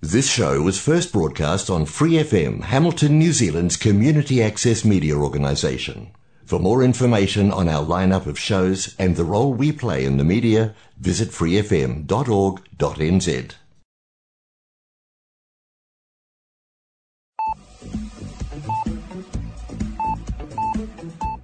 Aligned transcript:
This 0.00 0.30
show 0.30 0.62
was 0.62 0.78
first 0.78 1.12
broadcast 1.12 1.68
on 1.68 1.84
Free 1.84 2.22
FM, 2.22 2.62
Hamilton, 2.62 3.18
New 3.18 3.32
Zealand's 3.32 3.76
community 3.76 4.40
access 4.40 4.84
media 4.84 5.16
organisation. 5.16 6.12
For 6.44 6.60
more 6.60 6.84
information 6.84 7.50
on 7.50 7.68
our 7.68 7.84
lineup 7.84 8.26
of 8.26 8.38
shows 8.38 8.94
and 8.96 9.16
the 9.16 9.24
role 9.24 9.52
we 9.52 9.72
play 9.72 10.04
in 10.04 10.16
the 10.16 10.22
media, 10.22 10.76
visit 11.00 11.30
freefm.org.nz. 11.30 12.06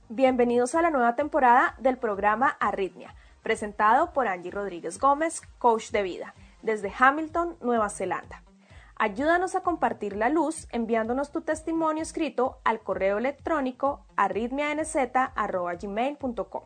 Bienvenidos 0.09 0.77
a 0.77 0.83
la 0.83 0.91
nueva 0.91 1.17
temporada 1.17 1.75
del 1.83 1.97
programa 1.97 2.57
Arritmia, 2.61 3.17
presentado 3.43 4.13
por 4.13 4.29
Angie 4.29 4.53
Rodríguez 4.53 5.01
Gómez, 5.01 5.43
coach 5.59 5.91
de 5.91 6.05
vida, 6.05 6.35
desde 6.65 6.93
Hamilton, 6.99 7.57
Nueva 7.61 7.89
Zelanda. 7.89 8.43
Ayúdanos 8.97 9.55
a 9.55 9.63
compartir 9.63 10.17
la 10.17 10.29
luz 10.29 10.67
enviándonos 10.71 11.31
tu 11.33 11.43
testimonio 11.43 12.03
escrito 12.03 12.59
al 12.65 12.81
correo 12.81 13.19
electrónico 13.19 14.05
arritmianz.gmail.com 14.17 16.63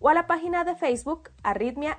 o 0.00 0.08
a 0.08 0.14
la 0.14 0.26
página 0.26 0.64
de 0.64 0.74
Facebook 0.76 1.30
arritmianz. 1.42 1.98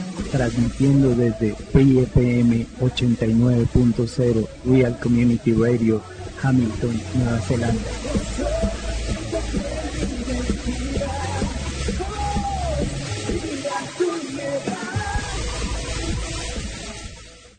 transmitiendo 0.31 1.13
desde 1.13 1.53
PFM 1.53 2.65
89.0 2.79 4.47
Real 4.65 4.99
Community 4.99 5.53
Radio, 5.53 6.01
Hamilton, 6.41 7.01
Nueva 7.15 7.39
Zelanda. 7.41 7.81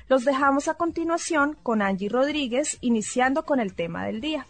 Los 0.09 0.25
dejamos 0.25 0.69
a 0.69 0.75
continuación 0.75 1.56
con 1.62 1.81
Angie 1.81 2.09
Rodríguez, 2.11 2.77
iniciando 2.83 3.45
con 3.45 3.61
el 3.61 3.75
tema 3.75 4.05
del 4.05 4.20
día. 4.20 4.47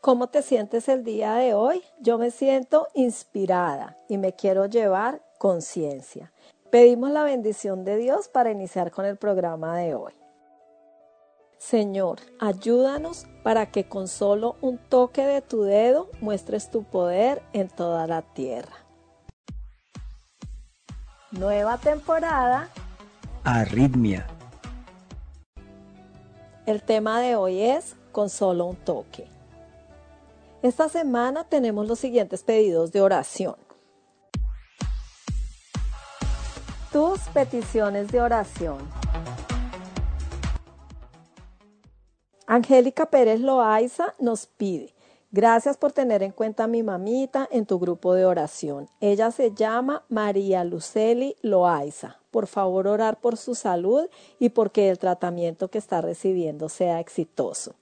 ¿Cómo 0.00 0.28
te 0.28 0.42
sientes 0.42 0.88
el 0.88 1.04
día 1.04 1.34
de 1.34 1.54
hoy? 1.54 1.82
Yo 2.00 2.18
me 2.18 2.30
siento 2.30 2.88
inspirada 2.94 3.96
y 4.08 4.18
me 4.18 4.34
quiero 4.34 4.66
llevar 4.66 5.22
conciencia. 5.38 6.32
Pedimos 6.70 7.10
la 7.10 7.24
bendición 7.24 7.84
de 7.84 7.96
Dios 7.96 8.28
para 8.28 8.52
iniciar 8.52 8.92
con 8.92 9.04
el 9.04 9.16
programa 9.16 9.76
de 9.76 9.96
hoy. 9.96 10.12
Señor, 11.58 12.20
ayúdanos 12.38 13.26
para 13.42 13.66
que 13.72 13.88
con 13.88 14.06
solo 14.06 14.54
un 14.60 14.78
toque 14.78 15.26
de 15.26 15.42
tu 15.42 15.62
dedo 15.62 16.08
muestres 16.20 16.70
tu 16.70 16.84
poder 16.84 17.42
en 17.52 17.68
toda 17.68 18.06
la 18.06 18.22
tierra. 18.22 18.76
Nueva 21.32 21.76
temporada. 21.78 22.68
Arritmia. 23.42 24.26
El 26.66 26.82
tema 26.82 27.20
de 27.20 27.34
hoy 27.34 27.62
es 27.62 27.96
con 28.12 28.30
solo 28.30 28.66
un 28.66 28.76
toque. 28.76 29.26
Esta 30.62 30.88
semana 30.88 31.42
tenemos 31.42 31.88
los 31.88 31.98
siguientes 31.98 32.44
pedidos 32.44 32.92
de 32.92 33.00
oración. 33.00 33.56
Tus 36.92 37.20
peticiones 37.32 38.10
de 38.10 38.20
oración. 38.20 38.78
Angélica 42.48 43.06
Pérez 43.06 43.38
Loaiza 43.38 44.16
nos 44.18 44.46
pide, 44.46 44.92
gracias 45.30 45.76
por 45.76 45.92
tener 45.92 46.24
en 46.24 46.32
cuenta 46.32 46.64
a 46.64 46.66
mi 46.66 46.82
mamita 46.82 47.48
en 47.52 47.64
tu 47.64 47.78
grupo 47.78 48.14
de 48.14 48.24
oración. 48.24 48.88
Ella 49.00 49.30
se 49.30 49.54
llama 49.54 50.02
María 50.08 50.64
Luceli 50.64 51.36
Loaiza. 51.42 52.18
Por 52.32 52.48
favor, 52.48 52.88
orar 52.88 53.20
por 53.20 53.36
su 53.36 53.54
salud 53.54 54.08
y 54.40 54.48
porque 54.48 54.90
el 54.90 54.98
tratamiento 54.98 55.68
que 55.68 55.78
está 55.78 56.00
recibiendo 56.00 56.68
sea 56.68 56.98
exitoso. 56.98 57.76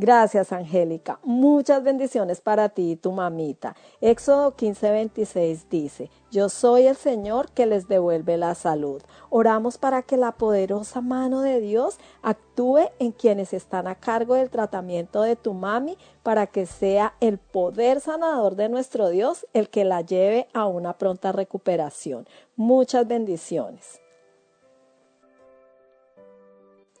Gracias, 0.00 0.50
Angélica. 0.54 1.20
Muchas 1.24 1.82
bendiciones 1.82 2.40
para 2.40 2.70
ti 2.70 2.92
y 2.92 2.96
tu 2.96 3.12
mamita. 3.12 3.76
Éxodo 4.00 4.56
15:26 4.56 5.68
dice, 5.68 6.10
Yo 6.30 6.48
soy 6.48 6.86
el 6.86 6.96
Señor 6.96 7.52
que 7.52 7.66
les 7.66 7.86
devuelve 7.86 8.38
la 8.38 8.54
salud. 8.54 9.02
Oramos 9.28 9.76
para 9.76 10.00
que 10.00 10.16
la 10.16 10.32
poderosa 10.32 11.02
mano 11.02 11.42
de 11.42 11.60
Dios 11.60 11.98
actúe 12.22 12.88
en 12.98 13.12
quienes 13.12 13.52
están 13.52 13.86
a 13.86 13.94
cargo 13.94 14.36
del 14.36 14.48
tratamiento 14.48 15.20
de 15.20 15.36
tu 15.36 15.52
mami 15.52 15.98
para 16.22 16.46
que 16.46 16.64
sea 16.64 17.12
el 17.20 17.36
poder 17.36 18.00
sanador 18.00 18.56
de 18.56 18.70
nuestro 18.70 19.10
Dios 19.10 19.46
el 19.52 19.68
que 19.68 19.84
la 19.84 20.00
lleve 20.00 20.48
a 20.54 20.64
una 20.64 20.96
pronta 20.96 21.30
recuperación. 21.30 22.26
Muchas 22.56 23.06
bendiciones. 23.06 24.00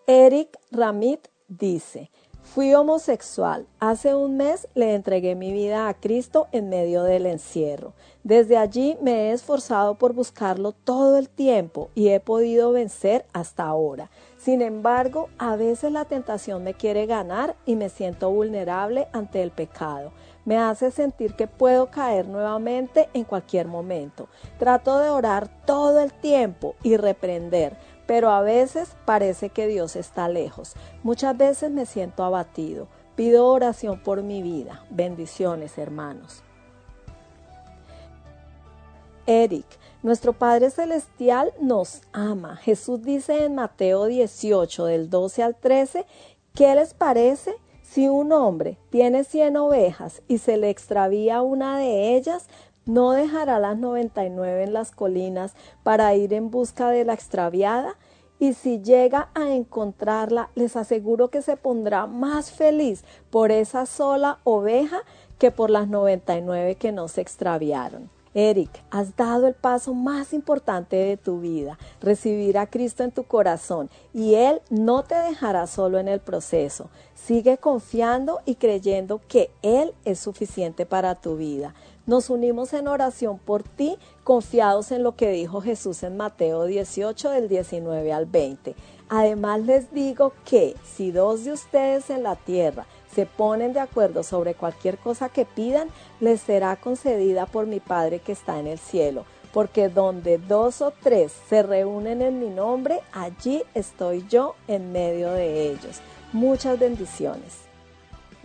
Eric 0.06 0.58
Ramit 0.70 1.28
dice, 1.48 2.10
Fui 2.52 2.74
homosexual. 2.74 3.68
Hace 3.78 4.12
un 4.12 4.36
mes 4.36 4.66
le 4.74 4.96
entregué 4.96 5.36
mi 5.36 5.52
vida 5.52 5.86
a 5.86 5.94
Cristo 5.94 6.48
en 6.50 6.68
medio 6.68 7.04
del 7.04 7.26
encierro. 7.26 7.92
Desde 8.24 8.56
allí 8.56 8.98
me 9.00 9.12
he 9.12 9.32
esforzado 9.32 9.94
por 9.98 10.14
buscarlo 10.14 10.72
todo 10.72 11.16
el 11.16 11.28
tiempo 11.28 11.90
y 11.94 12.08
he 12.08 12.18
podido 12.18 12.72
vencer 12.72 13.24
hasta 13.32 13.62
ahora. 13.62 14.10
Sin 14.36 14.62
embargo, 14.62 15.28
a 15.38 15.54
veces 15.54 15.92
la 15.92 16.06
tentación 16.06 16.64
me 16.64 16.74
quiere 16.74 17.06
ganar 17.06 17.54
y 17.66 17.76
me 17.76 17.88
siento 17.88 18.32
vulnerable 18.32 19.06
ante 19.12 19.44
el 19.44 19.52
pecado. 19.52 20.10
Me 20.44 20.58
hace 20.58 20.90
sentir 20.90 21.34
que 21.34 21.46
puedo 21.46 21.92
caer 21.92 22.26
nuevamente 22.26 23.10
en 23.14 23.22
cualquier 23.22 23.68
momento. 23.68 24.26
Trato 24.58 24.98
de 24.98 25.08
orar 25.08 25.64
todo 25.66 26.00
el 26.00 26.12
tiempo 26.12 26.74
y 26.82 26.96
reprender 26.96 27.76
pero 28.10 28.30
a 28.30 28.42
veces 28.42 28.96
parece 29.04 29.50
que 29.50 29.68
Dios 29.68 29.94
está 29.94 30.28
lejos. 30.28 30.74
Muchas 31.04 31.36
veces 31.36 31.70
me 31.70 31.86
siento 31.86 32.24
abatido. 32.24 32.88
Pido 33.14 33.46
oración 33.46 34.00
por 34.00 34.24
mi 34.24 34.42
vida. 34.42 34.84
Bendiciones, 34.90 35.78
hermanos. 35.78 36.42
Eric, 39.26 39.64
nuestro 40.02 40.32
Padre 40.32 40.70
Celestial 40.70 41.52
nos 41.60 42.00
ama. 42.12 42.56
Jesús 42.56 43.00
dice 43.00 43.44
en 43.44 43.54
Mateo 43.54 44.06
18, 44.06 44.86
del 44.86 45.08
12 45.08 45.44
al 45.44 45.54
13, 45.54 46.04
¿qué 46.52 46.74
les 46.74 46.94
parece? 46.94 47.54
Si 47.84 48.08
un 48.08 48.32
hombre 48.32 48.76
tiene 48.90 49.22
100 49.22 49.56
ovejas 49.56 50.22
y 50.26 50.38
se 50.38 50.56
le 50.56 50.68
extravía 50.68 51.42
una 51.42 51.78
de 51.78 52.16
ellas, 52.16 52.48
¿No 52.90 53.12
dejará 53.12 53.60
las 53.60 53.78
99 53.78 54.64
en 54.64 54.72
las 54.72 54.90
colinas 54.90 55.54
para 55.84 56.12
ir 56.16 56.34
en 56.34 56.50
busca 56.50 56.90
de 56.90 57.04
la 57.04 57.14
extraviada? 57.14 57.94
Y 58.40 58.54
si 58.54 58.82
llega 58.82 59.28
a 59.34 59.50
encontrarla, 59.50 60.50
les 60.56 60.74
aseguro 60.74 61.28
que 61.28 61.40
se 61.40 61.56
pondrá 61.56 62.08
más 62.08 62.50
feliz 62.50 63.04
por 63.30 63.52
esa 63.52 63.86
sola 63.86 64.40
oveja 64.42 65.02
que 65.38 65.52
por 65.52 65.70
las 65.70 65.86
99 65.86 66.74
que 66.74 66.90
no 66.90 67.06
se 67.06 67.20
extraviaron. 67.20 68.10
Eric, 68.34 68.70
has 68.90 69.16
dado 69.16 69.48
el 69.48 69.54
paso 69.54 69.92
más 69.92 70.32
importante 70.32 70.96
de 70.96 71.16
tu 71.16 71.40
vida, 71.40 71.78
recibir 72.00 72.58
a 72.58 72.66
Cristo 72.66 73.02
en 73.02 73.10
tu 73.10 73.24
corazón, 73.24 73.90
y 74.14 74.34
Él 74.34 74.62
no 74.70 75.02
te 75.02 75.16
dejará 75.16 75.66
solo 75.66 75.98
en 75.98 76.06
el 76.06 76.20
proceso. 76.20 76.90
Sigue 77.14 77.58
confiando 77.58 78.40
y 78.46 78.54
creyendo 78.54 79.20
que 79.26 79.50
Él 79.62 79.94
es 80.04 80.20
suficiente 80.20 80.86
para 80.86 81.16
tu 81.16 81.36
vida. 81.36 81.74
Nos 82.06 82.30
unimos 82.30 82.72
en 82.72 82.88
oración 82.88 83.38
por 83.38 83.62
ti, 83.62 83.96
confiados 84.24 84.90
en 84.90 85.02
lo 85.02 85.16
que 85.16 85.30
dijo 85.30 85.60
Jesús 85.60 86.02
en 86.02 86.16
Mateo 86.16 86.64
18 86.64 87.30
del 87.30 87.48
19 87.48 88.12
al 88.12 88.26
20. 88.26 88.74
Además 89.08 89.60
les 89.60 89.92
digo 89.92 90.32
que 90.44 90.76
si 90.84 91.10
dos 91.10 91.44
de 91.44 91.52
ustedes 91.52 92.10
en 92.10 92.22
la 92.22 92.36
tierra 92.36 92.86
se 93.14 93.26
ponen 93.26 93.72
de 93.72 93.80
acuerdo 93.80 94.22
sobre 94.22 94.54
cualquier 94.54 94.98
cosa 94.98 95.28
que 95.28 95.44
pidan, 95.44 95.88
les 96.20 96.40
será 96.40 96.76
concedida 96.76 97.46
por 97.46 97.66
mi 97.66 97.80
Padre 97.80 98.20
que 98.20 98.32
está 98.32 98.58
en 98.58 98.66
el 98.66 98.78
cielo. 98.78 99.24
porque 99.52 99.88
donde 99.88 100.38
dos 100.38 100.80
o 100.80 100.92
tres 100.92 101.32
se 101.48 101.62
reúnen 101.62 102.22
en 102.22 102.38
mi 102.38 102.48
nombre, 102.48 103.00
allí 103.12 103.62
estoy 103.74 104.24
yo 104.28 104.54
en 104.68 104.92
medio 104.92 105.32
de 105.32 105.70
ellos. 105.70 106.00
Muchas 106.32 106.78
bendiciones. 106.78 107.56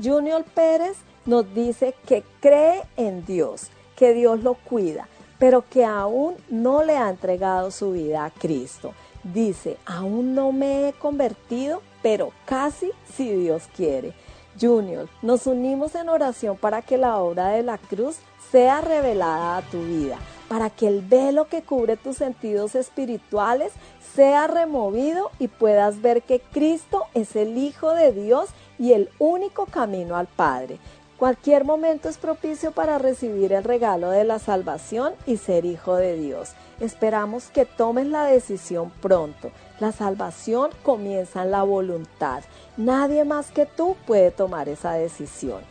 Junior 0.03 0.43
Pérez 0.43 0.97
nos 1.25 1.53
dice 1.53 1.95
que 2.05 2.23
cree 2.39 2.83
en 2.97 3.25
Dios, 3.25 3.69
que 3.95 4.13
Dios 4.13 4.41
lo 4.43 4.55
cuida, 4.55 5.07
pero 5.39 5.63
que 5.69 5.85
aún 5.85 6.35
no 6.49 6.83
le 6.83 6.97
ha 6.97 7.09
entregado 7.09 7.71
su 7.71 7.91
vida 7.91 8.25
a 8.25 8.31
Cristo. 8.31 8.93
Dice, 9.23 9.77
aún 9.85 10.35
no 10.35 10.51
me 10.51 10.87
he 10.87 10.93
convertido, 10.93 11.81
pero 12.03 12.31
casi 12.45 12.91
si 13.15 13.29
Dios 13.31 13.63
quiere. 13.75 14.13
Junior, 14.59 15.09
nos 15.21 15.47
unimos 15.47 15.95
en 15.95 16.07
oración 16.07 16.55
para 16.57 16.81
que 16.81 16.97
la 16.97 17.17
obra 17.17 17.49
de 17.49 17.63
la 17.63 17.77
cruz 17.77 18.17
sea 18.51 18.79
revelada 18.81 19.57
a 19.57 19.61
tu 19.63 19.81
vida, 19.81 20.17
para 20.47 20.69
que 20.69 20.87
el 20.87 21.01
velo 21.01 21.47
que 21.47 21.63
cubre 21.63 21.97
tus 21.97 22.17
sentidos 22.17 22.75
espirituales 22.75 23.73
sea 24.15 24.47
removido 24.47 25.29
y 25.39 25.49
puedas 25.49 26.01
ver 26.01 26.21
que 26.21 26.39
Cristo 26.39 27.03
es 27.13 27.35
el 27.35 27.57
Hijo 27.57 27.93
de 27.93 28.13
Dios 28.13 28.49
y 28.79 28.93
el 28.93 29.09
único 29.19 29.65
camino 29.65 30.15
al 30.15 30.27
Padre. 30.27 30.79
Cualquier 31.17 31.63
momento 31.63 32.09
es 32.09 32.17
propicio 32.17 32.73
para 32.73 32.97
recibir 32.97 33.53
el 33.53 33.63
regalo 33.63 34.09
de 34.09 34.25
la 34.25 34.37
salvación 34.37 35.13
y 35.25 35.37
ser 35.37 35.63
hijo 35.63 35.95
de 35.95 36.17
Dios. 36.17 36.51
Esperamos 36.81 37.47
que 37.47 37.65
tomes 37.65 38.05
la 38.07 38.25
decisión 38.25 38.91
pronto. 39.01 39.51
La 39.79 39.93
salvación 39.93 40.71
comienza 40.83 41.43
en 41.43 41.51
la 41.51 41.63
voluntad. 41.63 42.43
Nadie 42.75 43.23
más 43.23 43.51
que 43.51 43.65
tú 43.65 43.95
puede 44.05 44.31
tomar 44.31 44.67
esa 44.67 44.91
decisión. 44.91 45.61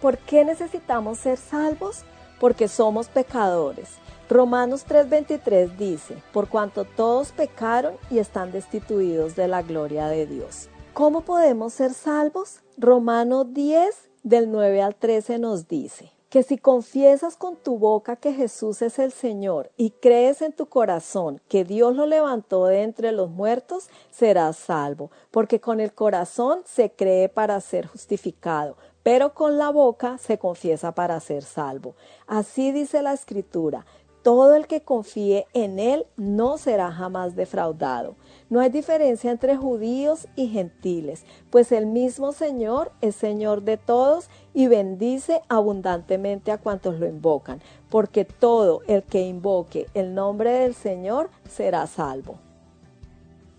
¿Por 0.00 0.16
qué 0.16 0.42
necesitamos 0.42 1.18
ser 1.18 1.36
salvos? 1.36 2.04
Porque 2.40 2.66
somos 2.66 3.08
pecadores. 3.08 3.90
Romanos 4.30 4.86
3:23 4.86 5.76
dice, 5.76 6.16
por 6.32 6.48
cuanto 6.48 6.86
todos 6.86 7.32
pecaron 7.32 7.96
y 8.10 8.20
están 8.20 8.52
destituidos 8.52 9.36
de 9.36 9.48
la 9.48 9.60
gloria 9.60 10.06
de 10.06 10.26
Dios. 10.26 10.70
¿Cómo 10.94 11.20
podemos 11.20 11.74
ser 11.74 11.92
salvos? 11.92 12.62
Romano 12.78 13.44
10 13.44 14.13
del 14.24 14.50
9 14.50 14.80
al 14.80 14.94
13 14.96 15.38
nos 15.38 15.68
dice 15.68 16.10
que 16.30 16.42
si 16.42 16.56
confiesas 16.56 17.36
con 17.36 17.56
tu 17.56 17.78
boca 17.78 18.16
que 18.16 18.32
Jesús 18.32 18.80
es 18.80 18.98
el 18.98 19.12
Señor 19.12 19.70
y 19.76 19.90
crees 19.90 20.40
en 20.40 20.52
tu 20.52 20.66
corazón 20.66 21.40
que 21.46 21.62
Dios 21.62 21.94
lo 21.94 22.06
levantó 22.06 22.64
de 22.64 22.82
entre 22.82 23.12
los 23.12 23.30
muertos, 23.30 23.88
serás 24.10 24.56
salvo, 24.56 25.10
porque 25.30 25.60
con 25.60 25.78
el 25.78 25.92
corazón 25.92 26.62
se 26.64 26.90
cree 26.90 27.28
para 27.28 27.60
ser 27.60 27.86
justificado, 27.86 28.76
pero 29.02 29.34
con 29.34 29.58
la 29.58 29.68
boca 29.70 30.16
se 30.18 30.38
confiesa 30.38 30.92
para 30.92 31.20
ser 31.20 31.44
salvo. 31.44 31.94
Así 32.26 32.72
dice 32.72 33.02
la 33.02 33.12
Escritura, 33.12 33.84
todo 34.22 34.54
el 34.54 34.66
que 34.66 34.82
confíe 34.82 35.46
en 35.52 35.78
Él 35.78 36.06
no 36.16 36.56
será 36.56 36.90
jamás 36.90 37.36
defraudado. 37.36 38.16
No 38.54 38.60
hay 38.60 38.70
diferencia 38.70 39.32
entre 39.32 39.56
judíos 39.56 40.28
y 40.36 40.46
gentiles, 40.46 41.24
pues 41.50 41.72
el 41.72 41.86
mismo 41.86 42.30
Señor 42.30 42.92
es 43.00 43.16
Señor 43.16 43.62
de 43.62 43.78
todos 43.78 44.30
y 44.54 44.68
bendice 44.68 45.42
abundantemente 45.48 46.52
a 46.52 46.58
cuantos 46.58 47.00
lo 47.00 47.08
invocan, 47.08 47.60
porque 47.90 48.24
todo 48.24 48.82
el 48.86 49.02
que 49.02 49.22
invoque 49.22 49.88
el 49.94 50.14
nombre 50.14 50.52
del 50.52 50.74
Señor 50.76 51.30
será 51.48 51.88
salvo. 51.88 52.43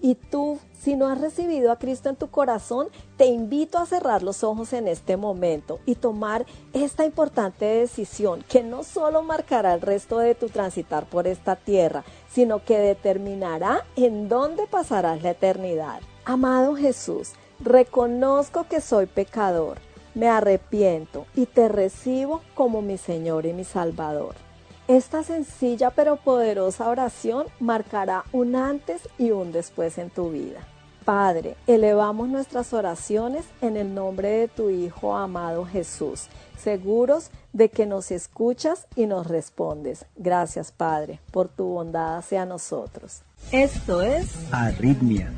Y 0.06 0.13
tú, 0.13 0.60
si 0.80 0.96
no 0.96 1.07
has 1.07 1.19
recibido 1.19 1.72
a 1.72 1.80
Cristo 1.80 2.10
en 2.10 2.16
tu 2.16 2.30
corazón, 2.30 2.90
te 3.18 3.25
invito 3.25 3.80
a 3.80 3.88
cerrar 3.88 4.22
los 4.22 4.44
ojos 4.44 4.72
en 4.74 4.88
este 4.88 5.18
momento 5.18 5.80
y 5.88 5.96
tomar 5.96 6.46
esta 6.74 7.06
importante 7.06 7.66
decisión 7.66 8.46
que 8.48 8.62
no 8.62 8.84
solo 8.84 9.24
marcará 9.24 9.74
el 9.74 9.81
resto 9.81 10.19
de 10.19 10.36
tu 10.36 10.48
transitar 10.50 11.10
por 11.10 11.25
esta 11.25 11.56
tierra, 11.56 12.04
sino 12.30 12.63
que 12.63 12.78
determinará 12.78 13.84
en 13.96 14.30
dónde 14.30 14.68
pasarás 14.68 15.24
la 15.24 15.31
eternidad. 15.31 16.02
Amado 16.24 16.75
Jesús, 16.75 17.31
reconozco 17.60 18.68
que 18.68 18.81
soy 18.81 19.07
pecador, 19.07 19.80
me 20.13 20.28
arrepiento 20.28 21.25
y 21.34 21.48
te 21.48 21.68
recibo 21.68 22.42
como 22.54 22.84
mi 22.84 23.00
Señor 23.00 23.48
y 23.48 23.54
mi 23.54 23.63
Salvador. 23.63 24.44
Esta 24.87 25.23
sencilla 25.23 25.89
pero 25.89 26.15
poderosa 26.17 26.87
oración 26.89 27.47
marcará 27.59 28.23
un 28.31 28.55
antes 28.55 29.01
y 29.17 29.31
un 29.31 29.51
después 29.51 29.97
en 29.97 30.11
tu 30.11 30.29
vida. 30.29 30.59
Padre, 31.03 31.55
elevamos 31.65 32.29
nuestras 32.29 32.71
oraciones 32.71 33.45
en 33.61 33.77
el 33.77 33.95
nombre 33.95 34.29
de 34.29 34.47
tu 34.47 34.69
Hijo 34.69 35.15
amado 35.15 35.65
Jesús, 35.65 36.27
seguros 36.57 37.31
de 37.51 37.69
que 37.69 37.87
nos 37.87 38.11
escuchas 38.11 38.87
y 38.95 39.07
nos 39.07 39.27
respondes. 39.27 40.05
Gracias, 40.15 40.71
Padre, 40.71 41.19
por 41.31 41.47
tu 41.47 41.65
bondad 41.65 42.17
hacia 42.17 42.45
nosotros. 42.45 43.21
Esto 43.51 44.01
es 44.01 44.35
Arritmia. 44.51 45.31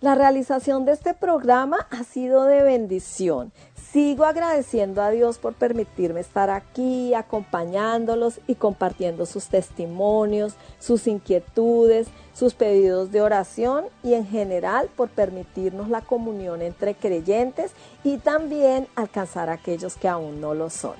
La 0.00 0.14
realización 0.14 0.84
de 0.84 0.92
este 0.92 1.14
programa 1.14 1.86
ha 1.90 2.04
sido 2.04 2.44
de 2.44 2.62
bendición. 2.62 3.52
Sigo 3.94 4.24
agradeciendo 4.24 5.02
a 5.02 5.10
Dios 5.10 5.38
por 5.38 5.54
permitirme 5.54 6.18
estar 6.18 6.50
aquí, 6.50 7.14
acompañándolos 7.14 8.40
y 8.48 8.56
compartiendo 8.56 9.24
sus 9.24 9.46
testimonios, 9.46 10.56
sus 10.80 11.06
inquietudes, 11.06 12.08
sus 12.32 12.54
pedidos 12.54 13.12
de 13.12 13.22
oración 13.22 13.84
y 14.02 14.14
en 14.14 14.26
general 14.26 14.90
por 14.96 15.10
permitirnos 15.10 15.90
la 15.90 16.00
comunión 16.00 16.60
entre 16.60 16.96
creyentes 16.96 17.70
y 18.02 18.18
también 18.18 18.88
alcanzar 18.96 19.48
a 19.48 19.52
aquellos 19.52 19.96
que 19.96 20.08
aún 20.08 20.40
no 20.40 20.54
lo 20.54 20.70
son. 20.70 20.96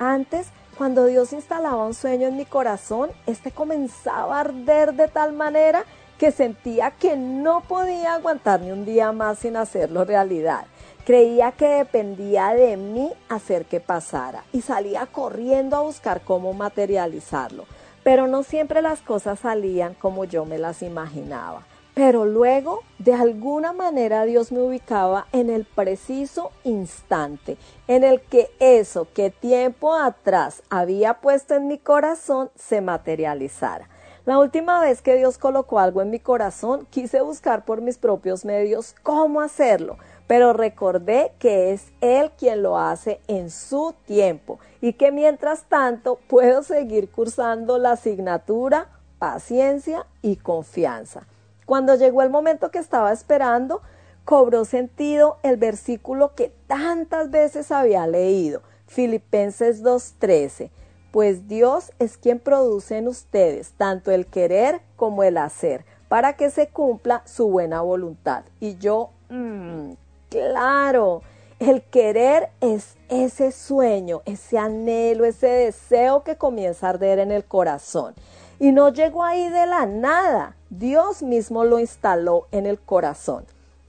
Antes, 0.00 0.48
cuando 0.76 1.06
Dios 1.06 1.32
instalaba 1.32 1.86
un 1.86 1.94
sueño 1.94 2.26
en 2.26 2.36
mi 2.36 2.46
corazón, 2.46 3.10
este 3.28 3.52
comenzaba 3.52 4.38
a 4.38 4.40
arder 4.40 4.94
de 4.94 5.06
tal 5.06 5.34
manera 5.34 5.84
que 6.18 6.32
sentía 6.32 6.90
que 6.90 7.16
no 7.16 7.60
podía 7.60 8.14
aguantar 8.14 8.60
ni 8.60 8.72
un 8.72 8.84
día 8.84 9.12
más 9.12 9.38
sin 9.38 9.56
hacerlo 9.56 10.04
realidad. 10.04 10.66
Creía 11.04 11.52
que 11.52 11.68
dependía 11.68 12.54
de 12.54 12.78
mí 12.78 13.12
hacer 13.28 13.66
que 13.66 13.78
pasara 13.78 14.44
y 14.54 14.62
salía 14.62 15.04
corriendo 15.04 15.76
a 15.76 15.82
buscar 15.82 16.22
cómo 16.22 16.54
materializarlo. 16.54 17.66
Pero 18.02 18.26
no 18.26 18.42
siempre 18.42 18.80
las 18.80 19.02
cosas 19.02 19.40
salían 19.40 19.92
como 19.92 20.24
yo 20.24 20.46
me 20.46 20.56
las 20.56 20.80
imaginaba. 20.82 21.66
Pero 21.92 22.24
luego, 22.24 22.80
de 22.98 23.12
alguna 23.12 23.74
manera, 23.74 24.24
Dios 24.24 24.50
me 24.50 24.62
ubicaba 24.62 25.26
en 25.32 25.50
el 25.50 25.66
preciso 25.66 26.52
instante 26.64 27.58
en 27.86 28.02
el 28.02 28.22
que 28.22 28.50
eso 28.58 29.06
que 29.12 29.28
tiempo 29.28 29.94
atrás 29.94 30.62
había 30.70 31.20
puesto 31.20 31.54
en 31.54 31.68
mi 31.68 31.76
corazón 31.76 32.50
se 32.56 32.80
materializara. 32.80 33.90
La 34.24 34.38
última 34.38 34.80
vez 34.80 35.02
que 35.02 35.16
Dios 35.16 35.36
colocó 35.36 35.78
algo 35.78 36.00
en 36.00 36.08
mi 36.08 36.18
corazón, 36.18 36.86
quise 36.88 37.20
buscar 37.20 37.66
por 37.66 37.82
mis 37.82 37.98
propios 37.98 38.46
medios 38.46 38.94
cómo 39.02 39.42
hacerlo 39.42 39.98
pero 40.34 40.52
recordé 40.52 41.30
que 41.38 41.70
es 41.72 41.92
Él 42.00 42.32
quien 42.36 42.64
lo 42.64 42.76
hace 42.76 43.20
en 43.28 43.50
su 43.50 43.94
tiempo 44.04 44.58
y 44.80 44.94
que 44.94 45.12
mientras 45.12 45.62
tanto 45.68 46.18
puedo 46.26 46.64
seguir 46.64 47.08
cursando 47.08 47.78
la 47.78 47.92
asignatura 47.92 48.88
paciencia 49.20 50.06
y 50.22 50.34
confianza. 50.34 51.28
Cuando 51.66 51.94
llegó 51.94 52.20
el 52.22 52.30
momento 52.30 52.72
que 52.72 52.80
estaba 52.80 53.12
esperando, 53.12 53.80
cobró 54.24 54.64
sentido 54.64 55.36
el 55.44 55.56
versículo 55.56 56.34
que 56.34 56.52
tantas 56.66 57.30
veces 57.30 57.70
había 57.70 58.04
leído, 58.08 58.60
Filipenses 58.88 59.84
2.13, 59.84 60.70
pues 61.12 61.46
Dios 61.46 61.92
es 62.00 62.16
quien 62.16 62.40
produce 62.40 62.96
en 62.96 63.06
ustedes 63.06 63.70
tanto 63.76 64.10
el 64.10 64.26
querer 64.26 64.80
como 64.96 65.22
el 65.22 65.38
hacer, 65.38 65.84
para 66.08 66.32
que 66.32 66.50
se 66.50 66.70
cumpla 66.70 67.22
su 67.24 67.46
buena 67.46 67.82
voluntad. 67.82 68.42
Y 68.58 68.78
yo, 68.78 69.10
mmm, 69.28 69.92
Claro, 70.34 71.22
el 71.60 71.80
querer 71.82 72.48
es 72.60 72.96
ese 73.08 73.52
sueño, 73.52 74.22
ese 74.24 74.58
anhelo, 74.58 75.24
ese 75.24 75.46
deseo 75.46 76.24
que 76.24 76.34
comienza 76.34 76.88
a 76.88 76.90
arder 76.90 77.20
en 77.20 77.30
el 77.30 77.44
corazón. 77.44 78.16
Y 78.58 78.72
no 78.72 78.88
llegó 78.88 79.22
ahí 79.22 79.48
de 79.48 79.66
la 79.68 79.86
nada, 79.86 80.56
Dios 80.70 81.22
mismo 81.22 81.62
lo 81.62 81.78
instaló 81.78 82.48
en 82.50 82.66
el 82.66 82.80
corazón. 82.80 83.44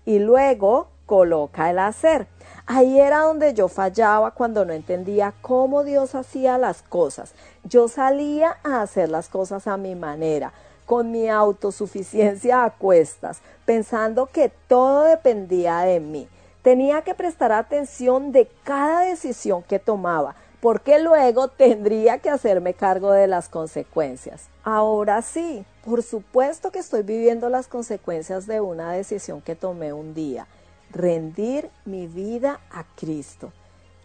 Y 0.05 0.19
luego 0.19 0.89
coloca 1.07 1.71
el 1.71 1.79
hacer. 1.79 2.27
Ahí 2.67 2.99
era 2.99 3.21
donde 3.21 3.55
yo 3.55 3.67
fallaba 3.67 4.29
cuando 4.29 4.65
no 4.65 4.73
entendía 4.73 5.33
cómo 5.41 5.83
Dios 5.83 6.13
hacía 6.13 6.59
las 6.59 6.83
cosas. 6.83 7.33
Yo 7.63 7.87
salía 7.87 8.57
a 8.63 8.83
hacer 8.83 9.09
las 9.09 9.29
cosas 9.29 9.65
a 9.65 9.77
mi 9.77 9.95
manera, 9.95 10.53
con 10.85 11.09
mi 11.09 11.27
autosuficiencia 11.27 12.65
a 12.65 12.69
cuestas, 12.69 13.39
pensando 13.65 14.27
que 14.27 14.51
todo 14.67 15.05
dependía 15.05 15.79
de 15.79 15.99
mí. 15.99 16.27
Tenía 16.65 17.03
que 17.03 17.13
prestar 17.13 17.51
atención 17.51 18.31
de 18.31 18.49
cada 18.63 19.01
decisión 19.01 19.61
que 19.61 19.77
tomaba, 19.77 20.35
porque 20.61 20.97
luego 20.97 21.47
tendría 21.57 22.17
que 22.17 22.31
hacerme 22.31 22.73
cargo 22.73 23.11
de 23.11 23.27
las 23.27 23.49
consecuencias. 23.49 24.47
Ahora 24.63 25.21
sí, 25.21 25.63
por 25.85 26.01
supuesto 26.01 26.71
que 26.71 26.79
estoy 26.79 27.03
viviendo 27.03 27.49
las 27.49 27.67
consecuencias 27.67 28.47
de 28.47 28.61
una 28.61 28.93
decisión 28.93 29.41
que 29.41 29.55
tomé 29.55 29.93
un 29.93 30.15
día, 30.15 30.47
rendir 30.89 31.69
mi 31.85 32.07
vida 32.07 32.59
a 32.71 32.83
Cristo. 32.95 33.53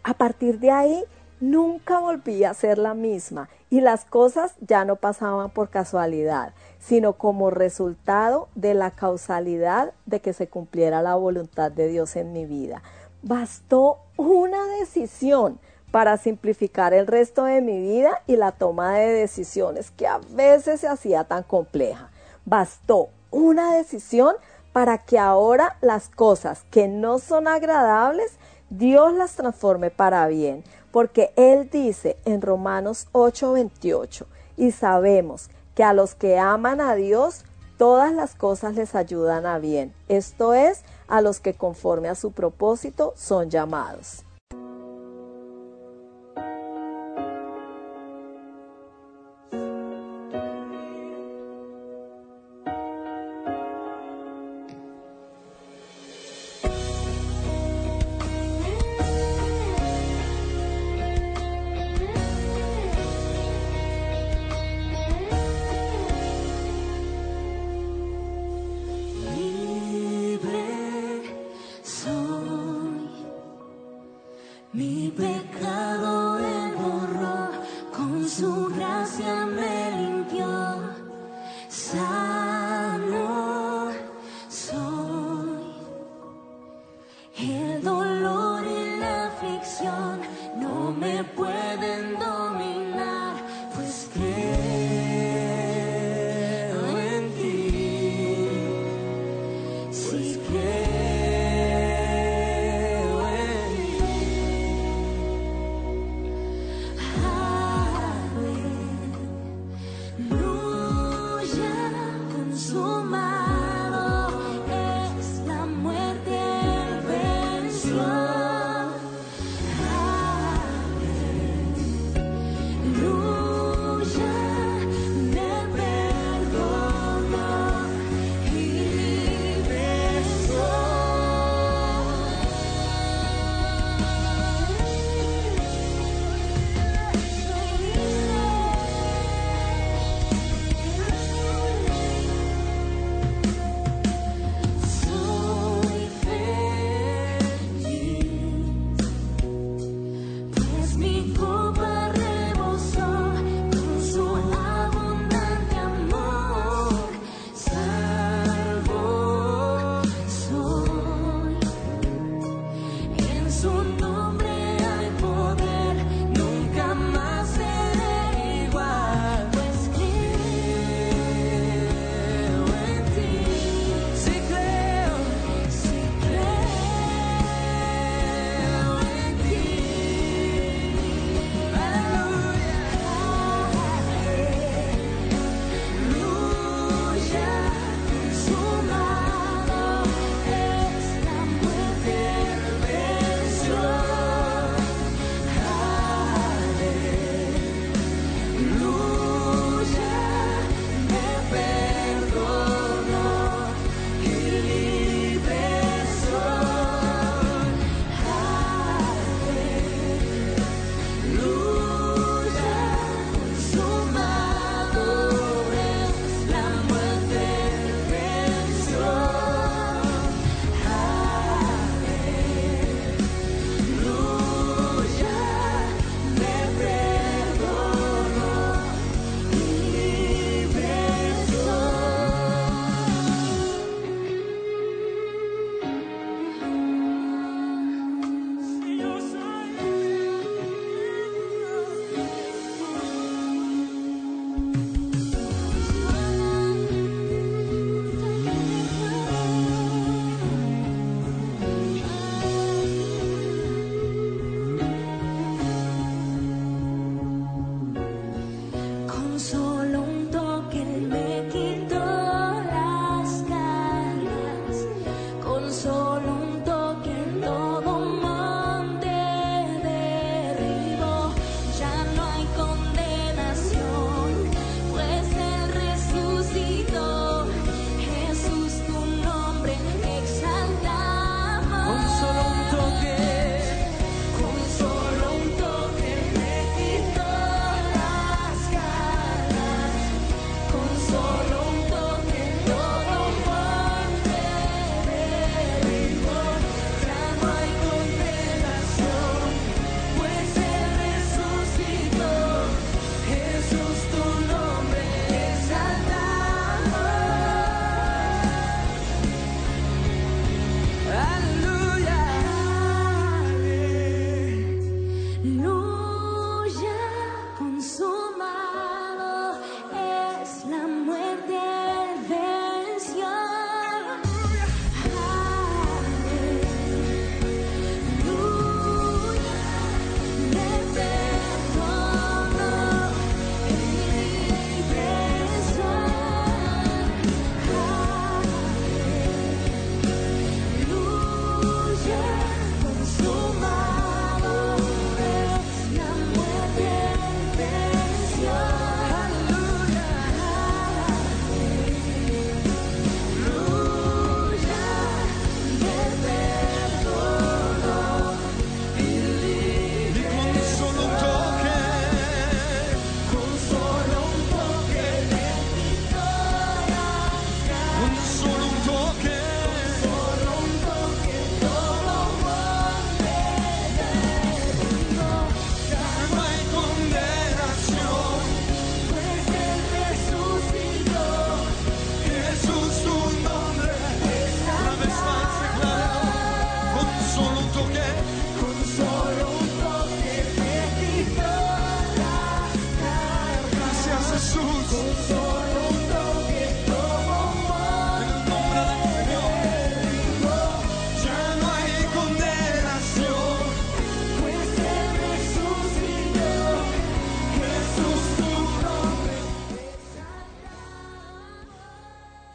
A 0.03 0.13
partir 0.13 0.59
de 0.59 0.71
ahí, 0.71 1.05
nunca 1.41 1.99
volví 1.99 2.45
a 2.45 2.55
ser 2.55 2.79
la 2.79 2.95
misma 2.95 3.49
y 3.71 3.81
las 3.81 4.05
cosas 4.05 4.55
ya 4.61 4.85
no 4.85 4.97
pasaban 4.97 5.51
por 5.51 5.71
casualidad, 5.71 6.53
sino 6.79 7.15
como 7.15 7.51
resultado 7.51 8.49
de 8.55 8.75
la 8.75 8.91
causalidad 8.91 9.93
de 10.07 10.21
que 10.21 10.33
se 10.33 10.49
cumpliera 10.49 11.03
la 11.03 11.15
voluntad 11.15 11.73
de 11.73 11.89
Dios 11.89 12.17
en 12.17 12.33
mi 12.33 12.47
vida. 12.47 12.83
Bastó 13.23 13.99
una 14.17 14.67
decisión 14.79 15.59
para 15.91 16.17
simplificar 16.17 16.95
el 16.95 17.07
resto 17.07 17.45
de 17.45 17.61
mi 17.61 17.81
vida 17.81 18.23
y 18.27 18.37
la 18.37 18.53
toma 18.53 18.95
de 18.95 19.13
decisiones 19.13 19.91
que 19.91 20.07
a 20.07 20.19
veces 20.31 20.81
se 20.81 20.89
hacía 20.89 21.25
tan 21.25 21.43
compleja. 21.43 22.11
Bastó 22.45 23.09
una 23.31 23.75
decisión 23.75 24.37
para 24.73 24.99
que 24.99 25.19
ahora 25.19 25.77
las 25.81 26.09
cosas 26.09 26.65
que 26.71 26.87
no 26.87 27.19
son 27.19 27.49
agradables, 27.49 28.39
Dios 28.71 29.13
las 29.15 29.35
transforme 29.35 29.91
para 29.91 30.27
bien, 30.29 30.63
porque 30.93 31.33
Él 31.37 31.69
dice 31.71 32.17
en 32.25 32.43
Romanos 32.43 33.09
8:28, 33.13 34.27
y 34.57 34.73
sabemos 34.73 35.51
que 35.75 35.85
a 35.85 35.93
los 35.93 36.15
que 36.15 36.39
aman 36.39 36.81
a 36.81 36.95
Dios, 36.95 37.45
todas 37.79 38.13
las 38.13 38.35
cosas 38.35 38.75
les 38.75 38.95
ayudan 38.95 39.47
a 39.47 39.59
bien, 39.59 39.95
esto 40.09 40.55
es, 40.55 40.83
a 41.09 41.21
los 41.21 41.41
que 41.41 41.55
conforme 41.55 42.09
a 42.09 42.15
su 42.15 42.33
propósito 42.33 43.15
son 43.17 43.51
llamados. 43.51 44.25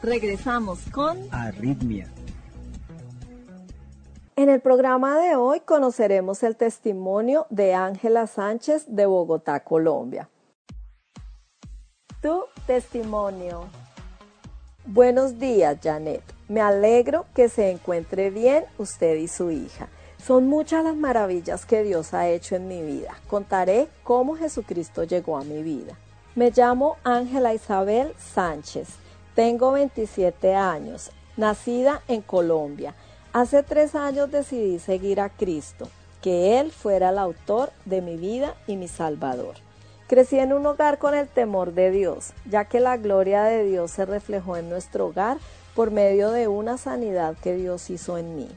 Regresamos 0.06 0.82
con 0.92 1.18
Arritmia. 1.32 2.08
En 4.36 4.50
el 4.50 4.62
programa 4.62 5.18
de 5.18 5.36
hoy 5.36 5.62
conoceremos 5.62 6.44
el 6.44 6.56
testimonio 6.56 7.48
de 7.50 7.74
Ángela 7.74 8.28
Sánchez 8.28 8.86
de 8.88 9.08
Bogotá, 9.08 9.62
Colombia. 9.62 10.30
Tu 12.22 12.44
testimonio. 12.68 13.66
Buenos 14.86 15.40
días, 15.40 15.80
Janet. 15.82 16.22
Me 16.50 16.62
alegro 16.62 17.26
que 17.34 17.50
se 17.50 17.72
encuentre 17.72 18.30
bien 18.30 18.66
usted 18.78 19.16
y 19.16 19.28
su 19.28 19.50
hija. 19.50 19.88
Son 20.24 20.48
muchas 20.48 20.84
las 20.84 20.96
maravillas 20.96 21.66
que 21.66 21.82
Dios 21.82 22.14
ha 22.14 22.30
hecho 22.30 22.56
en 22.56 22.68
mi 22.68 22.84
vida. 22.84 23.16
Contaré 23.28 23.88
cómo 24.04 24.36
Jesucristo 24.36 25.04
llegó 25.04 25.36
a 25.36 25.44
mi 25.44 25.64
vida. 25.64 25.98
Me 26.36 26.52
llamo 26.52 26.98
Ángela 27.04 27.56
Isabel 27.56 28.14
Sánchez. 28.20 29.05
Tengo 29.36 29.74
27 29.74 30.56
años. 30.56 31.12
Nacida 31.36 32.02
en 32.08 32.22
Colombia. 32.22 32.96
Hace 33.34 33.64
tres 33.64 33.94
años 33.94 34.32
decidí 34.32 34.80
seguir 34.80 35.20
a 35.20 35.28
Cristo, 35.28 35.90
que 36.22 36.58
Él 36.58 36.72
fuera 36.72 37.10
el 37.10 37.18
autor 37.18 37.74
de 37.84 38.02
mi 38.02 38.16
vida 38.16 38.56
y 38.66 38.78
mi 38.78 38.88
Salvador. 38.88 39.56
Crecí 40.08 40.40
en 40.40 40.54
un 40.54 40.66
hogar 40.66 41.00
con 41.00 41.14
el 41.14 41.28
temor 41.28 41.74
de 41.74 41.92
Dios, 41.92 42.32
ya 42.50 42.64
que 42.64 42.80
la 42.80 42.96
gloria 42.96 43.44
de 43.44 43.66
Dios 43.66 43.92
se 43.92 44.06
reflejó 44.06 44.56
en 44.56 44.70
nuestro 44.70 45.08
hogar 45.08 45.38
por 45.76 45.92
medio 45.92 46.32
de 46.32 46.48
una 46.48 46.78
sanidad 46.78 47.36
que 47.44 47.58
Dios 47.58 47.90
hizo 47.90 48.18
en 48.18 48.38
mí. 48.38 48.48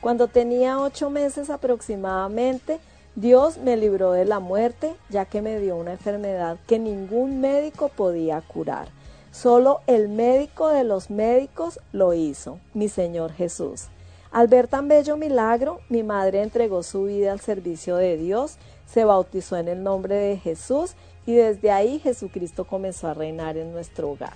Cuando 0.00 0.28
tenía 0.28 0.78
ocho 0.78 1.10
meses 1.10 1.50
aproximadamente, 1.50 2.78
Dios 3.16 3.58
me 3.58 3.76
libró 3.76 4.12
de 4.12 4.24
la 4.24 4.38
muerte, 4.38 4.94
ya 5.08 5.24
que 5.24 5.42
me 5.42 5.58
dio 5.58 5.74
una 5.74 5.94
enfermedad 5.94 6.58
que 6.68 6.78
ningún 6.78 7.40
médico 7.40 7.88
podía 7.88 8.40
curar. 8.40 8.96
Solo 9.40 9.82
el 9.86 10.08
médico 10.08 10.66
de 10.66 10.82
los 10.82 11.10
médicos 11.10 11.78
lo 11.92 12.12
hizo, 12.12 12.58
mi 12.74 12.88
Señor 12.88 13.32
Jesús. 13.32 13.84
Al 14.32 14.48
ver 14.48 14.66
tan 14.66 14.88
bello 14.88 15.16
milagro, 15.16 15.78
mi 15.88 16.02
madre 16.02 16.42
entregó 16.42 16.82
su 16.82 17.04
vida 17.04 17.30
al 17.30 17.38
servicio 17.38 17.94
de 17.94 18.16
Dios 18.16 18.58
se 18.84 19.04
bautizó 19.04 19.56
en 19.56 19.68
el 19.68 19.84
nombre 19.84 20.16
de 20.16 20.38
Jesús 20.38 20.94
y 21.24 21.34
desde 21.34 21.70
ahí 21.70 22.00
Jesucristo 22.00 22.64
comenzó 22.64 23.06
a 23.06 23.14
reinar 23.14 23.56
en 23.56 23.72
nuestro 23.72 24.10
hogar. 24.10 24.32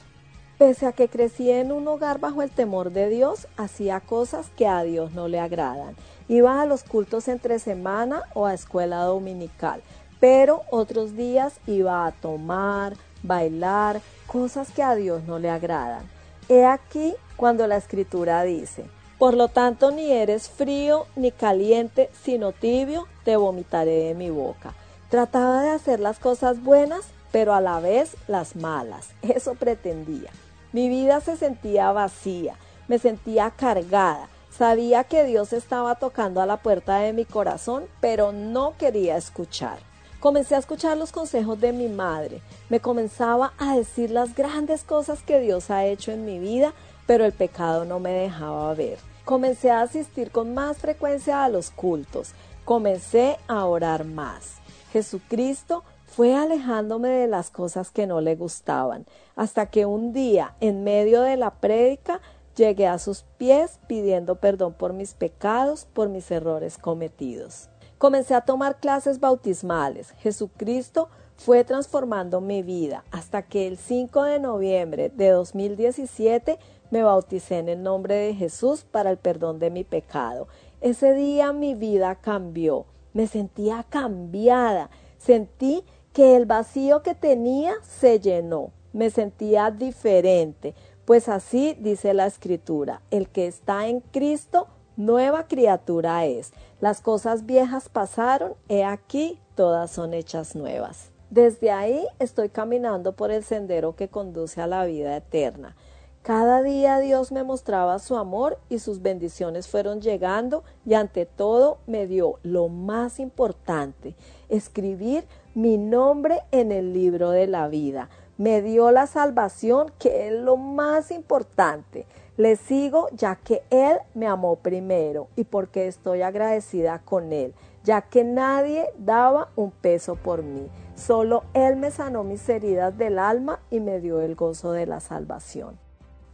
Pese 0.56 0.86
a 0.86 0.92
que 0.92 1.08
crecí 1.08 1.50
en 1.50 1.72
un 1.72 1.88
hogar 1.88 2.20
bajo 2.20 2.40
el 2.40 2.52
temor 2.52 2.92
de 2.92 3.08
Dios, 3.08 3.48
hacía 3.56 3.98
cosas 3.98 4.50
que 4.56 4.68
a 4.68 4.84
Dios 4.84 5.14
no 5.14 5.26
le 5.26 5.40
agradan. 5.40 5.96
Iba 6.28 6.62
a 6.62 6.66
los 6.66 6.84
cultos 6.84 7.26
entre 7.26 7.58
semana 7.58 8.22
o 8.34 8.46
a 8.46 8.54
escuela 8.54 9.02
dominical, 9.02 9.82
pero 10.20 10.62
otros 10.70 11.16
días 11.16 11.54
iba 11.66 12.06
a 12.06 12.12
tomar, 12.12 12.94
bailar, 13.22 14.00
cosas 14.26 14.70
que 14.70 14.82
a 14.82 14.94
Dios 14.94 15.24
no 15.24 15.38
le 15.38 15.50
agradan. 15.50 16.08
He 16.48 16.64
aquí 16.64 17.14
cuando 17.36 17.66
la 17.66 17.76
escritura 17.76 18.42
dice, 18.42 18.84
por 19.18 19.34
lo 19.34 19.48
tanto, 19.48 19.92
ni 19.92 20.10
eres 20.10 20.48
frío 20.48 21.06
ni 21.14 21.30
caliente, 21.30 22.10
sino 22.24 22.50
tibio, 22.50 23.06
te 23.24 23.36
vomitaré 23.36 24.08
de 24.08 24.14
mi 24.14 24.30
boca. 24.30 24.74
Trataba 25.10 25.62
de 25.62 25.70
hacer 25.70 26.00
las 26.00 26.18
cosas 26.18 26.62
buenas, 26.62 27.04
pero 27.30 27.54
a 27.54 27.60
la 27.60 27.78
vez 27.78 28.16
las 28.26 28.56
malas. 28.56 29.10
Eso 29.22 29.54
pretendía. 29.54 30.30
Mi 30.72 30.88
vida 30.88 31.20
se 31.20 31.36
sentía 31.36 31.92
vacía, 31.92 32.56
me 32.88 32.98
sentía 32.98 33.50
cargada. 33.50 34.28
Sabía 34.50 35.04
que 35.04 35.24
Dios 35.24 35.52
estaba 35.52 35.94
tocando 35.94 36.40
a 36.40 36.46
la 36.46 36.56
puerta 36.56 36.96
de 36.98 37.12
mi 37.12 37.24
corazón, 37.24 37.84
pero 38.00 38.32
no 38.32 38.74
quería 38.76 39.16
escuchar. 39.16 39.78
Comencé 40.22 40.54
a 40.54 40.58
escuchar 40.58 40.96
los 40.96 41.10
consejos 41.10 41.60
de 41.60 41.72
mi 41.72 41.88
madre. 41.88 42.42
Me 42.68 42.78
comenzaba 42.78 43.54
a 43.58 43.74
decir 43.76 44.12
las 44.12 44.36
grandes 44.36 44.84
cosas 44.84 45.20
que 45.24 45.40
Dios 45.40 45.68
ha 45.68 45.84
hecho 45.84 46.12
en 46.12 46.24
mi 46.24 46.38
vida, 46.38 46.74
pero 47.08 47.24
el 47.24 47.32
pecado 47.32 47.84
no 47.84 47.98
me 47.98 48.12
dejaba 48.12 48.72
ver. 48.74 49.00
Comencé 49.24 49.72
a 49.72 49.80
asistir 49.80 50.30
con 50.30 50.54
más 50.54 50.76
frecuencia 50.76 51.42
a 51.42 51.48
los 51.48 51.72
cultos. 51.72 52.34
Comencé 52.64 53.36
a 53.48 53.64
orar 53.64 54.04
más. 54.04 54.58
Jesucristo 54.92 55.82
fue 56.06 56.36
alejándome 56.36 57.08
de 57.08 57.26
las 57.26 57.50
cosas 57.50 57.90
que 57.90 58.06
no 58.06 58.20
le 58.20 58.36
gustaban, 58.36 59.06
hasta 59.34 59.70
que 59.70 59.86
un 59.86 60.12
día, 60.12 60.54
en 60.60 60.84
medio 60.84 61.22
de 61.22 61.36
la 61.36 61.50
prédica, 61.50 62.20
llegué 62.54 62.86
a 62.86 63.00
sus 63.00 63.24
pies 63.38 63.80
pidiendo 63.88 64.36
perdón 64.36 64.74
por 64.74 64.92
mis 64.92 65.14
pecados, 65.14 65.84
por 65.92 66.10
mis 66.10 66.30
errores 66.30 66.78
cometidos. 66.78 67.71
Comencé 68.02 68.34
a 68.34 68.40
tomar 68.40 68.80
clases 68.80 69.20
bautismales. 69.20 70.10
Jesucristo 70.18 71.08
fue 71.36 71.62
transformando 71.62 72.40
mi 72.40 72.64
vida 72.64 73.04
hasta 73.12 73.42
que 73.42 73.68
el 73.68 73.78
5 73.78 74.24
de 74.24 74.40
noviembre 74.40 75.12
de 75.14 75.28
2017 75.28 76.58
me 76.90 77.04
bauticé 77.04 77.58
en 77.58 77.68
el 77.68 77.80
nombre 77.80 78.16
de 78.16 78.34
Jesús 78.34 78.82
para 78.82 79.08
el 79.12 79.18
perdón 79.18 79.60
de 79.60 79.70
mi 79.70 79.84
pecado. 79.84 80.48
Ese 80.80 81.14
día 81.14 81.52
mi 81.52 81.76
vida 81.76 82.16
cambió, 82.16 82.86
me 83.12 83.28
sentía 83.28 83.86
cambiada, 83.88 84.90
sentí 85.16 85.84
que 86.12 86.34
el 86.34 86.44
vacío 86.44 87.04
que 87.04 87.14
tenía 87.14 87.74
se 87.84 88.18
llenó, 88.18 88.72
me 88.92 89.10
sentía 89.10 89.70
diferente, 89.70 90.74
pues 91.04 91.28
así 91.28 91.76
dice 91.78 92.14
la 92.14 92.26
escritura, 92.26 93.00
el 93.12 93.28
que 93.28 93.46
está 93.46 93.86
en 93.86 94.00
Cristo, 94.00 94.66
nueva 94.96 95.46
criatura 95.46 96.26
es. 96.26 96.52
Las 96.80 97.00
cosas 97.00 97.46
viejas 97.46 97.88
pasaron, 97.88 98.54
he 98.68 98.84
aquí, 98.84 99.38
todas 99.54 99.90
son 99.90 100.14
hechas 100.14 100.54
nuevas. 100.54 101.10
Desde 101.30 101.70
ahí 101.70 102.06
estoy 102.18 102.50
caminando 102.50 103.12
por 103.12 103.30
el 103.30 103.42
sendero 103.42 103.96
que 103.96 104.08
conduce 104.08 104.60
a 104.60 104.66
la 104.66 104.84
vida 104.84 105.16
eterna. 105.16 105.76
Cada 106.22 106.62
día 106.62 107.00
Dios 107.00 107.32
me 107.32 107.42
mostraba 107.42 107.98
su 107.98 108.16
amor 108.16 108.60
y 108.68 108.78
sus 108.78 109.02
bendiciones 109.02 109.66
fueron 109.66 110.00
llegando 110.00 110.62
y 110.86 110.94
ante 110.94 111.26
todo 111.26 111.78
me 111.88 112.06
dio 112.06 112.38
lo 112.44 112.68
más 112.68 113.18
importante, 113.18 114.14
escribir 114.48 115.24
mi 115.56 115.78
nombre 115.78 116.42
en 116.52 116.70
el 116.70 116.92
libro 116.92 117.30
de 117.30 117.48
la 117.48 117.66
vida. 117.66 118.08
Me 118.38 118.62
dio 118.62 118.92
la 118.92 119.08
salvación 119.08 119.90
que 119.98 120.28
es 120.28 120.32
lo 120.32 120.56
más 120.56 121.10
importante. 121.10 122.06
Le 122.38 122.56
sigo 122.56 123.08
ya 123.12 123.36
que 123.36 123.62
Él 123.68 123.98
me 124.14 124.26
amó 124.26 124.56
primero 124.56 125.28
y 125.36 125.44
porque 125.44 125.86
estoy 125.86 126.22
agradecida 126.22 127.00
con 127.00 127.32
Él, 127.32 127.52
ya 127.84 128.00
que 128.00 128.24
nadie 128.24 128.86
daba 128.96 129.50
un 129.54 129.70
peso 129.70 130.16
por 130.16 130.42
mí. 130.42 130.66
Solo 130.94 131.44
Él 131.52 131.76
me 131.76 131.90
sanó 131.90 132.24
mis 132.24 132.48
heridas 132.48 132.96
del 132.96 133.18
alma 133.18 133.60
y 133.70 133.80
me 133.80 134.00
dio 134.00 134.22
el 134.22 134.34
gozo 134.34 134.72
de 134.72 134.86
la 134.86 135.00
salvación. 135.00 135.78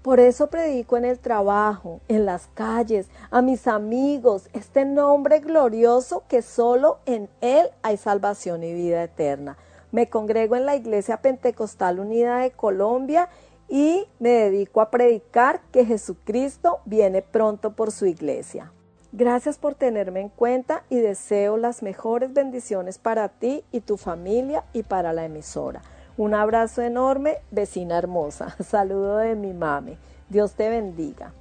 Por 0.02 0.20
eso 0.20 0.46
predico 0.46 0.96
en 0.96 1.04
el 1.04 1.18
trabajo, 1.18 2.00
en 2.06 2.24
las 2.24 2.46
calles, 2.54 3.08
a 3.32 3.42
mis 3.42 3.66
amigos, 3.66 4.48
este 4.52 4.84
nombre 4.84 5.40
glorioso 5.40 6.22
que 6.28 6.42
solo 6.42 6.98
en 7.04 7.28
Él 7.40 7.68
hay 7.82 7.96
salvación 7.96 8.62
y 8.62 8.72
vida 8.72 9.02
eterna. 9.02 9.58
Me 9.90 10.08
congrego 10.08 10.54
en 10.54 10.66
la 10.66 10.76
Iglesia 10.76 11.22
Pentecostal 11.22 11.98
Unida 11.98 12.38
de 12.38 12.52
Colombia 12.52 13.28
y 13.68 14.06
me 14.18 14.30
dedico 14.30 14.80
a 14.80 14.90
predicar 14.90 15.60
que 15.70 15.84
Jesucristo 15.84 16.80
viene 16.84 17.22
pronto 17.22 17.72
por 17.72 17.92
su 17.92 18.06
iglesia. 18.06 18.72
Gracias 19.12 19.58
por 19.58 19.74
tenerme 19.74 20.20
en 20.20 20.28
cuenta 20.28 20.84
y 20.90 20.96
deseo 20.96 21.56
las 21.56 21.82
mejores 21.82 22.32
bendiciones 22.32 22.98
para 22.98 23.28
ti 23.28 23.64
y 23.72 23.80
tu 23.80 23.96
familia 23.96 24.64
y 24.72 24.82
para 24.82 25.12
la 25.12 25.24
emisora. 25.24 25.82
Un 26.16 26.34
abrazo 26.34 26.82
enorme, 26.82 27.38
vecina 27.50 27.96
hermosa. 27.96 28.56
Saludo 28.64 29.18
de 29.18 29.34
mi 29.34 29.52
mami. 29.52 29.96
Dios 30.28 30.52
te 30.54 30.68
bendiga. 30.68 31.32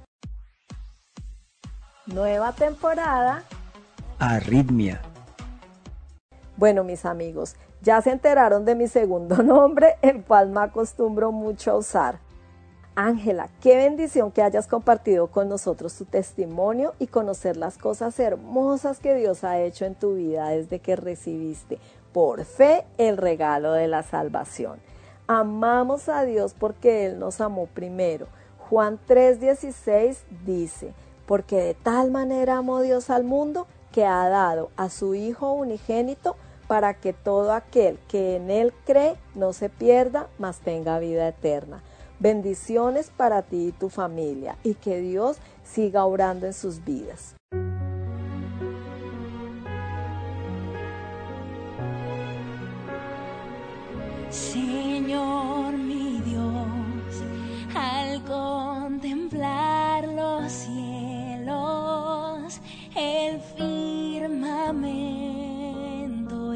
Nueva 2.06 2.52
temporada. 2.52 3.44
Arritmia. 4.18 5.02
Bueno, 6.56 6.84
mis 6.84 7.04
amigos, 7.04 7.54
ya 7.88 8.02
se 8.02 8.10
enteraron 8.10 8.66
de 8.66 8.74
mi 8.74 8.86
segundo 8.86 9.36
nombre, 9.42 9.96
el 10.02 10.22
cual 10.22 10.50
me 10.50 10.60
acostumbro 10.60 11.32
mucho 11.32 11.70
a 11.70 11.76
usar. 11.78 12.18
Ángela, 12.94 13.48
qué 13.62 13.76
bendición 13.76 14.30
que 14.30 14.42
hayas 14.42 14.66
compartido 14.66 15.28
con 15.28 15.48
nosotros 15.48 15.96
tu 15.96 16.04
testimonio 16.04 16.92
y 16.98 17.06
conocer 17.06 17.56
las 17.56 17.78
cosas 17.78 18.20
hermosas 18.20 18.98
que 18.98 19.14
Dios 19.14 19.42
ha 19.42 19.58
hecho 19.60 19.86
en 19.86 19.94
tu 19.94 20.16
vida 20.16 20.50
desde 20.50 20.80
que 20.80 20.96
recibiste 20.96 21.78
por 22.12 22.44
fe 22.44 22.84
el 22.98 23.16
regalo 23.16 23.72
de 23.72 23.88
la 23.88 24.02
salvación. 24.02 24.80
Amamos 25.26 26.10
a 26.10 26.24
Dios 26.24 26.54
porque 26.58 27.06
Él 27.06 27.18
nos 27.18 27.40
amó 27.40 27.68
primero. 27.68 28.26
Juan 28.68 28.98
3:16 29.08 30.24
dice, 30.44 30.92
porque 31.24 31.56
de 31.56 31.72
tal 31.72 32.10
manera 32.10 32.58
amó 32.58 32.82
Dios 32.82 33.08
al 33.08 33.24
mundo 33.24 33.66
que 33.92 34.04
ha 34.04 34.28
dado 34.28 34.68
a 34.76 34.90
su 34.90 35.14
Hijo 35.14 35.52
unigénito 35.52 36.36
para 36.68 36.94
que 36.94 37.12
todo 37.12 37.52
aquel 37.52 37.98
que 38.06 38.36
en 38.36 38.50
Él 38.50 38.72
cree 38.84 39.16
no 39.34 39.52
se 39.52 39.68
pierda, 39.70 40.28
mas 40.38 40.60
tenga 40.60 41.00
vida 41.00 41.26
eterna. 41.26 41.82
Bendiciones 42.20 43.10
para 43.16 43.42
ti 43.42 43.68
y 43.68 43.72
tu 43.72 43.88
familia 43.88 44.56
y 44.62 44.74
que 44.74 45.00
Dios 45.00 45.38
siga 45.64 46.04
orando 46.04 46.46
en 46.46 46.52
sus 46.52 46.84
vidas. 46.84 47.34
Señor 54.30 55.72
mi 55.72 56.20
Dios, 56.20 57.22
al 57.74 58.22
contemplar 58.24 60.06
los 60.08 60.52
cielos, 60.52 61.80
el 62.94 63.40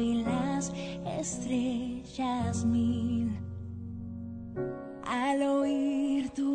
y 0.03 0.23
las 0.23 0.73
estrellas 1.19 2.65
mil. 2.65 3.31
Al 5.05 5.41
oír 5.43 6.29
tu 6.31 6.52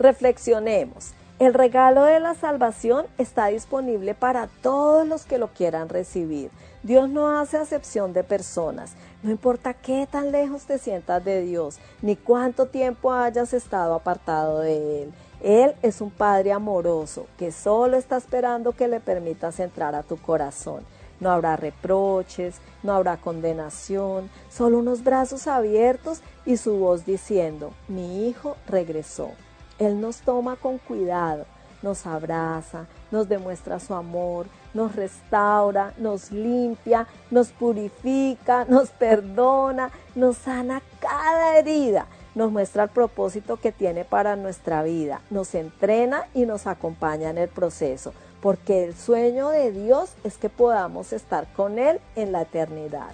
Reflexionemos. 0.00 1.12
El 1.38 1.52
regalo 1.52 2.04
de 2.04 2.20
la 2.20 2.34
salvación 2.34 3.04
está 3.18 3.48
disponible 3.48 4.14
para 4.14 4.48
todos 4.62 5.06
los 5.06 5.26
que 5.26 5.36
lo 5.36 5.48
quieran 5.48 5.90
recibir. 5.90 6.50
Dios 6.82 7.10
no 7.10 7.38
hace 7.38 7.58
acepción 7.58 8.14
de 8.14 8.24
personas. 8.24 8.94
No 9.22 9.30
importa 9.30 9.74
qué 9.74 10.08
tan 10.10 10.32
lejos 10.32 10.62
te 10.62 10.78
sientas 10.78 11.22
de 11.22 11.42
Dios, 11.42 11.80
ni 12.00 12.16
cuánto 12.16 12.64
tiempo 12.64 13.12
hayas 13.12 13.52
estado 13.52 13.92
apartado 13.92 14.60
de 14.60 15.02
Él. 15.02 15.12
Él 15.42 15.74
es 15.82 16.00
un 16.00 16.10
Padre 16.10 16.52
amoroso 16.52 17.26
que 17.36 17.52
solo 17.52 17.98
está 17.98 18.16
esperando 18.16 18.72
que 18.72 18.88
le 18.88 19.00
permitas 19.00 19.60
entrar 19.60 19.94
a 19.94 20.02
tu 20.02 20.16
corazón. 20.16 20.82
No 21.20 21.30
habrá 21.30 21.56
reproches, 21.56 22.54
no 22.82 22.94
habrá 22.94 23.18
condenación, 23.18 24.30
solo 24.48 24.78
unos 24.78 25.04
brazos 25.04 25.46
abiertos 25.46 26.22
y 26.46 26.56
su 26.56 26.78
voz 26.78 27.04
diciendo, 27.04 27.74
mi 27.86 28.26
hijo 28.26 28.56
regresó. 28.66 29.32
Él 29.80 29.98
nos 29.98 30.18
toma 30.18 30.56
con 30.56 30.76
cuidado, 30.76 31.46
nos 31.82 32.06
abraza, 32.06 32.84
nos 33.10 33.28
demuestra 33.28 33.80
su 33.80 33.94
amor, 33.94 34.46
nos 34.74 34.94
restaura, 34.94 35.94
nos 35.96 36.30
limpia, 36.30 37.06
nos 37.30 37.48
purifica, 37.48 38.66
nos 38.66 38.90
perdona, 38.90 39.90
nos 40.14 40.36
sana 40.36 40.82
cada 41.00 41.56
herida, 41.58 42.06
nos 42.34 42.52
muestra 42.52 42.84
el 42.84 42.90
propósito 42.90 43.56
que 43.56 43.72
tiene 43.72 44.04
para 44.04 44.36
nuestra 44.36 44.82
vida, 44.82 45.22
nos 45.30 45.54
entrena 45.54 46.26
y 46.34 46.44
nos 46.44 46.66
acompaña 46.66 47.30
en 47.30 47.38
el 47.38 47.48
proceso, 47.48 48.12
porque 48.42 48.84
el 48.84 48.94
sueño 48.94 49.48
de 49.48 49.72
Dios 49.72 50.12
es 50.24 50.36
que 50.36 50.50
podamos 50.50 51.14
estar 51.14 51.50
con 51.54 51.78
Él 51.78 52.00
en 52.16 52.32
la 52.32 52.42
eternidad. 52.42 53.12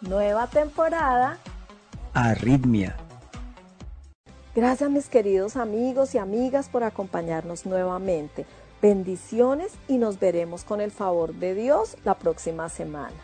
Nueva 0.00 0.46
temporada. 0.46 1.36
Arritmia. 2.14 2.96
Gracias 4.52 4.90
mis 4.90 5.08
queridos 5.08 5.54
amigos 5.54 6.12
y 6.16 6.18
amigas 6.18 6.68
por 6.68 6.82
acompañarnos 6.82 7.66
nuevamente. 7.66 8.46
Bendiciones 8.82 9.70
y 9.86 9.96
nos 9.96 10.18
veremos 10.18 10.64
con 10.64 10.80
el 10.80 10.90
favor 10.90 11.34
de 11.34 11.54
Dios 11.54 11.96
la 12.02 12.14
próxima 12.14 12.68
semana. 12.68 13.14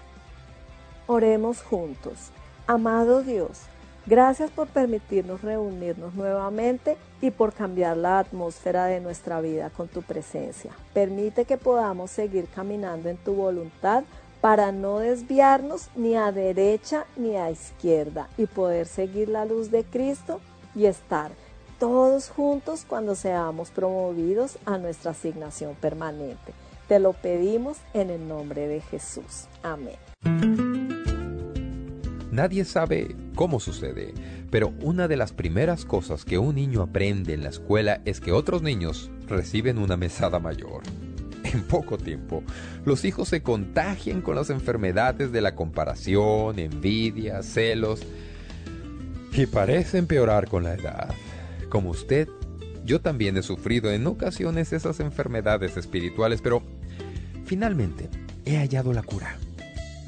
Oremos 1.09 1.62
juntos. 1.62 2.31
Amado 2.69 3.25
Dios, 3.25 3.62
gracias 4.07 4.53
por 4.53 4.69
permitirnos 4.69 5.43
reunirnos 5.43 6.15
nuevamente 6.15 6.97
y 7.21 7.33
por 7.33 7.53
cambiar 7.53 7.97
la 7.97 8.21
atmósfera 8.21 8.87
de 8.87 9.01
nuestra 9.01 9.41
vida 9.41 9.71
con 9.71 9.89
tu 9.89 10.03
presencia. 10.03 10.71
Permite 10.95 11.45
que 11.45 11.57
podamos 11.57 12.12
seguir 12.12 12.47
caminando 12.55 13.09
en 13.09 13.17
tu 13.17 13.35
voluntad 13.35 14.05
para 14.41 14.71
no 14.71 15.01
desviarnos 15.01 15.89
ni 15.97 16.15
a 16.15 16.31
derecha 16.31 17.05
ni 17.17 17.35
a 17.35 17.51
izquierda 17.51 18.29
y 18.39 18.47
poder 18.47 18.87
seguir 18.87 19.29
la 19.29 19.45
luz 19.45 19.73
de 19.73 19.83
Cristo 19.83 20.41
y 20.77 20.87
estar 20.87 21.33
todos 21.81 22.29
juntos 22.29 22.85
cuando 22.87 23.15
seamos 23.15 23.71
promovidos 23.71 24.59
a 24.65 24.79
nuestra 24.79 25.11
asignación 25.11 25.75
permanente. 25.75 26.53
Te 26.89 27.01
lo 27.01 27.12
pedimos 27.15 27.79
en 27.95 28.11
el 28.11 28.29
nombre 28.29 28.69
de 28.69 28.81
Jesús. 28.81 29.47
Amén. 29.62 29.97
Nadie 32.31 32.65
sabe 32.65 33.17
cómo 33.35 33.61
sucede, 33.61 34.12
pero 34.51 34.73
una 34.83 35.09
de 35.09 35.17
las 35.17 35.33
primeras 35.33 35.85
cosas 35.85 36.25
que 36.25 36.39
un 36.39 36.55
niño 36.55 36.83
aprende 36.83 37.33
en 37.33 37.43
la 37.43 37.49
escuela 37.49 38.03
es 38.05 38.21
que 38.21 38.31
otros 38.31 38.62
niños 38.62 39.11
reciben 39.27 39.79
una 39.79 39.97
mesada 39.97 40.39
mayor. 40.39 40.83
En 41.45 41.62
poco 41.62 41.97
tiempo, 41.97 42.43
los 42.85 43.05
hijos 43.05 43.29
se 43.29 43.41
contagian 43.41 44.21
con 44.21 44.35
las 44.35 44.51
enfermedades 44.51 45.31
de 45.31 45.41
la 45.41 45.55
comparación, 45.55 46.59
envidia, 46.59 47.43
celos, 47.43 48.03
y 49.33 49.47
parece 49.47 49.99
empeorar 49.99 50.49
con 50.49 50.65
la 50.65 50.75
edad. 50.75 51.15
Como 51.69 51.91
usted, 51.91 52.29
yo 52.85 53.01
también 53.01 53.37
he 53.37 53.43
sufrido 53.43 53.91
en 53.91 54.07
ocasiones 54.07 54.73
esas 54.73 55.01
enfermedades 55.01 55.77
espirituales, 55.77 56.41
pero 56.41 56.62
finalmente 57.45 58.09
he 58.45 58.57
hallado 58.57 58.93
la 58.93 59.03
cura. 59.03 59.37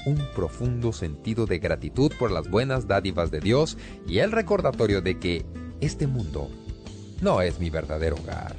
Un 0.07 0.19
profundo 0.35 0.93
sentido 0.93 1.47
de 1.47 1.59
gratitud 1.59 2.13
por 2.19 2.31
las 2.31 2.49
buenas 2.49 2.87
dádivas 2.87 3.31
de 3.31 3.41
Dios 3.41 3.77
y 4.07 4.19
el 4.19 4.33
recordatorio 4.33 5.03
de 5.03 5.19
que 5.19 5.45
este 5.81 6.07
mundo 6.07 6.49
no 7.21 7.43
es 7.43 7.59
mi 7.59 7.69
verdadero 7.69 8.17
hogar. 8.17 8.57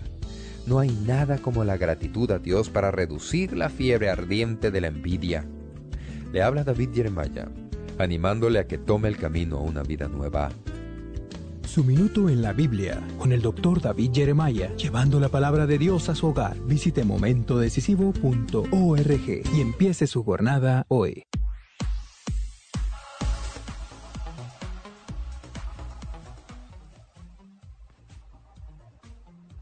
No 0.67 0.79
hay 0.79 0.89
nada 0.89 1.37
como 1.39 1.63
la 1.63 1.77
gratitud 1.77 2.29
a 2.31 2.39
Dios 2.39 2.69
para 2.69 2.91
reducir 2.91 3.55
la 3.57 3.69
fiebre 3.69 4.09
ardiente 4.09 4.69
de 4.69 4.81
la 4.81 4.87
envidia. 4.87 5.45
Le 6.31 6.43
habla 6.43 6.63
David 6.63 6.89
Jeremiah, 6.93 7.49
animándole 8.03 8.59
a 8.59 8.67
que 8.67 8.77
tome 8.77 9.07
el 9.07 9.17
camino 9.17 9.57
a 9.57 9.61
una 9.61 9.83
vida 9.83 10.07
nueva. 10.07 10.49
Su 11.67 11.83
minuto 11.83 12.29
en 12.29 12.41
la 12.41 12.51
Biblia 12.51 12.99
con 13.19 13.31
el 13.31 13.43
doctor 13.43 13.79
David 13.79 14.11
Jeremiah, 14.13 14.75
llevando 14.75 15.19
la 15.19 15.29
palabra 15.29 15.67
de 15.67 15.77
Dios 15.77 16.09
a 16.09 16.15
su 16.15 16.27
hogar. 16.27 16.57
Visite 16.61 17.03
momentodecisivo.org 17.03 19.43
y 19.53 19.61
empiece 19.61 20.07
su 20.07 20.23
jornada 20.23 20.85
hoy. 20.87 21.25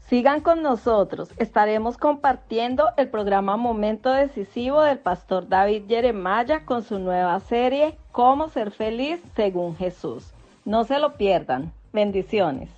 Sigan 0.08 0.40
con 0.40 0.62
nosotros. 0.62 1.28
Estaremos 1.36 1.98
compartiendo 1.98 2.88
el 2.96 3.10
programa 3.10 3.58
Momento 3.58 4.10
Decisivo 4.10 4.80
del 4.80 4.98
pastor 4.98 5.50
David 5.50 5.82
Jeremiah 5.86 6.64
con 6.64 6.82
su 6.82 6.98
nueva 6.98 7.38
serie 7.40 7.98
Cómo 8.18 8.48
ser 8.48 8.72
feliz 8.72 9.20
según 9.36 9.76
Jesús. 9.76 10.24
No 10.64 10.82
se 10.82 10.98
lo 10.98 11.16
pierdan. 11.16 11.72
Bendiciones. 11.92 12.68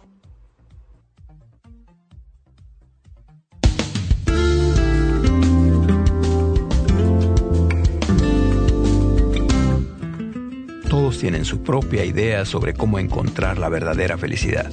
Todos 10.90 11.18
tienen 11.18 11.46
su 11.46 11.62
propia 11.62 12.04
idea 12.04 12.44
sobre 12.44 12.74
cómo 12.74 12.98
encontrar 12.98 13.56
la 13.56 13.70
verdadera 13.70 14.18
felicidad. 14.18 14.70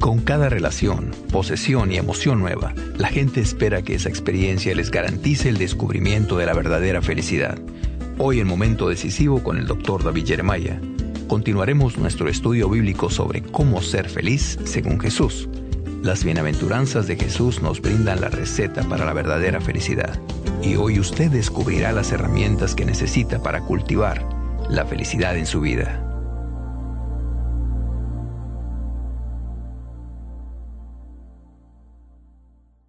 Con 0.00 0.18
cada 0.18 0.48
relación, 0.48 1.12
posesión 1.30 1.92
y 1.92 1.96
emoción 1.96 2.40
nueva, 2.40 2.74
la 2.96 3.06
gente 3.06 3.40
espera 3.40 3.82
que 3.82 3.94
esa 3.94 4.08
experiencia 4.08 4.74
les 4.74 4.90
garantice 4.90 5.48
el 5.48 5.58
descubrimiento 5.58 6.36
de 6.36 6.46
la 6.46 6.54
verdadera 6.54 7.02
felicidad. 7.02 7.56
Hoy 8.20 8.40
en 8.40 8.48
Momento 8.48 8.88
Decisivo 8.88 9.44
con 9.44 9.58
el 9.58 9.68
Dr. 9.68 10.02
David 10.02 10.26
Jeremiah, 10.26 10.80
continuaremos 11.28 11.98
nuestro 11.98 12.28
estudio 12.28 12.68
bíblico 12.68 13.10
sobre 13.10 13.42
cómo 13.42 13.80
ser 13.80 14.08
feliz 14.08 14.58
según 14.64 14.98
Jesús. 14.98 15.48
Las 16.02 16.24
bienaventuranzas 16.24 17.06
de 17.06 17.14
Jesús 17.14 17.62
nos 17.62 17.80
brindan 17.80 18.20
la 18.20 18.28
receta 18.28 18.82
para 18.88 19.04
la 19.04 19.12
verdadera 19.12 19.60
felicidad. 19.60 20.18
Y 20.60 20.74
hoy 20.74 20.98
usted 20.98 21.30
descubrirá 21.30 21.92
las 21.92 22.10
herramientas 22.10 22.74
que 22.74 22.84
necesita 22.84 23.40
para 23.40 23.60
cultivar 23.60 24.28
la 24.68 24.84
felicidad 24.84 25.36
en 25.38 25.46
su 25.46 25.60
vida. 25.60 26.04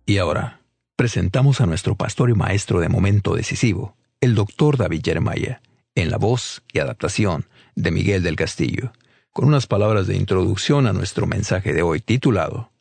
Y 0.08 0.18
ahora, 0.18 0.62
presentamos 0.96 1.62
a 1.62 1.68
nuestro 1.68 1.94
pastor 1.94 2.32
y 2.32 2.34
maestro 2.34 2.80
de 2.80 2.90
momento 2.90 3.36
decisivo, 3.36 3.99
el 4.22 4.36
doctor 4.36 4.76
David 4.76 5.02
Jeremiah, 5.04 5.62
en 5.96 6.12
la 6.12 6.18
voz 6.18 6.62
y 6.74 6.80
adaptación 6.80 7.46
de 7.76 7.92
Miguel 7.92 8.22
del 8.22 8.36
Castillo, 8.36 8.92
con 9.32 9.48
unas 9.48 9.66
palabras 9.66 10.08
de 10.08 10.18
introducción 10.18 10.88
a 10.88 10.94
nuestro 10.94 11.26
mensaje 11.26 11.72
de 11.72 11.84
hoy 11.84 12.02
titulado 12.02 12.72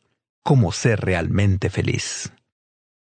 Cómo 0.43 0.73
ser 0.73 0.99
realmente 0.99 1.69
feliz. 1.69 2.33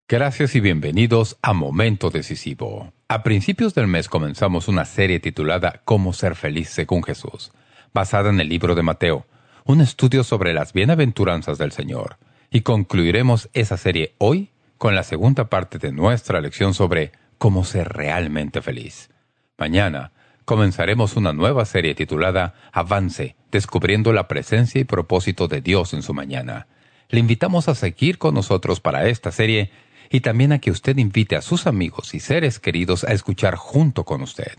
Gracias 0.08 0.56
y 0.56 0.60
bienvenidos 0.60 1.38
a 1.42 1.52
Momento 1.52 2.10
Decisivo. 2.10 2.92
A 3.06 3.22
principios 3.22 3.72
del 3.74 3.86
mes 3.86 4.08
comenzamos 4.08 4.66
una 4.66 4.84
serie 4.84 5.20
titulada 5.20 5.82
Cómo 5.84 6.12
ser 6.12 6.34
feliz 6.34 6.70
según 6.70 7.04
Jesús, 7.04 7.52
basada 7.92 8.30
en 8.30 8.40
el 8.40 8.48
libro 8.48 8.74
de 8.74 8.82
Mateo, 8.82 9.26
un 9.64 9.80
estudio 9.80 10.24
sobre 10.24 10.52
las 10.52 10.72
bienaventuranzas 10.72 11.56
del 11.56 11.70
Señor. 11.70 12.18
Y 12.50 12.62
concluiremos 12.62 13.48
esa 13.52 13.76
serie 13.76 14.14
hoy 14.18 14.50
con 14.76 14.96
la 14.96 15.04
segunda 15.04 15.48
parte 15.48 15.78
de 15.78 15.92
nuestra 15.92 16.40
lección 16.40 16.74
sobre 16.74 17.12
cómo 17.38 17.64
ser 17.64 17.88
realmente 17.90 18.62
feliz. 18.62 19.10
Mañana 19.58 20.12
comenzaremos 20.44 21.16
una 21.16 21.32
nueva 21.32 21.64
serie 21.64 21.94
titulada 21.94 22.54
Avance, 22.72 23.36
descubriendo 23.50 24.12
la 24.12 24.28
presencia 24.28 24.80
y 24.80 24.84
propósito 24.84 25.48
de 25.48 25.60
Dios 25.60 25.94
en 25.94 26.02
su 26.02 26.14
mañana. 26.14 26.66
Le 27.08 27.20
invitamos 27.20 27.68
a 27.68 27.74
seguir 27.74 28.18
con 28.18 28.34
nosotros 28.34 28.80
para 28.80 29.08
esta 29.08 29.30
serie 29.30 29.70
y 30.10 30.20
también 30.20 30.52
a 30.52 30.58
que 30.58 30.70
usted 30.70 30.96
invite 30.98 31.36
a 31.36 31.42
sus 31.42 31.66
amigos 31.66 32.14
y 32.14 32.20
seres 32.20 32.58
queridos 32.58 33.04
a 33.04 33.12
escuchar 33.12 33.56
junto 33.56 34.04
con 34.04 34.22
usted. 34.22 34.52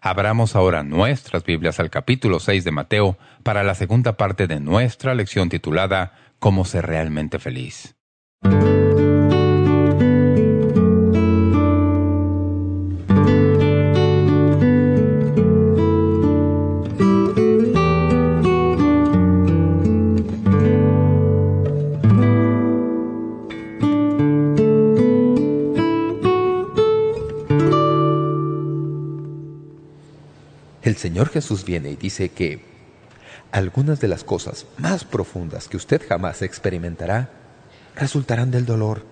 Abramos 0.00 0.54
ahora 0.54 0.82
nuestras 0.82 1.44
Biblias 1.44 1.80
al 1.80 1.90
capítulo 1.90 2.38
6 2.38 2.64
de 2.64 2.70
Mateo 2.70 3.18
para 3.42 3.62
la 3.62 3.74
segunda 3.74 4.16
parte 4.16 4.46
de 4.46 4.60
nuestra 4.60 5.14
lección 5.14 5.48
titulada 5.48 6.12
Cómo 6.38 6.64
ser 6.64 6.86
realmente 6.86 7.38
feliz. 7.38 7.96
El 30.86 30.96
Señor 30.96 31.30
Jesús 31.30 31.64
viene 31.64 31.90
y 31.90 31.96
dice 31.96 32.28
que 32.28 32.60
algunas 33.50 33.98
de 33.98 34.06
las 34.06 34.22
cosas 34.22 34.66
más 34.78 35.04
profundas 35.04 35.66
que 35.66 35.76
usted 35.76 36.00
jamás 36.08 36.42
experimentará 36.42 37.28
resultarán 37.96 38.52
del 38.52 38.66
dolor. 38.66 39.04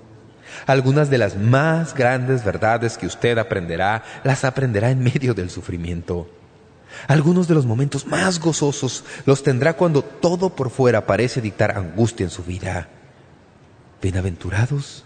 Algunas 0.68 1.10
de 1.10 1.18
las 1.18 1.36
más 1.36 1.92
grandes 1.96 2.44
verdades 2.44 2.96
que 2.96 3.08
usted 3.08 3.38
aprenderá, 3.38 4.04
las 4.22 4.44
aprenderá 4.44 4.92
en 4.92 5.00
medio 5.02 5.34
del 5.34 5.50
sufrimiento. 5.50 6.30
Algunos 7.08 7.48
de 7.48 7.56
los 7.56 7.66
momentos 7.66 8.06
más 8.06 8.38
gozosos 8.38 9.02
los 9.26 9.42
tendrá 9.42 9.72
cuando 9.72 10.02
todo 10.04 10.50
por 10.50 10.70
fuera 10.70 11.06
parece 11.06 11.40
dictar 11.40 11.76
angustia 11.76 12.22
en 12.22 12.30
su 12.30 12.44
vida. 12.44 12.88
Bienaventurados 14.00 15.02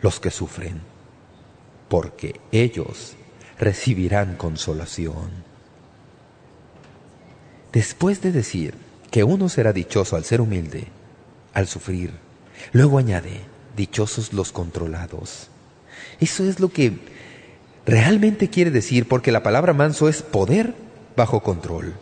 los 0.00 0.20
que 0.20 0.30
sufren, 0.30 0.82
porque 1.88 2.40
ellos 2.52 3.16
recibirán 3.58 4.36
consolación. 4.36 5.51
Después 7.72 8.20
de 8.20 8.32
decir 8.32 8.74
que 9.10 9.24
uno 9.24 9.48
será 9.48 9.72
dichoso 9.72 10.16
al 10.16 10.24
ser 10.24 10.40
humilde, 10.40 10.86
al 11.54 11.66
sufrir, 11.66 12.12
luego 12.72 12.98
añade, 12.98 13.40
dichosos 13.76 14.32
los 14.32 14.52
controlados. 14.52 15.48
Eso 16.20 16.44
es 16.44 16.60
lo 16.60 16.68
que 16.70 16.98
realmente 17.86 18.48
quiere 18.48 18.70
decir 18.70 19.08
porque 19.08 19.32
la 19.32 19.42
palabra 19.42 19.72
manso 19.72 20.08
es 20.08 20.22
poder 20.22 20.74
bajo 21.16 21.42
control. 21.42 21.94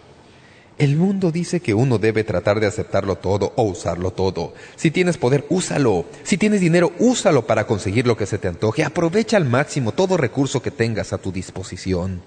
El 0.78 0.96
mundo 0.96 1.30
dice 1.30 1.60
que 1.60 1.74
uno 1.74 1.98
debe 1.98 2.24
tratar 2.24 2.58
de 2.58 2.66
aceptarlo 2.66 3.16
todo 3.16 3.52
o 3.56 3.64
usarlo 3.64 4.12
todo. 4.12 4.54
Si 4.76 4.90
tienes 4.90 5.18
poder, 5.18 5.44
úsalo. 5.50 6.06
Si 6.22 6.38
tienes 6.38 6.62
dinero, 6.62 6.92
úsalo 6.98 7.46
para 7.46 7.66
conseguir 7.66 8.06
lo 8.06 8.16
que 8.16 8.24
se 8.24 8.38
te 8.38 8.48
antoje. 8.48 8.82
Aprovecha 8.82 9.36
al 9.36 9.44
máximo 9.44 9.92
todo 9.92 10.16
recurso 10.16 10.62
que 10.62 10.70
tengas 10.70 11.12
a 11.12 11.18
tu 11.18 11.32
disposición. 11.32 12.22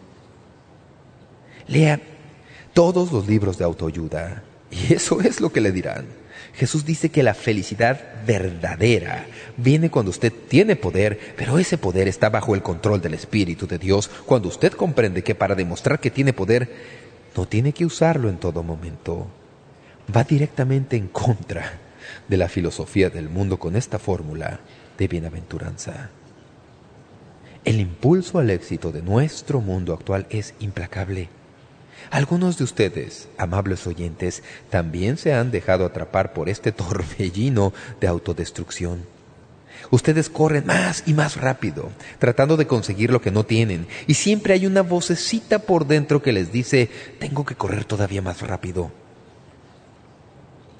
Lea 1.68 2.00
todos 2.74 3.12
los 3.12 3.28
libros 3.28 3.58
de 3.58 3.66
autoayuda 3.66 4.44
Y 4.72 4.94
eso 4.94 5.22
es 5.22 5.40
lo 5.40 5.52
que 5.52 5.62
le 5.62 5.72
dirán. 5.72 6.06
Jesús 6.56 6.86
dice 6.86 7.10
que 7.10 7.24
la 7.24 7.34
felicidad 7.34 8.00
verdadera 8.26 9.26
viene 9.58 9.90
cuando 9.90 10.12
usted 10.12 10.32
tiene 10.48 10.76
poder, 10.76 11.20
pero 11.36 11.58
ese 11.58 11.78
poder 11.78 12.08
está 12.08 12.30
bajo 12.30 12.54
el 12.54 12.62
control 12.62 13.02
del 13.02 13.16
Espíritu 13.16 13.66
de 13.66 13.80
Dios, 13.80 14.10
cuando 14.26 14.50
usted 14.50 14.74
comprende 14.74 15.24
que 15.24 15.36
para 15.36 15.56
demostrar 15.56 16.00
que 16.00 16.12
tiene 16.12 16.34
poder, 16.34 16.70
no 17.36 17.48
tiene 17.48 17.74
que 17.74 17.86
usarlo 17.86 18.30
en 18.30 18.38
todo 18.38 18.62
momento. 18.62 19.28
Va 20.16 20.24
directamente 20.24 20.96
en 20.96 21.08
contra 21.08 21.80
de 22.28 22.38
la 22.38 22.50
filosofía 22.50 23.10
del 23.10 23.30
mundo 23.30 23.58
con 23.58 23.76
esta 23.76 23.98
fórmula 23.98 24.60
de 24.98 25.08
bienaventuranza. 25.08 26.12
El 27.66 27.80
impulso 27.80 28.40
al 28.40 28.50
éxito 28.50 28.92
de 28.92 29.02
nuestro 29.02 29.62
mundo 29.62 29.94
actual 29.94 30.28
es 30.30 30.54
implacable. 30.60 31.30
Algunos 32.14 32.60
de 32.60 32.64
ustedes, 32.64 33.28
amables 33.40 33.88
oyentes, 33.88 34.44
también 34.70 35.18
se 35.18 35.34
han 35.34 35.50
dejado 35.50 35.84
atrapar 35.84 36.32
por 36.32 36.48
este 36.48 36.72
torbellino 36.72 37.74
de 38.00 38.06
autodestrucción. 38.06 39.04
Ustedes 39.90 40.30
corren 40.30 40.68
más 40.68 41.02
y 41.08 41.16
más 41.16 41.38
rápido, 41.38 41.90
tratando 42.20 42.56
de 42.56 42.68
conseguir 42.68 43.10
lo 43.10 43.20
que 43.20 43.32
no 43.32 43.48
tienen, 43.48 43.88
y 44.06 44.14
siempre 44.14 44.54
hay 44.54 44.68
una 44.68 44.84
vocecita 44.84 45.58
por 45.58 45.88
dentro 45.88 46.22
que 46.22 46.34
les 46.34 46.52
dice, 46.52 46.92
tengo 47.20 47.46
que 47.46 47.56
correr 47.56 47.84
todavía 47.84 48.22
más 48.22 48.42
rápido. 48.42 48.92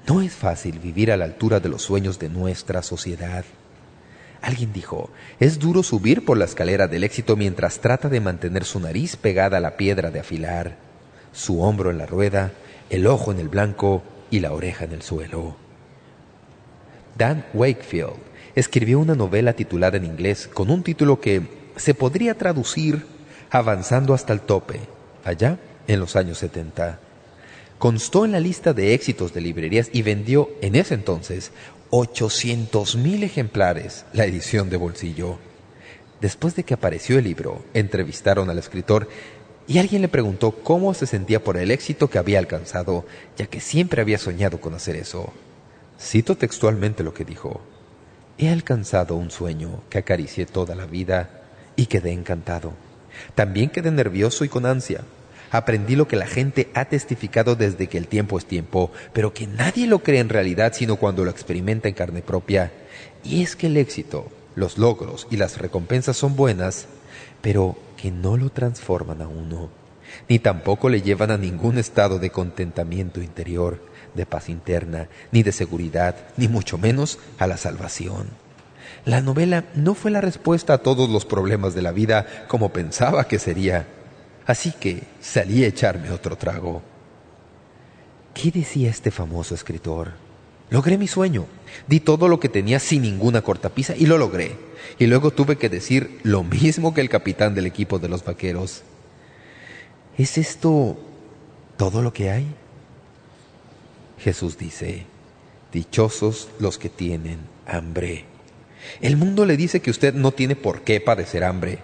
No 0.06 0.22
es 0.22 0.34
fácil 0.34 0.78
vivir 0.78 1.10
a 1.10 1.16
la 1.16 1.24
altura 1.24 1.58
de 1.58 1.68
los 1.68 1.82
sueños 1.82 2.20
de 2.20 2.28
nuestra 2.28 2.80
sociedad. 2.80 3.44
Alguien 4.40 4.72
dijo, 4.72 5.10
es 5.40 5.58
duro 5.58 5.82
subir 5.82 6.24
por 6.24 6.38
la 6.38 6.44
escalera 6.44 6.86
del 6.86 7.02
éxito 7.02 7.34
mientras 7.34 7.80
trata 7.80 8.08
de 8.08 8.20
mantener 8.20 8.64
su 8.64 8.78
nariz 8.78 9.16
pegada 9.16 9.56
a 9.56 9.60
la 9.60 9.76
piedra 9.76 10.12
de 10.12 10.20
afilar, 10.20 10.93
su 11.34 11.62
hombro 11.62 11.90
en 11.90 11.98
la 11.98 12.06
rueda, 12.06 12.52
el 12.88 13.06
ojo 13.06 13.32
en 13.32 13.40
el 13.40 13.48
blanco 13.48 14.02
y 14.30 14.40
la 14.40 14.52
oreja 14.52 14.86
en 14.86 14.92
el 14.92 15.02
suelo. 15.02 15.56
Dan 17.18 17.44
Wakefield 17.52 18.14
escribió 18.54 18.98
una 18.98 19.14
novela 19.14 19.52
titulada 19.52 19.96
en 19.98 20.04
inglés 20.04 20.48
con 20.52 20.70
un 20.70 20.82
título 20.82 21.20
que 21.20 21.42
se 21.76 21.94
podría 21.94 22.34
traducir 22.34 23.12
Avanzando 23.50 24.14
hasta 24.14 24.32
el 24.32 24.40
tope, 24.40 24.80
allá 25.24 25.58
en 25.86 26.00
los 26.00 26.16
años 26.16 26.38
70. 26.38 26.98
Constó 27.78 28.24
en 28.24 28.32
la 28.32 28.40
lista 28.40 28.72
de 28.72 28.94
éxitos 28.94 29.32
de 29.32 29.40
librerías 29.40 29.90
y 29.92 30.02
vendió 30.02 30.50
en 30.60 30.74
ese 30.74 30.94
entonces 30.94 31.52
800.000 31.90 33.22
ejemplares 33.22 34.06
la 34.12 34.24
edición 34.24 34.70
de 34.70 34.76
bolsillo. 34.76 35.38
Después 36.20 36.56
de 36.56 36.64
que 36.64 36.74
apareció 36.74 37.18
el 37.18 37.24
libro, 37.24 37.64
entrevistaron 37.74 38.50
al 38.50 38.58
escritor 38.58 39.08
y 39.66 39.78
alguien 39.78 40.02
le 40.02 40.08
preguntó 40.08 40.52
cómo 40.52 40.92
se 40.94 41.06
sentía 41.06 41.42
por 41.42 41.56
el 41.56 41.70
éxito 41.70 42.08
que 42.08 42.18
había 42.18 42.38
alcanzado, 42.38 43.06
ya 43.36 43.46
que 43.46 43.60
siempre 43.60 44.02
había 44.02 44.18
soñado 44.18 44.60
con 44.60 44.74
hacer 44.74 44.96
eso. 44.96 45.32
Cito 45.98 46.36
textualmente 46.36 47.02
lo 47.02 47.14
que 47.14 47.24
dijo. 47.24 47.62
He 48.36 48.48
alcanzado 48.48 49.16
un 49.16 49.30
sueño 49.30 49.80
que 49.88 49.98
acaricié 49.98 50.44
toda 50.44 50.74
la 50.74 50.86
vida 50.86 51.42
y 51.76 51.86
quedé 51.86 52.12
encantado. 52.12 52.72
También 53.34 53.70
quedé 53.70 53.90
nervioso 53.90 54.44
y 54.44 54.48
con 54.48 54.66
ansia. 54.66 55.02
Aprendí 55.50 55.94
lo 55.94 56.08
que 56.08 56.16
la 56.16 56.26
gente 56.26 56.68
ha 56.74 56.86
testificado 56.86 57.54
desde 57.54 57.86
que 57.86 57.96
el 57.96 58.08
tiempo 58.08 58.36
es 58.36 58.44
tiempo, 58.44 58.90
pero 59.12 59.32
que 59.32 59.46
nadie 59.46 59.86
lo 59.86 60.00
cree 60.00 60.18
en 60.18 60.28
realidad 60.28 60.72
sino 60.74 60.96
cuando 60.96 61.24
lo 61.24 61.30
experimenta 61.30 61.88
en 61.88 61.94
carne 61.94 62.22
propia. 62.22 62.72
Y 63.22 63.42
es 63.42 63.54
que 63.54 63.68
el 63.68 63.76
éxito, 63.76 64.26
los 64.56 64.78
logros 64.78 65.28
y 65.30 65.36
las 65.36 65.58
recompensas 65.58 66.16
son 66.16 66.34
buenas, 66.34 66.86
pero 67.40 67.76
que 68.04 68.10
no 68.10 68.36
lo 68.36 68.50
transforman 68.50 69.22
a 69.22 69.28
uno, 69.28 69.70
ni 70.28 70.38
tampoco 70.38 70.90
le 70.90 71.00
llevan 71.00 71.30
a 71.30 71.38
ningún 71.38 71.78
estado 71.78 72.18
de 72.18 72.28
contentamiento 72.28 73.22
interior, 73.22 73.80
de 74.12 74.26
paz 74.26 74.50
interna, 74.50 75.08
ni 75.32 75.42
de 75.42 75.52
seguridad, 75.52 76.14
ni 76.36 76.46
mucho 76.46 76.76
menos 76.76 77.18
a 77.38 77.46
la 77.46 77.56
salvación. 77.56 78.26
La 79.06 79.22
novela 79.22 79.64
no 79.74 79.94
fue 79.94 80.10
la 80.10 80.20
respuesta 80.20 80.74
a 80.74 80.82
todos 80.82 81.08
los 81.08 81.24
problemas 81.24 81.74
de 81.74 81.80
la 81.80 81.92
vida 81.92 82.26
como 82.46 82.74
pensaba 82.74 83.26
que 83.26 83.38
sería. 83.38 83.88
Así 84.44 84.72
que 84.72 85.04
salí 85.22 85.64
a 85.64 85.68
echarme 85.68 86.10
otro 86.10 86.36
trago. 86.36 86.82
¿Qué 88.34 88.50
decía 88.50 88.90
este 88.90 89.12
famoso 89.12 89.54
escritor? 89.54 90.12
Logré 90.68 90.98
mi 90.98 91.08
sueño. 91.08 91.46
Di 91.86 92.00
todo 92.00 92.28
lo 92.28 92.40
que 92.40 92.48
tenía 92.48 92.78
sin 92.78 93.02
ninguna 93.02 93.42
cortapisa 93.42 93.94
y 93.96 94.06
lo 94.06 94.18
logré. 94.18 94.56
Y 94.98 95.06
luego 95.06 95.30
tuve 95.30 95.56
que 95.56 95.68
decir 95.68 96.18
lo 96.22 96.42
mismo 96.42 96.94
que 96.94 97.00
el 97.00 97.08
capitán 97.08 97.54
del 97.54 97.66
equipo 97.66 97.98
de 97.98 98.08
los 98.08 98.24
vaqueros. 98.24 98.82
¿Es 100.16 100.38
esto 100.38 100.96
todo 101.76 102.02
lo 102.02 102.12
que 102.12 102.30
hay? 102.30 102.46
Jesús 104.18 104.56
dice, 104.56 105.06
dichosos 105.72 106.48
los 106.58 106.78
que 106.78 106.88
tienen 106.88 107.40
hambre. 107.66 108.24
El 109.00 109.16
mundo 109.16 109.44
le 109.44 109.56
dice 109.56 109.80
que 109.80 109.90
usted 109.90 110.14
no 110.14 110.32
tiene 110.32 110.56
por 110.56 110.82
qué 110.82 111.00
padecer 111.00 111.44
hambre. 111.44 111.78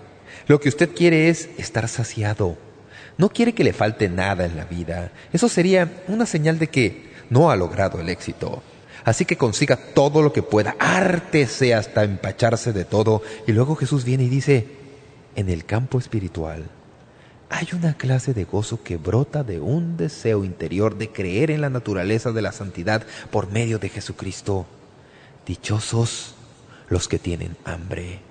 Lo 0.46 0.60
que 0.60 0.68
usted 0.68 0.90
quiere 0.94 1.28
es 1.28 1.48
estar 1.58 1.88
saciado. 1.88 2.56
No 3.18 3.28
quiere 3.28 3.52
que 3.52 3.64
le 3.64 3.72
falte 3.72 4.08
nada 4.08 4.46
en 4.46 4.56
la 4.56 4.64
vida. 4.64 5.12
Eso 5.32 5.48
sería 5.48 6.02
una 6.08 6.26
señal 6.26 6.58
de 6.58 6.68
que 6.68 7.10
no 7.28 7.50
ha 7.50 7.56
logrado 7.56 8.00
el 8.00 8.08
éxito. 8.08 8.62
Así 9.10 9.24
que 9.24 9.36
consiga 9.36 9.76
todo 9.76 10.22
lo 10.22 10.32
que 10.32 10.44
pueda, 10.44 10.76
ártese 10.78 11.74
hasta 11.74 12.04
empacharse 12.04 12.72
de 12.72 12.84
todo. 12.84 13.22
Y 13.44 13.50
luego 13.50 13.74
Jesús 13.74 14.04
viene 14.04 14.22
y 14.22 14.28
dice, 14.28 14.68
en 15.34 15.48
el 15.48 15.64
campo 15.64 15.98
espiritual 15.98 16.70
hay 17.48 17.66
una 17.72 17.94
clase 17.94 18.34
de 18.34 18.44
gozo 18.44 18.84
que 18.84 18.98
brota 18.98 19.42
de 19.42 19.58
un 19.58 19.96
deseo 19.96 20.44
interior 20.44 20.96
de 20.96 21.10
creer 21.10 21.50
en 21.50 21.60
la 21.60 21.70
naturaleza 21.70 22.30
de 22.30 22.40
la 22.40 22.52
santidad 22.52 23.02
por 23.32 23.50
medio 23.50 23.80
de 23.80 23.88
Jesucristo. 23.88 24.66
Dichosos 25.44 26.36
los 26.88 27.08
que 27.08 27.18
tienen 27.18 27.56
hambre. 27.64 28.29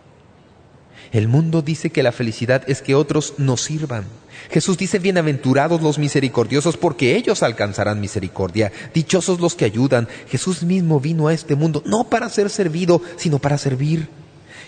El 1.11 1.27
mundo 1.27 1.61
dice 1.61 1.89
que 1.89 2.03
la 2.03 2.11
felicidad 2.11 2.63
es 2.67 2.81
que 2.81 2.93
otros 2.93 3.33
nos 3.37 3.61
sirvan. 3.61 4.05
Jesús 4.51 4.77
dice, 4.77 4.99
bienaventurados 4.99 5.81
los 5.81 5.97
misericordiosos, 5.97 6.77
porque 6.77 7.15
ellos 7.15 7.41
alcanzarán 7.41 7.99
misericordia. 7.99 8.71
Dichosos 8.93 9.39
los 9.39 9.55
que 9.55 9.65
ayudan. 9.65 10.07
Jesús 10.29 10.63
mismo 10.63 10.99
vino 10.99 11.27
a 11.27 11.33
este 11.33 11.55
mundo 11.55 11.81
no 11.85 12.05
para 12.05 12.29
ser 12.29 12.49
servido, 12.49 13.01
sino 13.17 13.39
para 13.39 13.57
servir 13.57 14.07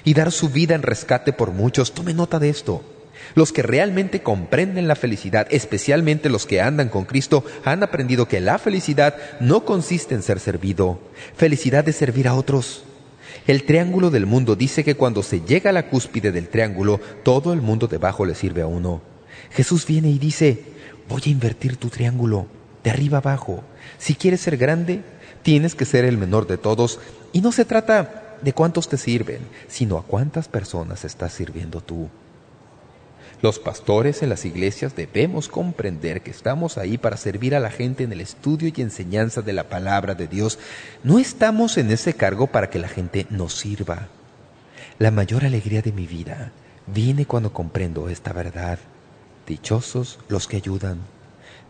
y 0.03 0.13
dar 0.15 0.31
su 0.31 0.49
vida 0.49 0.73
en 0.73 0.81
rescate 0.81 1.31
por 1.31 1.51
muchos. 1.51 1.93
Tome 1.93 2.13
nota 2.13 2.39
de 2.39 2.49
esto. 2.49 2.83
Los 3.35 3.51
que 3.51 3.61
realmente 3.61 4.23
comprenden 4.23 4.87
la 4.87 4.95
felicidad, 4.95 5.47
especialmente 5.51 6.29
los 6.29 6.47
que 6.47 6.59
andan 6.59 6.89
con 6.89 7.05
Cristo, 7.05 7.45
han 7.63 7.83
aprendido 7.83 8.27
que 8.27 8.41
la 8.41 8.57
felicidad 8.57 9.15
no 9.39 9.63
consiste 9.63 10.15
en 10.15 10.23
ser 10.23 10.39
servido. 10.39 10.99
Felicidad 11.35 11.87
es 11.87 11.95
servir 11.95 12.27
a 12.27 12.33
otros. 12.33 12.83
El 13.47 13.63
triángulo 13.63 14.11
del 14.11 14.25
mundo 14.25 14.55
dice 14.55 14.83
que 14.83 14.95
cuando 14.95 15.23
se 15.23 15.41
llega 15.41 15.71
a 15.71 15.73
la 15.73 15.89
cúspide 15.89 16.31
del 16.31 16.47
triángulo, 16.47 16.99
todo 17.23 17.53
el 17.53 17.61
mundo 17.61 17.87
debajo 17.87 18.25
le 18.25 18.35
sirve 18.35 18.61
a 18.61 18.67
uno. 18.67 19.01
Jesús 19.51 19.87
viene 19.87 20.09
y 20.09 20.19
dice, 20.19 20.63
voy 21.09 21.21
a 21.25 21.29
invertir 21.29 21.77
tu 21.77 21.89
triángulo, 21.89 22.45
de 22.83 22.91
arriba 22.91 23.17
abajo. 23.17 23.63
Si 23.97 24.15
quieres 24.15 24.41
ser 24.41 24.57
grande, 24.57 25.01
tienes 25.41 25.75
que 25.75 25.85
ser 25.85 26.05
el 26.05 26.17
menor 26.17 26.45
de 26.47 26.57
todos. 26.57 26.99
Y 27.33 27.41
no 27.41 27.51
se 27.51 27.65
trata 27.65 28.37
de 28.41 28.53
cuántos 28.53 28.87
te 28.89 28.97
sirven, 28.97 29.39
sino 29.67 29.97
a 29.97 30.03
cuántas 30.03 30.47
personas 30.47 31.03
estás 31.03 31.33
sirviendo 31.33 31.81
tú. 31.81 32.09
Los 33.41 33.57
pastores 33.57 34.21
en 34.21 34.29
las 34.29 34.45
iglesias 34.45 34.95
debemos 34.95 35.47
comprender 35.47 36.21
que 36.21 36.29
estamos 36.29 36.77
ahí 36.77 36.99
para 36.99 37.17
servir 37.17 37.55
a 37.55 37.59
la 37.59 37.71
gente 37.71 38.03
en 38.03 38.11
el 38.11 38.21
estudio 38.21 38.71
y 38.75 38.81
enseñanza 38.81 39.41
de 39.41 39.53
la 39.53 39.63
palabra 39.63 40.13
de 40.13 40.27
Dios. 40.27 40.59
No 41.03 41.17
estamos 41.17 41.77
en 41.79 41.89
ese 41.89 42.13
cargo 42.13 42.47
para 42.47 42.69
que 42.69 42.77
la 42.77 42.87
gente 42.87 43.25
nos 43.31 43.55
sirva. 43.55 44.09
La 44.99 45.09
mayor 45.09 45.43
alegría 45.43 45.81
de 45.81 45.91
mi 45.91 46.05
vida 46.05 46.51
viene 46.85 47.25
cuando 47.25 47.51
comprendo 47.51 48.09
esta 48.09 48.31
verdad. 48.31 48.77
Dichosos 49.47 50.19
los 50.29 50.47
que 50.47 50.57
ayudan, 50.57 50.99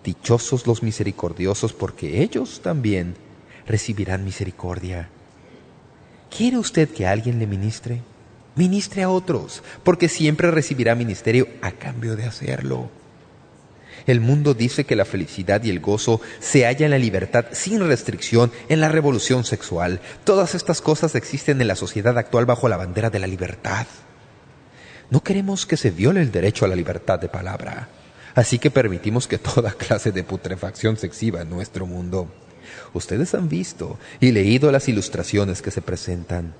dichosos 0.04 0.68
los 0.68 0.84
misericordiosos, 0.84 1.72
porque 1.72 2.22
ellos 2.22 2.60
también 2.62 3.16
recibirán 3.66 4.26
misericordia. 4.26 5.08
¿Quiere 6.36 6.58
usted 6.58 6.90
que 6.90 7.08
alguien 7.08 7.40
le 7.40 7.48
ministre? 7.48 8.02
Ministre 8.56 9.04
a 9.04 9.10
otros, 9.10 9.64
porque 9.84 10.10
siempre 10.10 10.52
recibirá 10.52 10.94
ministerio 10.96 11.48
a 11.62 11.72
cambio 11.72 12.16
de 12.16 12.26
hacerlo. 12.26 12.90
El 14.08 14.20
mundo 14.20 14.54
dice 14.54 14.86
que 14.86 14.96
la 14.96 15.06
felicidad 15.06 15.64
y 15.64 15.70
el 15.70 15.80
gozo 15.80 16.22
se 16.40 16.66
halla 16.66 16.86
en 16.86 16.92
la 16.92 16.98
libertad 16.98 17.46
sin 17.52 17.86
restricción, 17.86 18.52
en 18.68 18.82
la 18.82 18.90
revolución 18.90 19.44
sexual. 19.44 20.02
Todas 20.24 20.56
estas 20.56 20.82
cosas 20.82 21.16
existen 21.16 21.62
en 21.62 21.68
la 21.68 21.76
sociedad 21.76 22.18
actual 22.18 22.46
bajo 22.46 22.68
la 22.68 22.78
bandera 22.78 23.10
de 23.10 23.20
la 23.20 23.28
libertad. 23.28 23.88
No 25.10 25.24
queremos 25.24 25.66
que 25.66 25.78
se 25.78 25.92
viole 25.92 26.22
el 26.22 26.32
derecho 26.32 26.66
a 26.66 26.68
la 26.68 26.76
libertad 26.76 27.20
de 27.20 27.30
palabra, 27.30 27.90
así 28.34 28.60
que 28.60 28.72
permitimos 28.72 29.28
que 29.28 29.38
toda 29.38 29.72
clase 29.78 30.12
de 30.12 30.24
putrefacción 30.24 30.98
se 30.98 31.08
exhiba 31.08 31.42
en 31.42 31.50
nuestro 31.50 31.86
mundo. 31.86 32.32
Ustedes 32.94 33.34
han 33.34 33.50
visto 33.50 34.00
y 34.20 34.32
leído 34.32 34.72
las 34.72 34.88
ilustraciones 34.88 35.62
que 35.62 35.72
se 35.72 35.82
presentan. 35.82 36.54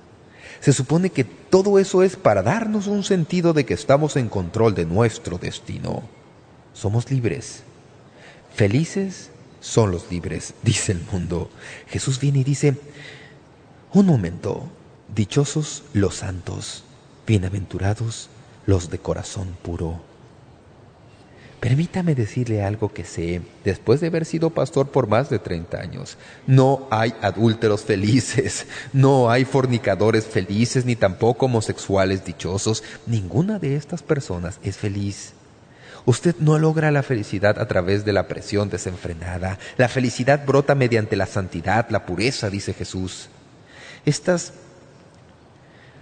Se 0.60 0.72
supone 0.72 1.10
que 1.10 1.24
todo 1.24 1.78
eso 1.78 2.02
es 2.02 2.16
para 2.16 2.42
darnos 2.42 2.86
un 2.86 3.04
sentido 3.04 3.52
de 3.52 3.64
que 3.64 3.74
estamos 3.74 4.16
en 4.16 4.28
control 4.28 4.74
de 4.74 4.86
nuestro 4.86 5.38
destino. 5.38 6.02
Somos 6.72 7.10
libres, 7.10 7.62
felices 8.54 9.30
son 9.60 9.90
los 9.90 10.10
libres, 10.10 10.54
dice 10.62 10.92
el 10.92 11.02
mundo. 11.10 11.50
Jesús 11.88 12.20
viene 12.20 12.40
y 12.40 12.44
dice, 12.44 12.76
un 13.92 14.06
momento, 14.06 14.68
dichosos 15.14 15.84
los 15.92 16.16
santos, 16.16 16.84
bienaventurados 17.26 18.28
los 18.66 18.90
de 18.90 18.98
corazón 18.98 19.56
puro. 19.62 20.11
Permítame 21.62 22.16
decirle 22.16 22.64
algo 22.64 22.92
que 22.92 23.04
sé, 23.04 23.40
después 23.62 24.00
de 24.00 24.08
haber 24.08 24.24
sido 24.24 24.50
pastor 24.50 24.88
por 24.88 25.06
más 25.06 25.30
de 25.30 25.38
30 25.38 25.78
años. 25.78 26.18
No 26.44 26.88
hay 26.90 27.14
adúlteros 27.22 27.84
felices, 27.84 28.66
no 28.92 29.30
hay 29.30 29.44
fornicadores 29.44 30.26
felices, 30.26 30.84
ni 30.84 30.96
tampoco 30.96 31.46
homosexuales 31.46 32.24
dichosos. 32.24 32.82
Ninguna 33.06 33.60
de 33.60 33.76
estas 33.76 34.02
personas 34.02 34.58
es 34.64 34.76
feliz. 34.76 35.34
Usted 36.04 36.34
no 36.40 36.58
logra 36.58 36.90
la 36.90 37.04
felicidad 37.04 37.56
a 37.60 37.68
través 37.68 38.04
de 38.04 38.12
la 38.12 38.26
presión 38.26 38.68
desenfrenada. 38.68 39.60
La 39.76 39.88
felicidad 39.88 40.44
brota 40.44 40.74
mediante 40.74 41.14
la 41.14 41.26
santidad, 41.26 41.88
la 41.90 42.06
pureza, 42.06 42.50
dice 42.50 42.74
Jesús. 42.74 43.28
Estas 44.04 44.52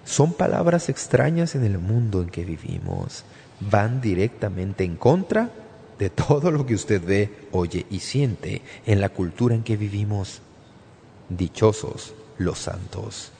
son 0.06 0.32
palabras 0.32 0.88
extrañas 0.88 1.54
en 1.54 1.64
el 1.64 1.76
mundo 1.76 2.22
en 2.22 2.30
que 2.30 2.46
vivimos. 2.46 3.24
Van 3.60 4.00
directamente 4.00 4.84
en 4.84 4.96
contra 4.96 5.50
de 5.98 6.08
todo 6.10 6.50
lo 6.50 6.64
que 6.64 6.74
usted 6.74 7.02
ve, 7.04 7.48
oye 7.52 7.86
y 7.90 8.00
siente 8.00 8.62
en 8.86 9.00
la 9.00 9.10
cultura 9.10 9.54
en 9.54 9.62
que 9.62 9.76
vivimos. 9.76 10.40
Dichosos 11.28 12.14
los 12.38 12.58
santos. 12.58 13.32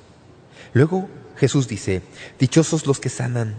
Luego 0.75 1.09
Jesús 1.37 1.67
dice, 1.67 2.03
dichosos 2.39 2.87
los 2.87 3.01
que 3.01 3.09
sanan. 3.09 3.59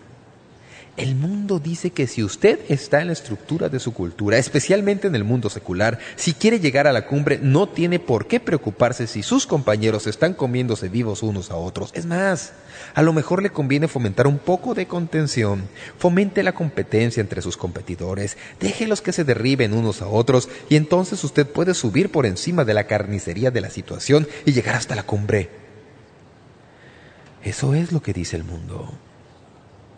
El 0.98 1.16
mundo 1.16 1.60
dice 1.60 1.92
que 1.92 2.06
si 2.06 2.22
usted 2.22 2.60
está 2.68 3.00
en 3.00 3.08
la 3.08 3.14
estructura 3.14 3.70
de 3.70 3.80
su 3.80 3.94
cultura, 3.94 4.38
especialmente 4.38 5.08
en 5.08 5.16
el 5.16 5.24
mundo 5.24 5.50
secular, 5.50 6.00
si 6.18 6.34
quiere 6.34 6.60
llegar 6.60 6.86
a 6.86 6.92
la 6.92 7.06
cumbre, 7.06 7.39
no 7.42 7.70
tiene 7.70 7.98
por 7.98 8.28
qué 8.28 8.42
preocuparse 8.42 9.08
si 9.08 9.24
sus 9.24 9.48
compañeros 9.48 10.06
están 10.06 10.34
comiéndose 10.34 10.89
vivos 10.89 11.24
unos 11.24 11.50
a 11.50 11.56
otros. 11.56 11.92
Es 11.94 12.06
más, 12.06 12.52
a 12.94 13.02
lo 13.04 13.14
mejor 13.14 13.42
le 13.42 13.52
conviene 13.52 13.88
fomentar 13.88 14.28
un 14.28 14.38
poco 14.38 14.74
de 14.74 14.86
contención. 14.86 15.64
Fomente 15.98 16.44
la 16.44 16.52
competencia 16.52 17.22
entre 17.22 17.42
sus 17.42 17.56
competidores. 17.56 18.38
Déjelos 18.60 19.02
que 19.02 19.14
se 19.14 19.24
derriben 19.24 19.74
unos 19.74 20.02
a 20.02 20.08
otros 20.08 20.50
y 20.68 20.76
entonces 20.76 21.24
usted 21.24 21.48
puede 21.48 21.74
subir 21.74 22.12
por 22.12 22.26
encima 22.26 22.66
de 22.66 22.74
la 22.74 22.86
carnicería 22.88 23.50
de 23.50 23.62
la 23.62 23.70
situación 23.70 24.28
y 24.46 24.52
llegar 24.52 24.76
hasta 24.76 24.96
la 24.96 25.04
cumbre. 25.04 25.50
Eso 27.44 27.74
es 27.76 27.94
lo 27.94 28.02
que 28.02 28.12
dice 28.12 28.36
el 28.36 28.44
mundo. 28.44 28.92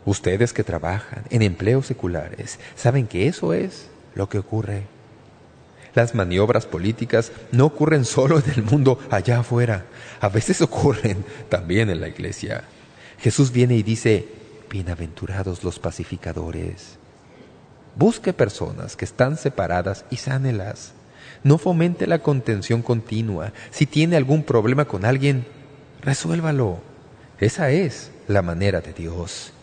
Ustedes 0.06 0.54
que 0.54 0.64
trabajan 0.64 1.24
en 1.30 1.42
empleos 1.42 1.86
seculares 1.86 2.60
saben 2.76 3.08
que 3.08 3.28
eso 3.28 3.54
es 3.54 3.88
lo 4.16 4.28
que 4.30 4.38
ocurre. 4.38 4.84
Las 5.96 6.16
maniobras 6.16 6.66
políticas 6.66 7.32
no 7.52 7.66
ocurren 7.66 8.04
solo 8.04 8.40
en 8.40 8.50
el 8.56 8.64
mundo 8.64 9.00
allá 9.12 9.40
afuera. 9.40 9.86
A 10.20 10.30
veces 10.30 10.62
ocurren 10.62 11.24
también 11.50 11.90
en 11.90 12.02
la 12.02 12.08
iglesia. 12.08 12.64
Jesús 13.20 13.52
viene 13.52 13.76
y 13.76 13.84
dice, 13.84 14.28
bienaventurados 14.70 15.64
los 15.64 15.80
pacificadores. 15.80 16.98
Busque 17.96 18.34
personas 18.34 18.96
que 18.96 19.06
están 19.06 19.38
separadas 19.38 20.04
y 20.10 20.18
sánelas. 20.18 20.94
No 21.44 21.58
fomente 21.58 22.08
la 22.08 22.20
contención 22.20 22.82
continua. 22.82 23.54
Si 23.70 23.86
tiene 23.86 24.18
algún 24.18 24.44
problema 24.44 24.86
con 24.86 25.06
alguien, 25.06 25.46
resuélvalo. 26.02 26.80
Esa 27.40 27.70
es 27.70 28.10
la 28.28 28.42
manera 28.42 28.82
de 28.82 28.94
Dios. 28.94 29.54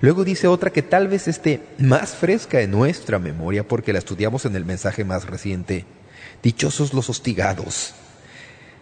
Luego 0.00 0.24
dice 0.24 0.46
otra 0.46 0.70
que 0.70 0.82
tal 0.82 1.08
vez 1.08 1.28
esté 1.28 1.60
más 1.78 2.14
fresca 2.14 2.62
en 2.62 2.70
nuestra 2.70 3.18
memoria 3.18 3.68
porque 3.68 3.92
la 3.92 3.98
estudiamos 3.98 4.46
en 4.46 4.56
el 4.56 4.64
mensaje 4.64 5.04
más 5.04 5.26
reciente. 5.26 5.84
Dichosos 6.42 6.94
los 6.94 7.10
hostigados. 7.10 7.92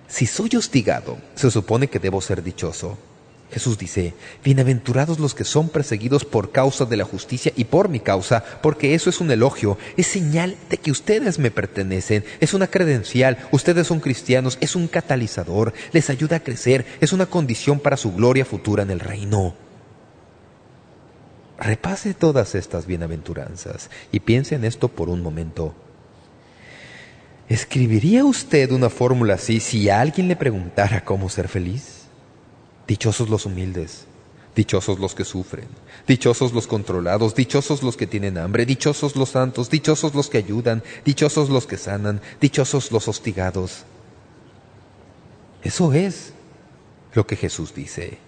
Si 0.07 0.27
soy 0.27 0.51
hostigado, 0.57 1.19
se 1.35 1.51
supone 1.51 1.89
que 1.89 1.99
debo 1.99 2.21
ser 2.21 2.43
dichoso. 2.43 2.97
Jesús 3.51 3.79
dice, 3.79 4.15
bienaventurados 4.45 5.19
los 5.19 5.35
que 5.35 5.45
son 5.45 5.71
perseguidos 5.71 6.25
por 6.25 6.53
causa 6.53 6.85
de 6.85 6.99
la 6.99 7.05
justicia 7.05 7.51
y 7.57 7.65
por 7.65 7.89
mi 7.89 7.99
causa, 7.99 8.45
porque 8.63 8.95
eso 8.95 9.09
es 9.09 9.21
un 9.21 9.31
elogio, 9.31 9.79
es 9.97 10.07
señal 10.07 10.57
de 10.69 10.77
que 10.77 10.91
ustedes 10.91 11.39
me 11.39 11.51
pertenecen, 11.51 12.25
es 12.41 12.53
una 12.53 12.67
credencial, 12.67 13.39
ustedes 13.51 13.87
son 13.87 14.01
cristianos, 14.01 14.59
es 14.61 14.77
un 14.77 14.87
catalizador, 14.87 15.73
les 15.93 16.11
ayuda 16.11 16.37
a 16.37 16.43
crecer, 16.43 16.85
es 17.01 17.15
una 17.15 17.25
condición 17.25 17.81
para 17.81 17.97
su 17.97 18.13
gloria 18.13 18.45
futura 18.45 18.83
en 18.83 18.91
el 18.91 19.01
reino. 19.01 19.68
Repase 21.59 22.15
todas 22.15 22.55
estas 22.55 22.87
bienaventuranzas 22.87 23.91
y 24.13 24.21
piense 24.21 24.55
en 24.55 24.65
esto 24.65 24.89
por 24.89 25.09
un 25.09 25.23
momento. 25.23 25.75
¿Escribiría 27.49 28.25
usted 28.25 28.71
una 28.71 28.91
fórmula 28.91 29.35
así 29.35 29.59
si 29.59 29.91
alguien 29.91 30.29
le 30.29 30.37
preguntara 30.37 31.05
cómo 31.05 31.29
ser 31.29 31.49
feliz? 31.49 32.05
Dichosos 32.87 33.29
los 33.29 33.45
humildes, 33.45 34.07
dichosos 34.55 35.01
los 35.01 35.15
que 35.15 35.25
sufren, 35.25 35.67
dichosos 36.07 36.53
los 36.53 36.69
controlados, 36.69 37.35
dichosos 37.35 37.83
los 37.83 37.97
que 37.97 38.07
tienen 38.07 38.39
hambre, 38.39 38.65
dichosos 38.65 39.17
los 39.17 39.31
santos, 39.31 39.69
dichosos 39.69 40.15
los 40.15 40.29
que 40.29 40.39
ayudan, 40.39 40.85
dichosos 41.05 41.49
los 41.49 41.67
que 41.67 41.77
sanan, 41.77 42.21
dichosos 42.41 42.93
los 42.93 43.09
hostigados. 43.09 43.85
Eso 45.63 45.93
es 45.93 46.35
lo 47.15 47.27
que 47.27 47.35
Jesús 47.35 47.75
dice. 47.75 48.28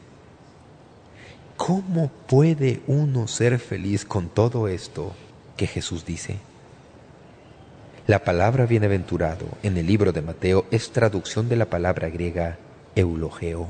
¿Cómo 1.66 2.10
puede 2.26 2.80
uno 2.86 3.28
ser 3.28 3.58
feliz 3.58 4.06
con 4.06 4.30
todo 4.30 4.66
esto 4.66 5.12
que 5.58 5.66
Jesús 5.66 6.06
dice? 6.06 6.38
La 8.06 8.24
palabra 8.24 8.64
bienaventurado 8.64 9.44
en 9.62 9.76
el 9.76 9.86
libro 9.86 10.12
de 10.12 10.22
Mateo 10.22 10.64
es 10.70 10.90
traducción 10.90 11.50
de 11.50 11.56
la 11.56 11.66
palabra 11.66 12.08
griega 12.08 12.56
eulogeo. 12.94 13.68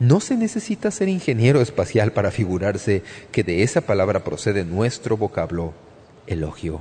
No 0.00 0.18
se 0.18 0.36
necesita 0.36 0.90
ser 0.90 1.08
ingeniero 1.08 1.60
espacial 1.60 2.10
para 2.10 2.32
figurarse 2.32 3.04
que 3.30 3.44
de 3.44 3.62
esa 3.62 3.82
palabra 3.82 4.24
procede 4.24 4.64
nuestro 4.64 5.16
vocablo 5.16 5.72
elogio 6.26 6.80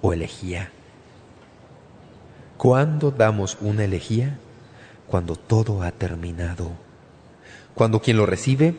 o 0.00 0.14
elegía. 0.14 0.70
¿Cuándo 2.56 3.10
damos 3.10 3.58
una 3.60 3.84
elegía? 3.84 4.38
Cuando 5.06 5.36
todo 5.36 5.82
ha 5.82 5.90
terminado 5.90 6.87
cuando 7.78 8.02
quien 8.02 8.16
lo 8.16 8.26
recibe 8.26 8.74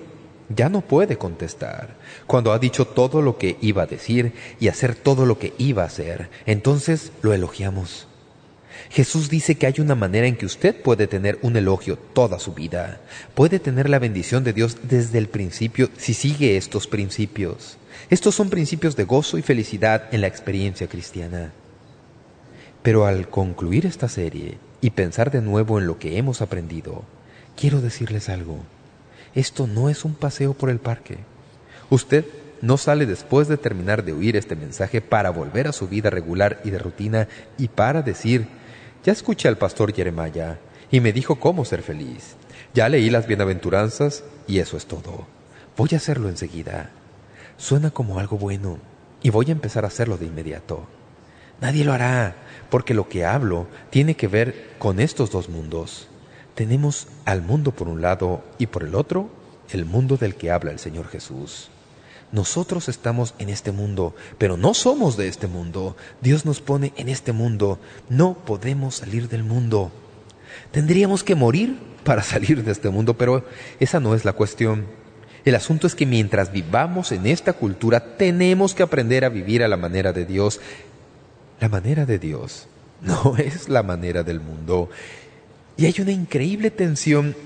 ya 0.49 0.67
no 0.67 0.81
puede 0.81 1.17
contestar, 1.17 1.95
cuando 2.27 2.51
ha 2.51 2.59
dicho 2.59 2.85
todo 2.85 3.21
lo 3.21 3.37
que 3.37 3.55
iba 3.61 3.83
a 3.83 3.87
decir 3.87 4.33
y 4.59 4.67
hacer 4.67 4.93
todo 4.93 5.25
lo 5.25 5.39
que 5.39 5.53
iba 5.57 5.83
a 5.83 5.85
hacer, 5.85 6.29
entonces 6.45 7.13
lo 7.21 7.33
elogiamos. 7.33 8.07
Jesús 8.89 9.29
dice 9.29 9.55
que 9.55 9.67
hay 9.67 9.75
una 9.79 9.95
manera 9.95 10.27
en 10.27 10.35
que 10.35 10.45
usted 10.45 10.81
puede 10.81 11.07
tener 11.07 11.39
un 11.43 11.55
elogio 11.55 11.97
toda 11.97 12.39
su 12.39 12.53
vida. 12.53 12.99
Puede 13.35 13.59
tener 13.59 13.89
la 13.89 13.99
bendición 13.99 14.43
de 14.43 14.51
Dios 14.51 14.77
desde 14.83 15.17
el 15.17 15.29
principio 15.29 15.89
si 15.97 16.13
sigue 16.13 16.57
estos 16.57 16.85
principios. 16.87 17.77
Estos 18.09 18.35
son 18.35 18.49
principios 18.49 18.97
de 18.97 19.05
gozo 19.05 19.37
y 19.37 19.43
felicidad 19.43 20.13
en 20.13 20.19
la 20.19 20.27
experiencia 20.27 20.87
cristiana. 20.87 21.53
Pero 22.83 23.05
al 23.05 23.29
concluir 23.29 23.85
esta 23.85 24.09
serie 24.09 24.57
y 24.81 24.89
pensar 24.89 25.31
de 25.31 25.41
nuevo 25.41 25.79
en 25.79 25.87
lo 25.87 25.99
que 25.99 26.17
hemos 26.17 26.41
aprendido, 26.41 27.05
quiero 27.55 27.79
decirles 27.79 28.27
algo. 28.27 28.59
Esto 29.35 29.67
no 29.67 29.89
es 29.89 30.05
un 30.05 30.13
paseo 30.13 30.53
por 30.53 30.69
el 30.69 30.79
parque. 30.79 31.17
Usted 31.89 32.25
no 32.61 32.77
sale 32.77 33.05
después 33.05 33.47
de 33.47 33.57
terminar 33.57 34.03
de 34.03 34.13
oír 34.13 34.35
este 34.35 34.55
mensaje 34.55 35.01
para 35.01 35.29
volver 35.29 35.67
a 35.67 35.73
su 35.73 35.87
vida 35.87 36.09
regular 36.09 36.61
y 36.63 36.71
de 36.71 36.79
rutina 36.79 37.27
y 37.57 37.67
para 37.69 38.01
decir, 38.01 38.47
ya 39.03 39.13
escuché 39.13 39.47
al 39.47 39.57
pastor 39.57 39.93
Jeremiah 39.93 40.59
y 40.91 40.99
me 40.99 41.13
dijo 41.13 41.39
cómo 41.39 41.65
ser 41.65 41.81
feliz. 41.81 42.35
Ya 42.73 42.89
leí 42.89 43.09
las 43.09 43.27
bienaventuranzas 43.27 44.23
y 44.47 44.59
eso 44.59 44.77
es 44.77 44.85
todo. 44.85 45.25
Voy 45.77 45.89
a 45.93 45.97
hacerlo 45.97 46.29
enseguida. 46.29 46.91
Suena 47.57 47.91
como 47.91 48.19
algo 48.19 48.37
bueno 48.37 48.77
y 49.21 49.29
voy 49.29 49.47
a 49.49 49.53
empezar 49.53 49.85
a 49.85 49.87
hacerlo 49.87 50.17
de 50.17 50.25
inmediato. 50.25 50.87
Nadie 51.61 51.83
lo 51.83 51.93
hará, 51.93 52.35
porque 52.69 52.93
lo 52.93 53.09
que 53.09 53.25
hablo 53.25 53.67
tiene 53.89 54.15
que 54.15 54.27
ver 54.27 54.71
con 54.79 54.99
estos 54.99 55.31
dos 55.31 55.49
mundos. 55.49 56.07
Tenemos 56.59 57.07
al 57.23 57.41
mundo 57.41 57.71
por 57.71 57.87
un 57.87 58.01
lado 58.01 58.43
y 58.57 58.67
por 58.67 58.83
el 58.83 58.93
otro 58.93 59.29
el 59.71 59.85
mundo 59.85 60.17
del 60.17 60.35
que 60.35 60.51
habla 60.51 60.71
el 60.71 60.79
Señor 60.79 61.07
Jesús. 61.07 61.69
Nosotros 62.33 62.89
estamos 62.89 63.33
en 63.39 63.47
este 63.47 63.71
mundo, 63.71 64.13
pero 64.37 64.57
no 64.57 64.73
somos 64.73 65.15
de 65.15 65.29
este 65.29 65.47
mundo. 65.47 65.95
Dios 66.19 66.43
nos 66.43 66.59
pone 66.59 66.91
en 66.97 67.07
este 67.07 67.31
mundo. 67.31 67.79
No 68.09 68.33
podemos 68.33 68.95
salir 68.95 69.29
del 69.29 69.45
mundo. 69.45 69.89
Tendríamos 70.73 71.23
que 71.23 71.33
morir 71.33 71.79
para 72.03 72.23
salir 72.23 72.61
de 72.65 72.73
este 72.73 72.89
mundo, 72.89 73.17
pero 73.17 73.45
esa 73.79 74.01
no 74.01 74.13
es 74.13 74.25
la 74.25 74.33
cuestión. 74.33 74.85
El 75.45 75.55
asunto 75.55 75.87
es 75.87 75.95
que 75.95 76.05
mientras 76.05 76.51
vivamos 76.51 77.13
en 77.13 77.25
esta 77.25 77.53
cultura, 77.53 78.17
tenemos 78.17 78.75
que 78.75 78.83
aprender 78.83 79.23
a 79.23 79.29
vivir 79.29 79.63
a 79.63 79.69
la 79.69 79.77
manera 79.77 80.11
de 80.11 80.25
Dios. 80.25 80.59
La 81.61 81.69
manera 81.69 82.05
de 82.05 82.19
Dios 82.19 82.67
no 83.01 83.35
es 83.37 83.69
la 83.69 83.81
manera 83.81 84.23
del 84.23 84.41
mundo. 84.41 84.89
Y 85.79 85.85
hay 85.85 85.95
una 85.99 86.11
increíble 86.11 86.71
tensión 86.71 87.37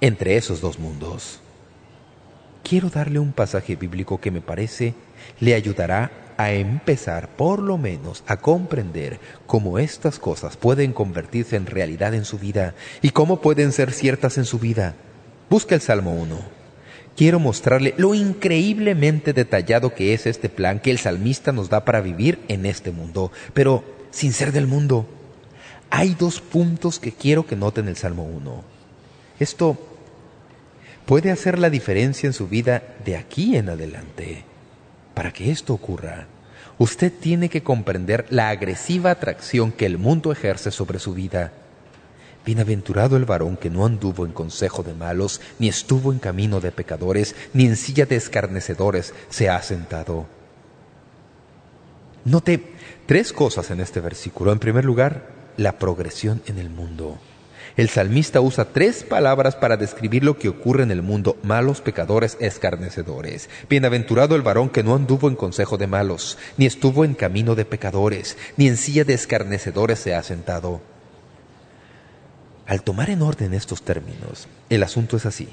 entre 0.00 0.36
esos 0.36 0.60
dos 0.60 0.80
mundos. 0.80 1.38
Quiero 2.64 2.90
darle 2.90 3.20
un 3.20 3.32
pasaje 3.32 3.76
bíblico 3.76 4.20
que 4.20 4.32
me 4.32 4.40
parece 4.40 4.94
le 5.38 5.54
ayudará 5.54 6.10
a 6.38 6.50
empezar 6.50 7.28
por 7.36 7.60
lo 7.60 7.78
menos 7.78 8.24
a 8.26 8.38
comprender 8.38 9.20
cómo 9.46 9.78
estas 9.78 10.18
cosas 10.18 10.56
pueden 10.56 10.92
convertirse 10.92 11.54
en 11.54 11.66
realidad 11.66 12.14
en 12.14 12.24
su 12.24 12.36
vida 12.36 12.74
y 13.00 13.10
cómo 13.10 13.40
pueden 13.40 13.70
ser 13.70 13.92
ciertas 13.92 14.38
en 14.38 14.44
su 14.44 14.58
vida. 14.58 14.96
Busca 15.48 15.76
el 15.76 15.80
Salmo 15.80 16.14
1. 16.14 16.36
Quiero 17.16 17.38
mostrarle 17.38 17.94
lo 17.96 18.14
increíblemente 18.14 19.32
detallado 19.32 19.94
que 19.94 20.14
es 20.14 20.26
este 20.26 20.48
plan 20.48 20.80
que 20.80 20.90
el 20.90 20.98
salmista 20.98 21.52
nos 21.52 21.68
da 21.68 21.84
para 21.84 22.00
vivir 22.00 22.40
en 22.48 22.66
este 22.66 22.90
mundo, 22.90 23.30
pero 23.54 23.84
sin 24.10 24.32
ser 24.32 24.50
del 24.50 24.66
mundo. 24.66 25.06
Hay 25.94 26.14
dos 26.14 26.40
puntos 26.40 26.98
que 26.98 27.12
quiero 27.12 27.46
que 27.46 27.54
noten 27.54 27.86
el 27.86 27.96
Salmo 27.96 28.24
1. 28.24 28.64
Esto 29.38 29.76
puede 31.04 31.30
hacer 31.30 31.58
la 31.58 31.68
diferencia 31.68 32.26
en 32.26 32.32
su 32.32 32.48
vida 32.48 32.82
de 33.04 33.14
aquí 33.14 33.58
en 33.58 33.68
adelante. 33.68 34.42
Para 35.12 35.34
que 35.34 35.50
esto 35.50 35.74
ocurra, 35.74 36.28
usted 36.78 37.12
tiene 37.12 37.50
que 37.50 37.62
comprender 37.62 38.24
la 38.30 38.48
agresiva 38.48 39.10
atracción 39.10 39.70
que 39.70 39.84
el 39.84 39.98
mundo 39.98 40.32
ejerce 40.32 40.70
sobre 40.70 40.98
su 40.98 41.12
vida. 41.12 41.52
Bienaventurado 42.46 43.18
el 43.18 43.26
varón 43.26 43.58
que 43.58 43.68
no 43.68 43.84
anduvo 43.84 44.24
en 44.24 44.32
consejo 44.32 44.82
de 44.82 44.94
malos, 44.94 45.42
ni 45.58 45.68
estuvo 45.68 46.10
en 46.10 46.20
camino 46.20 46.60
de 46.60 46.72
pecadores, 46.72 47.36
ni 47.52 47.66
en 47.66 47.76
silla 47.76 48.06
de 48.06 48.16
escarnecedores 48.16 49.12
se 49.28 49.50
ha 49.50 49.60
sentado. 49.60 50.24
Note 52.24 52.72
tres 53.04 53.34
cosas 53.34 53.70
en 53.70 53.80
este 53.80 54.00
versículo. 54.00 54.52
En 54.52 54.58
primer 54.58 54.86
lugar, 54.86 55.41
la 55.56 55.78
progresión 55.78 56.42
en 56.46 56.58
el 56.58 56.70
mundo. 56.70 57.18
El 57.76 57.88
salmista 57.88 58.40
usa 58.40 58.66
tres 58.66 59.02
palabras 59.02 59.56
para 59.56 59.78
describir 59.78 60.24
lo 60.24 60.36
que 60.38 60.48
ocurre 60.48 60.82
en 60.82 60.90
el 60.90 61.00
mundo, 61.00 61.38
malos, 61.42 61.80
pecadores, 61.80 62.36
escarnecedores. 62.38 63.48
Bienaventurado 63.68 64.36
el 64.36 64.42
varón 64.42 64.68
que 64.68 64.82
no 64.82 64.94
anduvo 64.94 65.28
en 65.28 65.36
consejo 65.36 65.78
de 65.78 65.86
malos, 65.86 66.36
ni 66.58 66.66
estuvo 66.66 67.04
en 67.04 67.14
camino 67.14 67.54
de 67.54 67.64
pecadores, 67.64 68.36
ni 68.58 68.68
en 68.68 68.76
silla 68.76 69.04
de 69.04 69.14
escarnecedores 69.14 69.98
se 69.98 70.14
ha 70.14 70.22
sentado. 70.22 70.82
Al 72.66 72.82
tomar 72.82 73.08
en 73.10 73.22
orden 73.22 73.54
estos 73.54 73.82
términos, 73.82 74.48
el 74.68 74.82
asunto 74.82 75.16
es 75.16 75.24
así. 75.24 75.48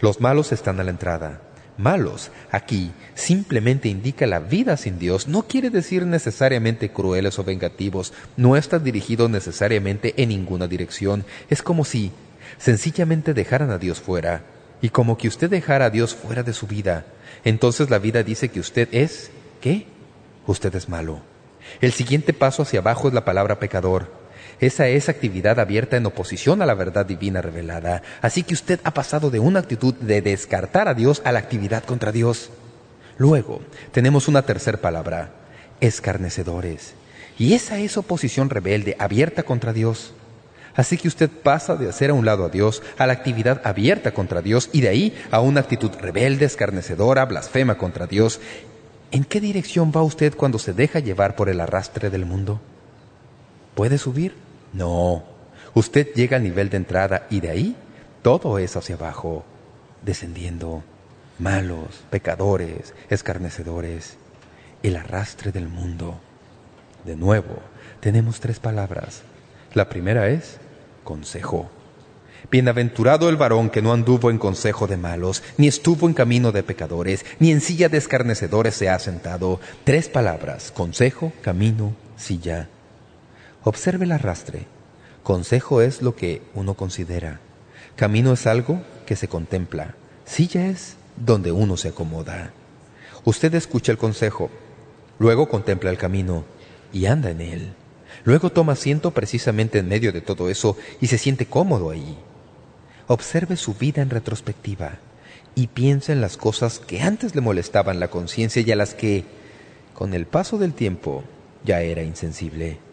Los 0.00 0.20
malos 0.20 0.52
están 0.52 0.80
a 0.80 0.84
la 0.84 0.90
entrada. 0.90 1.42
Malos, 1.78 2.32
aquí, 2.50 2.90
simplemente 3.14 3.88
indica 3.88 4.26
la 4.26 4.40
vida 4.40 4.76
sin 4.76 4.98
Dios. 4.98 5.28
No 5.28 5.44
quiere 5.44 5.70
decir 5.70 6.04
necesariamente 6.06 6.90
crueles 6.90 7.38
o 7.38 7.44
vengativos. 7.44 8.12
No 8.36 8.56
está 8.56 8.80
dirigido 8.80 9.28
necesariamente 9.28 10.12
en 10.20 10.30
ninguna 10.30 10.66
dirección. 10.66 11.24
Es 11.48 11.62
como 11.62 11.84
si 11.84 12.10
sencillamente 12.58 13.32
dejaran 13.32 13.70
a 13.70 13.78
Dios 13.78 14.00
fuera. 14.00 14.42
Y 14.82 14.88
como 14.88 15.16
que 15.16 15.28
usted 15.28 15.48
dejara 15.48 15.86
a 15.86 15.90
Dios 15.90 16.16
fuera 16.16 16.42
de 16.42 16.52
su 16.52 16.66
vida. 16.66 17.06
Entonces 17.44 17.90
la 17.90 18.00
vida 18.00 18.24
dice 18.24 18.48
que 18.48 18.58
usted 18.58 18.88
es... 18.90 19.30
¿Qué? 19.60 19.86
Usted 20.48 20.74
es 20.74 20.88
malo. 20.88 21.20
El 21.80 21.92
siguiente 21.92 22.32
paso 22.32 22.62
hacia 22.62 22.80
abajo 22.80 23.06
es 23.06 23.14
la 23.14 23.24
palabra 23.24 23.60
pecador. 23.60 24.17
Esa 24.60 24.88
es 24.88 25.08
actividad 25.08 25.60
abierta 25.60 25.96
en 25.96 26.06
oposición 26.06 26.62
a 26.62 26.66
la 26.66 26.74
verdad 26.74 27.06
divina 27.06 27.40
revelada. 27.40 28.02
Así 28.20 28.42
que 28.42 28.54
usted 28.54 28.80
ha 28.82 28.92
pasado 28.92 29.30
de 29.30 29.38
una 29.38 29.60
actitud 29.60 29.94
de 29.94 30.20
descartar 30.20 30.88
a 30.88 30.94
Dios 30.94 31.22
a 31.24 31.30
la 31.30 31.38
actividad 31.38 31.84
contra 31.84 32.10
Dios. 32.10 32.50
Luego, 33.18 33.60
tenemos 33.92 34.26
una 34.26 34.42
tercera 34.42 34.78
palabra, 34.78 35.30
escarnecedores. 35.80 36.94
Y 37.38 37.54
esa 37.54 37.78
es 37.78 37.96
oposición 37.96 38.50
rebelde, 38.50 38.96
abierta 38.98 39.44
contra 39.44 39.72
Dios. 39.72 40.12
Así 40.74 40.96
que 40.96 41.08
usted 41.08 41.30
pasa 41.30 41.76
de 41.76 41.88
hacer 41.88 42.10
a 42.10 42.14
un 42.14 42.24
lado 42.24 42.44
a 42.44 42.48
Dios 42.48 42.82
a 42.98 43.06
la 43.06 43.12
actividad 43.12 43.60
abierta 43.64 44.12
contra 44.12 44.42
Dios 44.42 44.70
y 44.72 44.80
de 44.80 44.88
ahí 44.88 45.16
a 45.30 45.40
una 45.40 45.60
actitud 45.60 45.90
rebelde, 46.00 46.46
escarnecedora, 46.46 47.24
blasfema 47.26 47.76
contra 47.76 48.06
Dios. 48.06 48.40
¿En 49.10 49.24
qué 49.24 49.40
dirección 49.40 49.92
va 49.94 50.02
usted 50.02 50.34
cuando 50.34 50.58
se 50.58 50.72
deja 50.72 50.98
llevar 50.98 51.36
por 51.36 51.48
el 51.48 51.60
arrastre 51.60 52.10
del 52.10 52.26
mundo? 52.26 52.60
¿Puede 53.74 53.98
subir? 53.98 54.47
No, 54.72 55.24
usted 55.74 56.12
llega 56.14 56.36
al 56.36 56.42
nivel 56.42 56.70
de 56.70 56.76
entrada 56.76 57.26
y 57.30 57.40
de 57.40 57.50
ahí 57.50 57.76
todo 58.22 58.58
es 58.58 58.76
hacia 58.76 58.96
abajo, 58.96 59.44
descendiendo, 60.02 60.82
malos, 61.38 62.04
pecadores, 62.10 62.94
escarnecedores, 63.08 64.16
el 64.82 64.96
arrastre 64.96 65.52
del 65.52 65.68
mundo. 65.68 66.18
De 67.04 67.16
nuevo, 67.16 67.60
tenemos 68.00 68.40
tres 68.40 68.58
palabras. 68.58 69.22
La 69.74 69.88
primera 69.88 70.28
es 70.28 70.58
consejo. 71.04 71.70
Bienaventurado 72.50 73.28
el 73.28 73.36
varón 73.36 73.68
que 73.68 73.82
no 73.82 73.92
anduvo 73.92 74.30
en 74.30 74.38
consejo 74.38 74.86
de 74.86 74.96
malos, 74.96 75.42
ni 75.56 75.68
estuvo 75.68 76.06
en 76.06 76.14
camino 76.14 76.52
de 76.52 76.62
pecadores, 76.62 77.24
ni 77.38 77.50
en 77.50 77.60
silla 77.60 77.88
de 77.88 77.98
escarnecedores 77.98 78.74
se 78.74 78.88
ha 78.88 78.98
sentado. 78.98 79.60
Tres 79.84 80.08
palabras, 80.08 80.70
consejo, 80.70 81.32
camino, 81.42 81.94
silla. 82.16 82.68
Observe 83.68 84.06
el 84.06 84.12
arrastre. 84.12 84.64
Consejo 85.22 85.82
es 85.82 86.00
lo 86.00 86.16
que 86.16 86.40
uno 86.54 86.72
considera. 86.72 87.38
Camino 87.96 88.32
es 88.32 88.46
algo 88.46 88.80
que 89.04 89.14
se 89.14 89.28
contempla. 89.28 89.94
Silla 90.24 90.68
es 90.68 90.96
donde 91.18 91.52
uno 91.52 91.76
se 91.76 91.88
acomoda. 91.88 92.54
Usted 93.26 93.54
escucha 93.54 93.92
el 93.92 93.98
consejo, 93.98 94.48
luego 95.18 95.50
contempla 95.50 95.90
el 95.90 95.98
camino 95.98 96.46
y 96.94 97.04
anda 97.04 97.28
en 97.28 97.42
él. 97.42 97.74
Luego 98.24 98.48
toma 98.48 98.72
asiento 98.72 99.10
precisamente 99.10 99.80
en 99.80 99.88
medio 99.88 100.12
de 100.12 100.22
todo 100.22 100.48
eso 100.48 100.78
y 101.02 101.08
se 101.08 101.18
siente 101.18 101.44
cómodo 101.44 101.90
ahí. 101.90 102.16
Observe 103.06 103.56
su 103.56 103.74
vida 103.74 104.00
en 104.00 104.08
retrospectiva 104.08 104.92
y 105.54 105.66
piensa 105.66 106.14
en 106.14 106.22
las 106.22 106.38
cosas 106.38 106.78
que 106.78 107.02
antes 107.02 107.34
le 107.34 107.42
molestaban 107.42 108.00
la 108.00 108.08
conciencia 108.08 108.62
y 108.62 108.72
a 108.72 108.76
las 108.76 108.94
que, 108.94 109.26
con 109.92 110.14
el 110.14 110.24
paso 110.24 110.56
del 110.56 110.72
tiempo, 110.72 111.22
ya 111.66 111.82
era 111.82 112.02
insensible. 112.02 112.87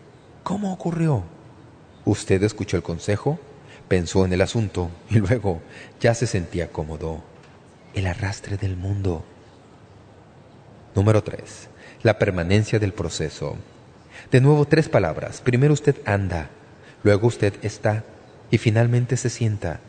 ¿Cómo 0.46 0.72
ocurrió? 0.72 1.24
Usted 2.06 2.44
escuchó 2.44 2.78
el 2.78 2.84
consejo, 2.84 3.40
pensó 3.88 4.26
en 4.26 4.32
el 4.32 4.42
asunto 4.42 4.92
y 5.10 5.16
luego 5.16 5.60
ya 6.00 6.14
se 6.14 6.28
sentía 6.28 6.72
cómodo. 6.72 7.24
El 7.96 8.06
arrastre 8.06 8.56
del 8.56 8.78
mundo. 8.78 9.26
Número 10.94 11.24
3. 11.24 11.42
La 12.04 12.20
permanencia 12.20 12.78
del 12.78 12.94
proceso. 12.94 13.58
De 14.30 14.40
nuevo 14.40 14.66
tres 14.66 14.88
palabras. 14.88 15.42
Primero 15.42 15.74
usted 15.74 15.96
anda, 16.06 16.52
luego 17.02 17.26
usted 17.26 17.56
está 17.64 18.04
y 18.52 18.60
finalmente 18.60 19.18
se 19.18 19.32
sienta. 19.32 19.80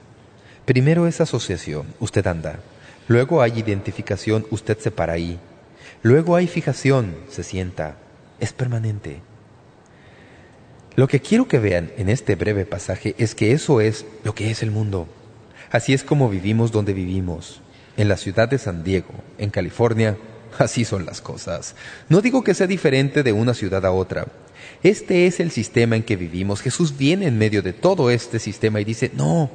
Primero 0.64 1.06
es 1.06 1.20
asociación, 1.20 1.92
usted 2.00 2.26
anda. 2.26 2.60
Luego 3.08 3.42
hay 3.42 3.58
identificación, 3.58 4.46
usted 4.50 4.78
se 4.78 4.90
para 4.90 5.12
ahí. 5.12 5.38
Luego 6.02 6.34
hay 6.34 6.46
fijación, 6.46 7.14
se 7.28 7.42
sienta. 7.42 7.98
Es 8.40 8.54
permanente. 8.54 9.20
Lo 10.96 11.08
que 11.08 11.20
quiero 11.20 11.46
que 11.46 11.58
vean 11.58 11.92
en 11.98 12.08
este 12.08 12.36
breve 12.36 12.64
pasaje 12.64 13.14
es 13.18 13.34
que 13.34 13.52
eso 13.52 13.82
es 13.82 14.06
lo 14.24 14.34
que 14.34 14.50
es 14.50 14.62
el 14.62 14.70
mundo. 14.70 15.06
Así 15.70 15.92
es 15.92 16.02
como 16.02 16.30
vivimos 16.30 16.72
donde 16.72 16.94
vivimos. 16.94 17.60
En 17.98 18.08
la 18.08 18.16
ciudad 18.16 18.48
de 18.48 18.56
San 18.56 18.82
Diego, 18.82 19.12
en 19.36 19.50
California, 19.50 20.16
así 20.58 20.86
son 20.86 21.04
las 21.04 21.20
cosas. 21.20 21.74
No 22.08 22.22
digo 22.22 22.42
que 22.42 22.54
sea 22.54 22.66
diferente 22.66 23.22
de 23.22 23.34
una 23.34 23.52
ciudad 23.52 23.84
a 23.84 23.92
otra. 23.92 24.26
Este 24.82 25.26
es 25.26 25.38
el 25.38 25.50
sistema 25.50 25.96
en 25.96 26.02
que 26.02 26.16
vivimos. 26.16 26.62
Jesús 26.62 26.96
viene 26.96 27.26
en 27.26 27.36
medio 27.36 27.60
de 27.60 27.74
todo 27.74 28.10
este 28.10 28.38
sistema 28.38 28.80
y 28.80 28.84
dice, 28.84 29.10
no, 29.14 29.50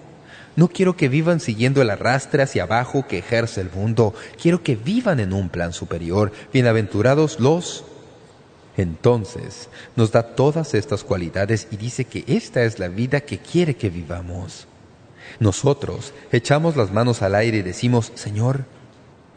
no 0.56 0.68
quiero 0.68 0.96
que 0.96 1.10
vivan 1.10 1.40
siguiendo 1.40 1.82
el 1.82 1.90
arrastre 1.90 2.44
hacia 2.44 2.64
abajo 2.64 3.08
que 3.08 3.18
ejerce 3.18 3.62
el 3.62 3.72
mundo. 3.72 4.14
Quiero 4.40 4.62
que 4.62 4.76
vivan 4.76 5.20
en 5.20 5.34
un 5.34 5.50
plan 5.50 5.74
superior. 5.74 6.32
Bienaventurados 6.54 7.40
los 7.40 7.84
entonces 8.78 9.70
nos 9.96 10.12
da 10.12 10.36
todas 10.36 10.74
estas 10.74 11.04
cualidades 11.04 11.68
y 11.72 11.78
dice 11.78 12.06
que 12.06 12.24
esta 12.28 12.64
es 12.64 12.80
la 12.80 12.88
vida 12.88 13.22
que 13.22 13.38
quiere 13.40 13.76
que 13.76 13.90
vivamos. 13.90 14.68
Nosotros 15.40 16.14
echamos 16.32 16.76
las 16.76 16.92
manos 16.92 17.22
al 17.22 17.36
aire 17.36 17.60
y 17.60 17.62
decimos, 17.62 18.12
Señor, 18.16 18.66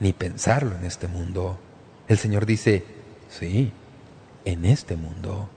ni 0.00 0.12
pensarlo 0.12 0.76
en 0.76 0.84
este 0.84 1.08
mundo. 1.08 1.58
El 2.08 2.18
Señor 2.18 2.46
dice, 2.46 2.84
sí, 3.28 3.72
en 4.44 4.64
este 4.64 4.96
mundo. 4.96 5.48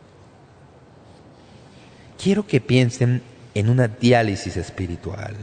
Quiero 2.21 2.47
que 2.47 2.61
piensen 2.61 3.21
en 3.53 3.69
una 3.69 3.87
diálisis 3.87 4.57
espiritual. 4.57 5.35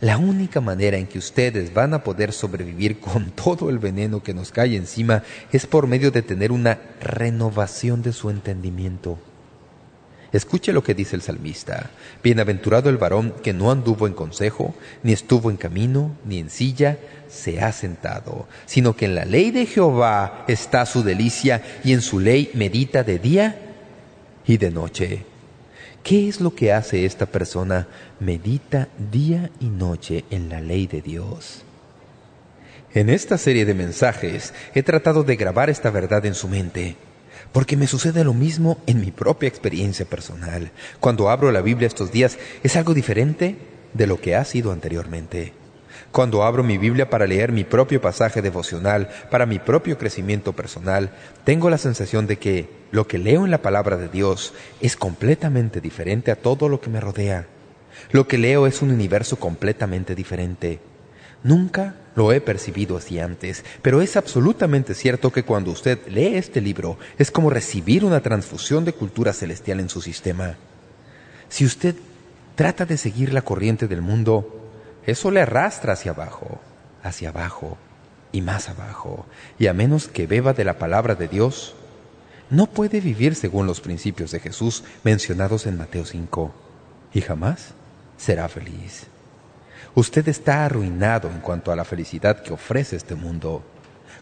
La 0.00 0.18
única 0.18 0.60
manera 0.60 0.96
en 0.96 1.06
que 1.06 1.18
ustedes 1.18 1.72
van 1.72 1.94
a 1.94 2.04
poder 2.04 2.32
sobrevivir 2.32 3.00
con 3.00 3.30
todo 3.30 3.70
el 3.70 3.78
veneno 3.78 4.22
que 4.22 4.34
nos 4.34 4.50
cae 4.50 4.76
encima 4.76 5.22
es 5.52 5.66
por 5.66 5.86
medio 5.86 6.10
de 6.10 6.22
tener 6.22 6.52
una 6.52 6.78
renovación 7.00 8.02
de 8.02 8.12
su 8.12 8.30
entendimiento. 8.30 9.18
Escuche 10.34 10.72
lo 10.72 10.82
que 10.82 10.94
dice 10.94 11.14
el 11.14 11.22
salmista. 11.22 11.90
Bienaventurado 12.20 12.90
el 12.90 12.96
varón 12.96 13.34
que 13.44 13.52
no 13.52 13.70
anduvo 13.70 14.08
en 14.08 14.14
consejo, 14.14 14.74
ni 15.04 15.12
estuvo 15.12 15.48
en 15.48 15.56
camino, 15.56 16.16
ni 16.24 16.40
en 16.40 16.50
silla, 16.50 16.98
se 17.28 17.60
ha 17.60 17.70
sentado, 17.70 18.48
sino 18.66 18.96
que 18.96 19.04
en 19.04 19.14
la 19.14 19.26
ley 19.26 19.52
de 19.52 19.64
Jehová 19.64 20.44
está 20.48 20.86
su 20.86 21.04
delicia, 21.04 21.62
y 21.84 21.92
en 21.92 22.02
su 22.02 22.18
ley 22.18 22.50
medita 22.54 23.04
de 23.04 23.20
día 23.20 23.58
y 24.44 24.56
de 24.56 24.72
noche. 24.72 25.33
¿Qué 26.04 26.28
es 26.28 26.42
lo 26.42 26.54
que 26.54 26.70
hace 26.70 27.06
esta 27.06 27.24
persona? 27.24 27.88
Medita 28.20 28.88
día 29.10 29.50
y 29.58 29.70
noche 29.70 30.26
en 30.28 30.50
la 30.50 30.60
ley 30.60 30.86
de 30.86 31.00
Dios. 31.00 31.62
En 32.92 33.08
esta 33.08 33.38
serie 33.38 33.64
de 33.64 33.72
mensajes 33.72 34.52
he 34.74 34.82
tratado 34.82 35.22
de 35.22 35.36
grabar 35.36 35.70
esta 35.70 35.88
verdad 35.88 36.26
en 36.26 36.34
su 36.34 36.46
mente, 36.46 36.96
porque 37.52 37.78
me 37.78 37.86
sucede 37.86 38.22
lo 38.22 38.34
mismo 38.34 38.76
en 38.86 39.00
mi 39.00 39.12
propia 39.12 39.48
experiencia 39.48 40.04
personal. 40.04 40.72
Cuando 41.00 41.30
abro 41.30 41.50
la 41.50 41.62
Biblia 41.62 41.86
estos 41.86 42.12
días 42.12 42.36
es 42.62 42.76
algo 42.76 42.92
diferente 42.92 43.56
de 43.94 44.06
lo 44.06 44.20
que 44.20 44.36
ha 44.36 44.44
sido 44.44 44.72
anteriormente. 44.72 45.54
Cuando 46.14 46.44
abro 46.44 46.62
mi 46.62 46.78
Biblia 46.78 47.10
para 47.10 47.26
leer 47.26 47.50
mi 47.50 47.64
propio 47.64 48.00
pasaje 48.00 48.40
devocional, 48.40 49.08
para 49.32 49.46
mi 49.46 49.58
propio 49.58 49.98
crecimiento 49.98 50.52
personal, 50.52 51.10
tengo 51.42 51.68
la 51.70 51.76
sensación 51.76 52.28
de 52.28 52.38
que 52.38 52.68
lo 52.92 53.08
que 53.08 53.18
leo 53.18 53.44
en 53.44 53.50
la 53.50 53.62
palabra 53.62 53.96
de 53.96 54.06
Dios 54.06 54.54
es 54.80 54.94
completamente 54.94 55.80
diferente 55.80 56.30
a 56.30 56.36
todo 56.36 56.68
lo 56.68 56.80
que 56.80 56.88
me 56.88 57.00
rodea. 57.00 57.48
Lo 58.12 58.28
que 58.28 58.38
leo 58.38 58.68
es 58.68 58.80
un 58.80 58.92
universo 58.92 59.40
completamente 59.40 60.14
diferente. 60.14 60.78
Nunca 61.42 61.96
lo 62.14 62.32
he 62.32 62.40
percibido 62.40 62.96
así 62.96 63.18
antes, 63.18 63.64
pero 63.82 64.00
es 64.00 64.16
absolutamente 64.16 64.94
cierto 64.94 65.32
que 65.32 65.42
cuando 65.42 65.72
usted 65.72 65.98
lee 66.06 66.36
este 66.36 66.60
libro 66.60 66.96
es 67.18 67.32
como 67.32 67.50
recibir 67.50 68.04
una 68.04 68.20
transfusión 68.20 68.84
de 68.84 68.92
cultura 68.92 69.32
celestial 69.32 69.80
en 69.80 69.88
su 69.88 70.00
sistema. 70.00 70.54
Si 71.48 71.64
usted 71.64 71.96
trata 72.54 72.86
de 72.86 72.98
seguir 72.98 73.32
la 73.32 73.42
corriente 73.42 73.88
del 73.88 74.00
mundo, 74.00 74.53
eso 75.06 75.30
le 75.30 75.42
arrastra 75.42 75.92
hacia 75.92 76.12
abajo, 76.12 76.60
hacia 77.02 77.28
abajo 77.30 77.76
y 78.32 78.40
más 78.40 78.68
abajo, 78.68 79.26
y 79.58 79.68
a 79.68 79.72
menos 79.72 80.08
que 80.08 80.26
beba 80.26 80.52
de 80.52 80.64
la 80.64 80.78
palabra 80.78 81.14
de 81.14 81.28
Dios, 81.28 81.74
no 82.50 82.66
puede 82.66 83.00
vivir 83.00 83.34
según 83.34 83.66
los 83.66 83.80
principios 83.80 84.30
de 84.30 84.40
Jesús 84.40 84.84
mencionados 85.02 85.66
en 85.66 85.78
Mateo 85.78 86.04
5, 86.04 86.52
y 87.12 87.20
jamás 87.20 87.74
será 88.16 88.48
feliz. 88.48 89.06
Usted 89.94 90.28
está 90.28 90.64
arruinado 90.64 91.28
en 91.30 91.40
cuanto 91.40 91.70
a 91.70 91.76
la 91.76 91.84
felicidad 91.84 92.42
que 92.42 92.52
ofrece 92.52 92.96
este 92.96 93.14
mundo. 93.14 93.62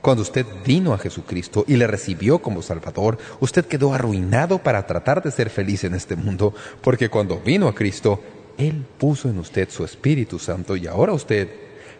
Cuando 0.03 0.23
usted 0.23 0.45
vino 0.65 0.93
a 0.93 0.99
Jesucristo 0.99 1.65
y 1.67 1.77
le 1.77 1.87
recibió 1.87 2.41
como 2.41 2.61
Salvador, 2.61 3.17
usted 3.41 3.65
quedó 3.65 3.95
arruinado 3.95 4.59
para 4.59 4.87
tratar 4.87 5.23
de 5.23 5.31
ser 5.31 5.49
feliz 5.49 5.85
en 5.85 5.95
este 5.95 6.17
mundo, 6.17 6.55
porque 6.83 7.09
cuando 7.09 7.41
vino 7.41 7.69
a 7.69 7.75
Cristo, 7.75 8.21
Él 8.59 8.87
puso 8.99 9.29
en 9.29 9.39
usted 9.39 9.71
su 9.71 9.85
Espíritu 9.85 10.39
Santo 10.39 10.77
y 10.77 10.87
ahora 10.87 11.13
usted 11.13 11.49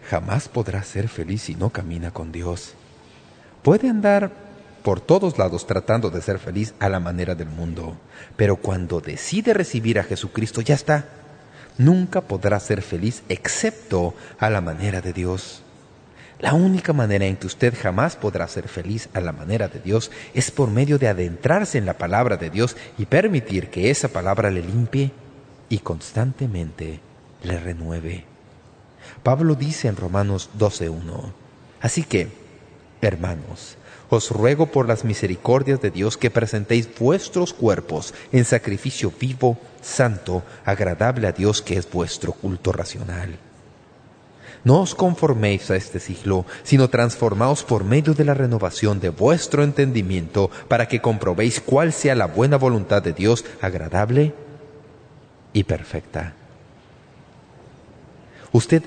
jamás 0.09 0.49
podrá 0.49 0.83
ser 0.83 1.09
feliz 1.09 1.43
si 1.43 1.55
no 1.55 1.71
camina 1.71 2.11
con 2.11 2.33
Dios. 2.33 2.75
Puede 3.63 3.89
andar 3.89 4.31
por 4.83 5.01
todos 5.01 5.39
lados 5.39 5.67
tratando 5.67 6.11
de 6.11 6.23
ser 6.23 6.39
feliz 6.39 6.75
a 6.81 6.89
la 6.89 6.99
manera 6.99 7.35
del 7.35 7.49
mundo, 7.49 7.97
pero 8.37 8.57
cuando 8.57 9.01
decide 9.01 9.55
recibir 9.55 9.99
a 9.99 10.05
Jesucristo 10.05 10.61
ya 10.61 10.75
está 10.75 11.07
nunca 11.79 12.21
podrá 12.21 12.61
ser 12.61 12.83
feliz 12.83 13.23
excepto 13.29 14.15
a 14.39 14.51
la 14.51 14.61
manera 14.61 15.01
de 15.01 15.13
Dios. 15.13 15.63
La 16.41 16.55
única 16.55 16.93
manera 16.93 17.25
en 17.27 17.37
que 17.37 17.47
usted 17.47 17.73
jamás 17.81 18.17
podrá 18.17 18.49
ser 18.49 18.67
feliz 18.67 19.09
a 19.15 19.21
la 19.21 19.33
manera 19.33 19.69
de 19.69 19.79
Dios 19.79 20.11
es 20.35 20.51
por 20.51 20.71
medio 20.71 20.99
de 20.99 21.07
adentrarse 21.07 21.79
en 21.79 21.87
la 21.87 21.99
palabra 21.99 22.37
de 22.37 22.51
Dios 22.51 22.77
y 22.99 23.07
permitir 23.07 23.71
que 23.71 23.91
esa 23.91 24.09
palabra 24.09 24.51
le 24.51 24.63
limpie 24.63 25.13
y 25.73 25.79
constantemente 25.79 27.01
le 27.43 27.59
renueve. 27.59 28.27
Pablo 29.23 29.55
dice 29.55 29.89
en 29.89 29.97
Romanos 29.97 30.51
12.1, 30.59 31.33
Así 31.81 32.03
que, 32.03 32.29
hermanos, 33.01 33.79
os 34.11 34.31
ruego 34.31 34.67
por 34.67 34.87
las 34.87 35.03
misericordias 35.07 35.81
de 35.81 35.91
Dios 35.91 36.19
que 36.19 36.31
presentéis 36.31 36.91
vuestros 36.99 37.55
cuerpos 37.55 38.13
en 38.33 38.45
sacrificio 38.45 39.15
vivo, 39.19 39.57
santo, 39.81 40.43
agradable 40.67 41.27
a 41.27 41.33
Dios, 41.33 41.63
que 41.63 41.79
es 41.79 41.91
vuestro 41.91 42.35
culto 42.35 42.71
racional. 42.73 43.39
No 44.65 44.83
os 44.83 44.95
conforméis 44.95 45.71
a 45.71 45.77
este 45.77 46.01
siglo, 46.01 46.45
sino 46.65 46.91
transformaos 46.91 47.65
por 47.65 47.85
medio 47.85 48.13
de 48.13 48.27
la 48.27 48.35
renovación 48.35 49.01
de 49.01 49.09
vuestro 49.09 49.65
entendimiento, 49.65 50.51
para 50.69 50.87
que 50.87 51.01
comprobéis 51.01 51.63
cuál 51.63 51.95
sea 51.95 52.15
la 52.15 52.27
buena 52.27 52.59
voluntad 52.59 53.03
de 53.03 53.15
Dios, 53.15 53.47
agradable 53.63 54.35
y 55.53 55.65
perfecta. 55.65 56.35
Usted 58.53 58.83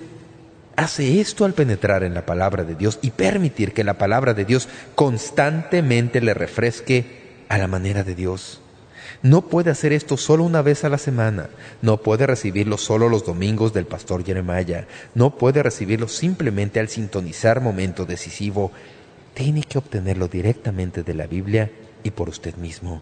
hace 0.75 1.21
esto 1.21 1.45
al 1.45 1.53
penetrar 1.53 2.03
en 2.03 2.13
la 2.13 2.25
palabra 2.25 2.63
de 2.63 2.75
Dios 2.75 2.99
y 3.01 3.11
permitir 3.11 3.73
que 3.73 3.83
la 3.83 3.97
palabra 3.97 4.33
de 4.33 4.45
Dios 4.45 4.67
constantemente 4.93 6.21
le 6.21 6.33
refresque 6.33 7.25
a 7.49 7.57
la 7.57 7.67
manera 7.67 8.03
de 8.03 8.15
Dios. 8.15 8.61
No 9.21 9.41
puede 9.43 9.71
hacer 9.71 9.93
esto 9.93 10.17
solo 10.17 10.43
una 10.43 10.61
vez 10.61 10.83
a 10.83 10.89
la 10.89 10.97
semana. 10.97 11.49
No 11.81 11.97
puede 11.97 12.27
recibirlo 12.27 12.77
solo 12.77 13.09
los 13.09 13.25
domingos 13.25 13.73
del 13.73 13.85
pastor 13.85 14.23
Jeremiah. 14.23 14.87
No 15.13 15.35
puede 15.35 15.63
recibirlo 15.63 16.07
simplemente 16.07 16.79
al 16.79 16.89
sintonizar 16.89 17.61
momento 17.61 18.05
decisivo. 18.05 18.71
Tiene 19.33 19.63
que 19.63 19.77
obtenerlo 19.77 20.27
directamente 20.27 21.03
de 21.03 21.13
la 21.13 21.27
Biblia 21.27 21.71
y 22.03 22.11
por 22.11 22.29
usted 22.29 22.55
mismo. 22.57 23.01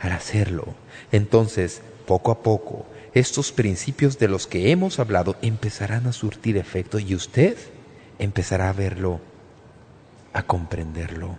Al 0.00 0.12
hacerlo, 0.12 0.74
entonces, 1.10 1.80
poco 2.06 2.30
a 2.30 2.42
poco, 2.42 2.86
estos 3.12 3.52
principios 3.52 4.18
de 4.18 4.28
los 4.28 4.46
que 4.46 4.70
hemos 4.70 4.98
hablado 4.98 5.36
empezarán 5.42 6.06
a 6.06 6.12
surtir 6.12 6.56
efecto 6.56 6.98
y 6.98 7.14
usted 7.14 7.56
empezará 8.18 8.68
a 8.68 8.72
verlo, 8.72 9.20
a 10.32 10.42
comprenderlo. 10.42 11.38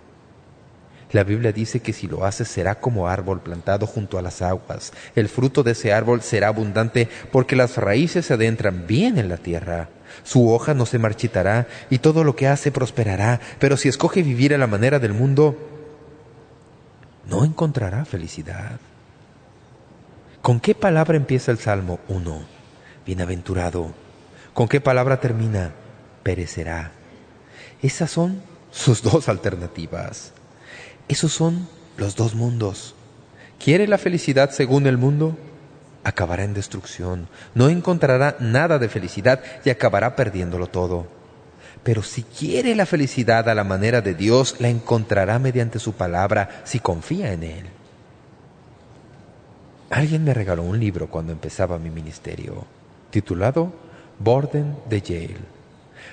La 1.12 1.24
Biblia 1.24 1.54
dice 1.54 1.80
que 1.80 1.94
si 1.94 2.08
lo 2.08 2.26
hace 2.26 2.44
será 2.44 2.76
como 2.76 3.08
árbol 3.08 3.42
plantado 3.42 3.88
junto 3.88 4.18
a 4.18 4.22
las 4.22 4.42
aguas. 4.42 4.92
El 5.16 5.30
fruto 5.30 5.64
de 5.64 5.72
ese 5.72 5.94
árbol 5.94 6.22
será 6.22 6.50
abundante 6.50 7.08
porque 7.32 7.56
las 7.56 7.78
raíces 7.78 8.26
se 8.26 8.34
adentran 8.34 8.88
bien 8.88 9.18
en 9.18 9.30
la 9.30 9.38
tierra. 9.38 9.90
Su 10.24 10.52
hoja 10.52 10.74
no 10.74 10.86
se 10.86 11.00
marchitará 11.00 11.68
y 11.90 12.00
todo 12.00 12.24
lo 12.24 12.36
que 12.36 12.48
hace 12.48 12.72
prosperará. 12.72 13.40
Pero 13.60 13.78
si 13.78 13.88
escoge 13.88 14.22
vivir 14.22 14.54
a 14.54 14.58
la 14.58 14.68
manera 14.68 15.00
del 15.00 15.14
mundo, 15.14 15.56
no 17.30 17.46
encontrará 17.46 18.04
felicidad. 18.04 18.80
¿Con 20.48 20.62
qué 20.62 20.76
palabra 20.76 21.18
empieza 21.18 21.52
el 21.52 21.58
Salmo 21.58 22.00
1? 22.08 22.40
Bienaventurado. 23.06 23.92
¿Con 24.54 24.70
qué 24.70 24.80
palabra 24.80 25.20
termina? 25.20 25.74
Perecerá. 26.24 26.94
Esas 27.82 28.12
son 28.12 28.42
sus 28.72 29.02
dos 29.02 29.28
alternativas. 29.28 30.32
Esos 31.10 31.34
son 31.34 31.68
los 31.98 32.16
dos 32.16 32.34
mundos. 32.34 32.96
¿Quiere 33.62 33.90
la 33.90 33.98
felicidad 33.98 34.52
según 34.52 34.88
el 34.88 34.98
mundo? 34.98 35.38
Acabará 36.06 36.46
en 36.46 36.54
destrucción. 36.54 37.28
No 37.54 37.68
encontrará 37.68 38.38
nada 38.40 38.80
de 38.80 38.88
felicidad 38.88 39.42
y 39.66 39.70
acabará 39.70 40.16
perdiéndolo 40.16 40.68
todo. 40.68 41.08
Pero 41.84 42.04
si 42.04 42.24
quiere 42.24 42.74
la 42.74 42.86
felicidad 42.86 43.50
a 43.50 43.54
la 43.54 43.66
manera 43.66 44.00
de 44.00 44.14
Dios, 44.14 44.56
la 44.60 44.70
encontrará 44.70 45.40
mediante 45.40 45.78
su 45.78 45.92
palabra 45.92 46.62
si 46.64 46.80
confía 46.80 47.34
en 47.34 47.44
Él. 47.44 47.77
Alguien 49.90 50.26
me 50.26 50.34
regaló 50.34 50.64
un 50.64 50.80
libro 50.80 51.08
cuando 51.08 51.32
empezaba 51.32 51.80
mi 51.80 51.90
ministerio, 51.90 52.66
titulado 53.10 53.74
Borden 54.20 54.76
de 54.90 55.02
Yale. 55.02 55.38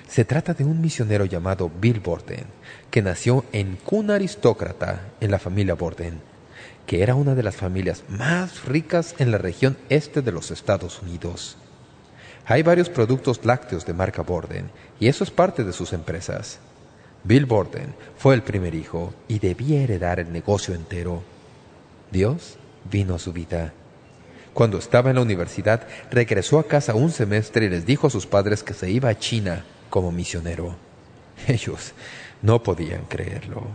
Se 0.09 0.25
trata 0.25 0.55
de 0.55 0.65
un 0.65 0.81
misionero 0.81 1.25
llamado 1.25 1.71
Bill 1.81 1.99
Borden, 1.99 2.45
que 2.93 3.03
nació 3.03 3.45
en 3.53 3.77
cuna 3.77 4.15
aristócrata 4.15 5.01
en 5.21 5.33
la 5.33 5.41
familia 5.41 5.75
Borden, 5.75 6.21
que 6.87 7.03
era 7.03 7.17
una 7.17 7.35
de 7.35 7.43
las 7.43 7.57
familias 7.57 8.05
más 8.09 8.65
ricas 8.65 9.17
en 9.19 9.33
la 9.33 9.39
región 9.39 9.77
este 9.89 10.23
de 10.23 10.31
los 10.31 10.53
Estados 10.53 11.03
Unidos. 11.03 11.57
Hay 12.47 12.63
varios 12.63 12.89
productos 12.89 13.45
lácteos 13.45 13.85
de 13.87 13.93
marca 13.93 14.23
Borden, 14.23 14.71
y 15.01 15.09
eso 15.09 15.25
es 15.25 15.33
parte 15.33 15.65
de 15.65 15.73
sus 15.73 15.93
empresas. 15.93 16.61
Bill 17.25 17.47
Borden 17.47 17.93
fue 18.17 18.35
el 18.35 18.43
primer 18.43 18.75
hijo 18.77 19.13
y 19.27 19.41
debía 19.41 19.83
heredar 19.83 20.21
el 20.21 20.33
negocio 20.33 20.75
entero. 20.75 21.23
Dios 22.13 22.59
vino 22.91 23.15
a 23.15 23.19
su 23.19 23.33
vida. 23.33 23.73
Cuando 24.53 24.79
estaba 24.79 25.11
en 25.11 25.17
la 25.17 25.23
universidad, 25.23 25.87
regresó 26.11 26.59
a 26.59 26.69
casa 26.69 26.95
un 26.95 27.11
semestre 27.11 27.67
y 27.67 27.69
les 27.69 27.85
dijo 27.85 28.07
a 28.07 28.11
sus 28.11 28.27
padres 28.27 28.63
que 28.63 28.73
se 28.73 28.91
iba 28.91 29.09
a 29.09 29.19
China 29.19 29.65
como 29.91 30.13
misionero. 30.13 30.77
Ellos 31.49 31.93
no 32.41 32.63
podían 32.63 33.05
creerlo. 33.07 33.67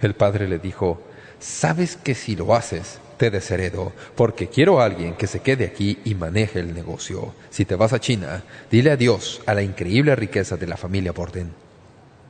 El 0.00 0.14
padre 0.14 0.48
le 0.48 0.58
dijo, 0.58 1.00
«Sabes 1.38 1.96
que 1.96 2.14
si 2.14 2.34
lo 2.34 2.54
haces, 2.54 2.98
te 3.16 3.30
desheredo, 3.30 3.92
porque 4.16 4.48
quiero 4.48 4.80
a 4.80 4.86
alguien 4.86 5.14
que 5.14 5.28
se 5.28 5.40
quede 5.40 5.66
aquí 5.66 6.00
y 6.04 6.16
maneje 6.16 6.58
el 6.58 6.74
negocio. 6.74 7.32
Si 7.50 7.64
te 7.64 7.76
vas 7.76 7.92
a 7.92 8.00
China, 8.00 8.42
dile 8.70 8.90
adiós 8.90 9.40
a 9.46 9.54
la 9.54 9.62
increíble 9.62 10.16
riqueza 10.16 10.56
de 10.56 10.66
la 10.66 10.76
familia 10.76 11.12
Borden». 11.12 11.52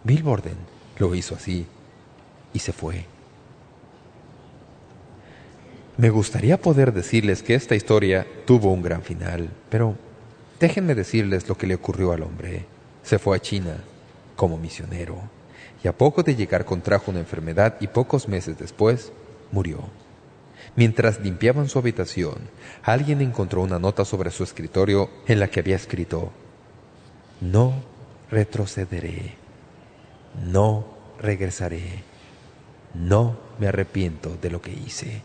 Bill 0.03 0.23
Borden 0.23 0.57
lo 0.99 1.15
hizo 1.15 1.35
así 1.35 1.67
y 2.53 2.59
se 2.59 2.73
fue. 2.73 3.14
Me 5.97 6.11
gustaría 6.11 6.61
poder 6.61 6.93
decirles 6.93 7.43
que 7.43 7.55
esta 7.55 7.77
historia 7.77 8.27
tuvo 8.47 8.73
un 8.73 8.83
gran 8.83 9.03
final, 9.03 9.49
pero 9.69 9.97
déjenme 10.59 10.97
decirles 10.97 11.49
lo 11.49 11.57
que 11.57 11.69
le 11.69 11.77
ocurrió 11.77 12.11
al 12.11 12.23
hombre. 12.23 12.67
Se 13.05 13.21
fue 13.21 13.37
a 13.37 13.41
China 13.41 13.77
como 14.35 14.59
misionero 14.59 15.21
y 15.85 15.89
a 15.89 15.97
poco 15.97 16.25
de 16.25 16.35
llegar 16.35 16.65
contrajo 16.65 17.13
una 17.13 17.21
enfermedad 17.21 17.77
y 17.81 17.87
pocos 17.87 18.27
meses 18.27 18.59
después 18.59 19.13
murió. 19.53 19.79
Mientras 20.75 21.21
limpiaban 21.21 21.69
su 21.69 21.79
habitación, 21.79 22.39
alguien 22.83 23.21
encontró 23.21 23.63
una 23.63 23.79
nota 23.79 24.05
sobre 24.05 24.33
su 24.33 24.43
escritorio 24.43 25.11
en 25.29 25.39
la 25.39 25.49
que 25.49 25.61
había 25.61 25.77
escrito 25.77 26.33
«No 27.41 27.73
retrocederé». 28.31 29.37
no 30.45 30.87
regresaré. 31.21 32.03
No 32.95 33.37
me 33.61 33.69
arrepiento 33.69 34.37
de 34.41 34.51
lo 34.51 34.61
que 34.61 34.73
hice. 34.73 35.23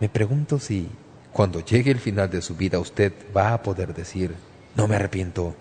Me 0.00 0.08
pregunto 0.08 0.58
si 0.58 0.88
cuando 1.32 1.64
llegue 1.64 1.90
el 1.90 1.98
final 1.98 2.30
de 2.30 2.42
su 2.42 2.56
vida 2.56 2.78
usted 2.78 3.12
va 3.36 3.52
a 3.52 3.62
poder 3.62 3.94
decir, 3.94 4.34
no 4.74 4.86
me 4.86 4.96
arrepiento. 4.96 5.54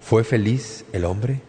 ¿Fue 0.00 0.24
feliz 0.24 0.84
el 0.92 1.04
hombre? 1.04 1.40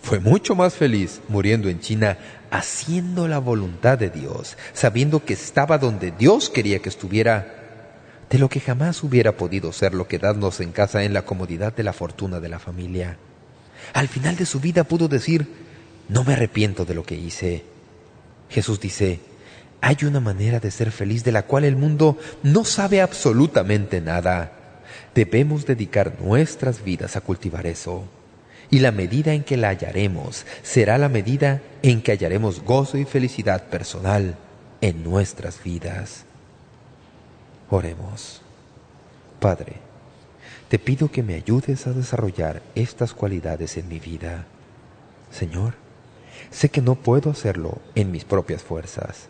Fue 0.00 0.20
mucho 0.20 0.54
más 0.54 0.74
feliz 0.74 1.20
muriendo 1.28 1.68
en 1.68 1.80
China 1.80 2.18
haciendo 2.50 3.28
la 3.28 3.38
voluntad 3.38 3.98
de 3.98 4.10
Dios, 4.10 4.56
sabiendo 4.72 5.24
que 5.24 5.34
estaba 5.34 5.78
donde 5.78 6.12
Dios 6.12 6.50
quería 6.50 6.80
que 6.80 6.88
estuviera, 6.88 7.54
de 8.30 8.38
lo 8.38 8.48
que 8.48 8.60
jamás 8.60 9.02
hubiera 9.02 9.36
podido 9.36 9.72
ser 9.72 9.94
lo 9.94 10.06
quedarnos 10.06 10.60
en 10.60 10.72
casa 10.72 11.02
en 11.04 11.14
la 11.14 11.22
comodidad 11.22 11.74
de 11.74 11.82
la 11.82 11.92
fortuna 11.92 12.40
de 12.40 12.48
la 12.48 12.58
familia. 12.58 13.18
Al 13.94 14.08
final 14.08 14.36
de 14.36 14.46
su 14.46 14.60
vida 14.60 14.84
pudo 14.84 15.08
decir, 15.08 15.46
no 16.08 16.24
me 16.24 16.34
arrepiento 16.34 16.84
de 16.84 16.94
lo 16.94 17.04
que 17.04 17.14
hice. 17.14 17.64
Jesús 18.50 18.80
dice, 18.80 19.20
hay 19.80 19.96
una 20.02 20.20
manera 20.20 20.60
de 20.60 20.70
ser 20.70 20.90
feliz 20.90 21.24
de 21.24 21.32
la 21.32 21.42
cual 21.42 21.64
el 21.64 21.76
mundo 21.76 22.18
no 22.42 22.64
sabe 22.64 23.00
absolutamente 23.00 24.00
nada. 24.00 24.52
Debemos 25.14 25.66
dedicar 25.66 26.16
nuestras 26.20 26.82
vidas 26.82 27.16
a 27.16 27.20
cultivar 27.20 27.66
eso. 27.66 28.04
Y 28.70 28.80
la 28.80 28.92
medida 28.92 29.32
en 29.32 29.44
que 29.44 29.56
la 29.56 29.68
hallaremos 29.68 30.44
será 30.62 30.98
la 30.98 31.08
medida 31.08 31.62
en 31.82 32.02
que 32.02 32.12
hallaremos 32.12 32.62
gozo 32.62 32.98
y 32.98 33.04
felicidad 33.04 33.64
personal 33.64 34.36
en 34.80 35.02
nuestras 35.02 35.62
vidas. 35.62 36.24
Oremos. 37.70 38.42
Padre, 39.40 39.74
te 40.68 40.78
pido 40.78 41.10
que 41.10 41.22
me 41.22 41.34
ayudes 41.34 41.86
a 41.86 41.92
desarrollar 41.92 42.62
estas 42.74 43.14
cualidades 43.14 43.76
en 43.76 43.88
mi 43.88 44.00
vida. 44.00 44.44
Señor, 45.30 45.74
sé 46.50 46.68
que 46.68 46.82
no 46.82 46.96
puedo 46.96 47.30
hacerlo 47.30 47.78
en 47.94 48.10
mis 48.10 48.24
propias 48.24 48.62
fuerzas. 48.62 49.28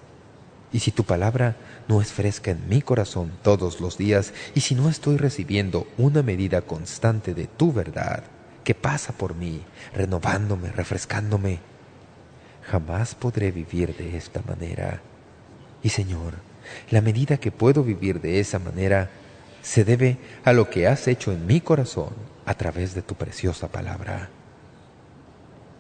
Y 0.73 0.81
si 0.81 0.91
tu 0.91 1.05
palabra 1.05 1.57
no 1.89 2.03
es 2.03 2.13
fresca 2.13 2.51
en 2.51 2.69
mi 2.69 2.83
corazón 2.83 3.33
todos 3.43 3.81
los 3.81 3.97
días, 3.97 4.35
y 4.55 4.61
si 4.61 4.75
no 4.75 4.89
estoy 4.89 5.17
recibiendo 5.17 5.87
una 5.97 6.23
medida 6.23 6.61
constante 6.63 7.35
de 7.35 7.47
tu 7.47 7.73
verdad, 7.73 8.25
que 8.65 8.75
pasa 8.75 9.13
por 9.15 9.35
mí, 9.35 9.63
renovándome, 9.95 10.71
refrescándome, 10.71 11.61
jamás 12.71 13.15
podré 13.15 13.51
vivir 13.51 13.97
de 13.97 14.17
esta 14.17 14.43
manera. 14.47 15.01
Y 15.83 15.89
Señor, 15.89 16.35
la 16.91 17.01
medida 17.01 17.39
que 17.39 17.51
puedo 17.51 17.83
vivir 17.83 18.21
de 18.21 18.41
esa 18.41 18.59
manera 18.59 19.09
se 19.63 19.85
debe 19.85 20.19
a 20.45 20.53
lo 20.53 20.69
que 20.69 20.87
has 20.87 21.09
hecho 21.09 21.33
en 21.33 21.47
mi 21.47 21.63
corazón 21.63 22.11
a 22.45 22.55
través 22.55 22.95
de 22.95 23.03
tu 23.03 23.15
preciosa 23.15 23.69
palabra. 23.69 24.29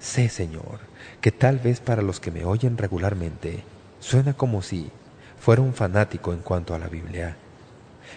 Sé, 0.01 0.28
Señor, 0.28 0.80
que 1.20 1.32
tal 1.32 1.59
vez 1.59 1.80
para 1.80 2.03
los 2.03 2.20
que 2.20 2.30
me 2.30 2.45
oyen 2.45 2.78
regularmente 2.78 3.64
suena 4.01 4.34
como 4.34 4.62
si 4.62 4.90
fuera 5.40 5.62
un 5.62 5.74
fanático 5.74 6.32
en 6.32 6.40
cuanto 6.40 6.74
a 6.74 6.78
la 6.78 6.88
Biblia. 6.88 7.36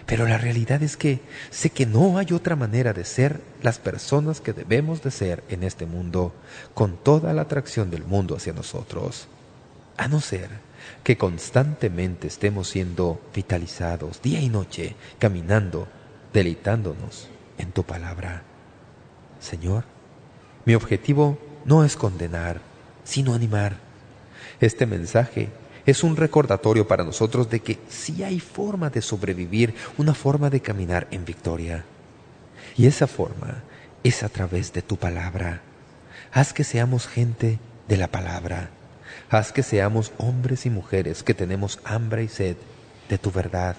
Pero 0.06 0.26
la 0.26 0.38
realidad 0.38 0.82
es 0.82 0.96
que 0.96 1.20
sé 1.50 1.70
que 1.70 1.86
no 1.86 2.18
hay 2.18 2.32
otra 2.32 2.56
manera 2.56 2.92
de 2.92 3.04
ser 3.04 3.40
las 3.62 3.78
personas 3.78 4.40
que 4.40 4.52
debemos 4.52 5.02
de 5.02 5.10
ser 5.10 5.44
en 5.48 5.62
este 5.62 5.86
mundo 5.86 6.34
con 6.74 6.96
toda 6.96 7.32
la 7.32 7.42
atracción 7.42 7.90
del 7.90 8.04
mundo 8.04 8.36
hacia 8.36 8.52
nosotros, 8.52 9.28
a 9.96 10.08
no 10.08 10.20
ser 10.20 10.48
que 11.04 11.16
constantemente 11.16 12.26
estemos 12.26 12.68
siendo 12.68 13.20
vitalizados 13.34 14.20
día 14.22 14.40
y 14.40 14.48
noche, 14.48 14.96
caminando, 15.18 15.86
deleitándonos 16.32 17.28
en 17.58 17.70
tu 17.70 17.84
palabra. 17.84 18.42
Señor, 19.40 19.84
mi 20.64 20.74
objetivo 20.74 21.38
no 21.64 21.84
es 21.84 21.96
condenar, 21.96 22.60
sino 23.04 23.34
animar. 23.34 23.76
Este 24.60 24.86
mensaje 24.86 25.50
es 25.86 26.04
un 26.04 26.16
recordatorio 26.16 26.86
para 26.86 27.04
nosotros 27.04 27.50
de 27.50 27.60
que 27.60 27.78
sí 27.88 28.22
hay 28.22 28.40
forma 28.40 28.90
de 28.90 29.02
sobrevivir, 29.02 29.74
una 29.98 30.14
forma 30.14 30.50
de 30.50 30.60
caminar 30.60 31.08
en 31.10 31.24
victoria. 31.24 31.84
Y 32.76 32.86
esa 32.86 33.06
forma 33.06 33.62
es 34.04 34.22
a 34.22 34.28
través 34.28 34.72
de 34.72 34.82
tu 34.82 34.96
palabra. 34.96 35.62
Haz 36.32 36.52
que 36.52 36.64
seamos 36.64 37.06
gente 37.06 37.58
de 37.88 37.96
la 37.96 38.08
palabra. 38.08 38.70
Haz 39.28 39.52
que 39.52 39.62
seamos 39.62 40.12
hombres 40.18 40.66
y 40.66 40.70
mujeres 40.70 41.22
que 41.22 41.34
tenemos 41.34 41.80
hambre 41.84 42.24
y 42.24 42.28
sed 42.28 42.56
de 43.08 43.18
tu 43.18 43.30
verdad. 43.30 43.76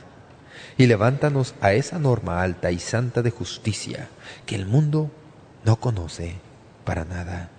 Y 0.77 0.85
levántanos 0.85 1.55
a 1.61 1.73
esa 1.73 1.99
norma 1.99 2.41
alta 2.41 2.71
y 2.71 2.79
santa 2.79 3.21
de 3.21 3.31
justicia 3.31 4.09
que 4.45 4.55
el 4.55 4.65
mundo 4.65 5.09
no 5.65 5.77
conoce 5.77 6.35
para 6.83 7.05
nada. 7.05 7.49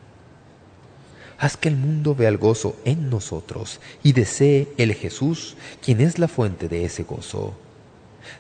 Haz 1.45 1.59
que 1.59 1.69
el 1.69 1.77
mundo 1.77 2.15
vea 2.15 2.31
el 2.31 2.39
gozo 2.39 2.75
en 2.87 3.11
nosotros 3.11 3.79
y 4.03 4.15
desee 4.15 4.67
el 4.79 4.95
Jesús, 4.95 5.59
quien 5.83 6.01
es 6.01 6.19
la 6.19 6.27
fuente 6.27 6.71
de 6.71 6.87
ese 6.87 7.03
gozo. 7.03 7.53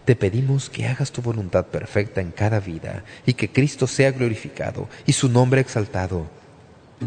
Te 0.06 0.16
pedimos 0.16 0.70
que 0.70 0.86
hagas 0.86 1.12
tu 1.12 1.20
voluntad 1.20 1.66
perfecta 1.66 2.22
en 2.22 2.30
cada 2.30 2.60
vida 2.60 3.04
y 3.26 3.34
que 3.34 3.52
Cristo 3.52 3.86
sea 3.86 4.10
glorificado 4.10 4.88
y 5.04 5.12
su 5.12 5.28
nombre 5.28 5.60
exaltado. 5.60 6.24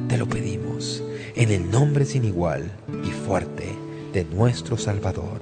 Te 0.08 0.20
lo 0.20 0.30
pedimos 0.30 1.04
en 1.36 1.50
el 1.50 1.72
nombre 1.72 2.06
sin 2.06 2.26
igual 2.26 2.70
y 3.04 3.10
fuerte 3.10 3.76
de 4.14 4.24
nuestro 4.24 4.78
Salvador. 4.78 5.42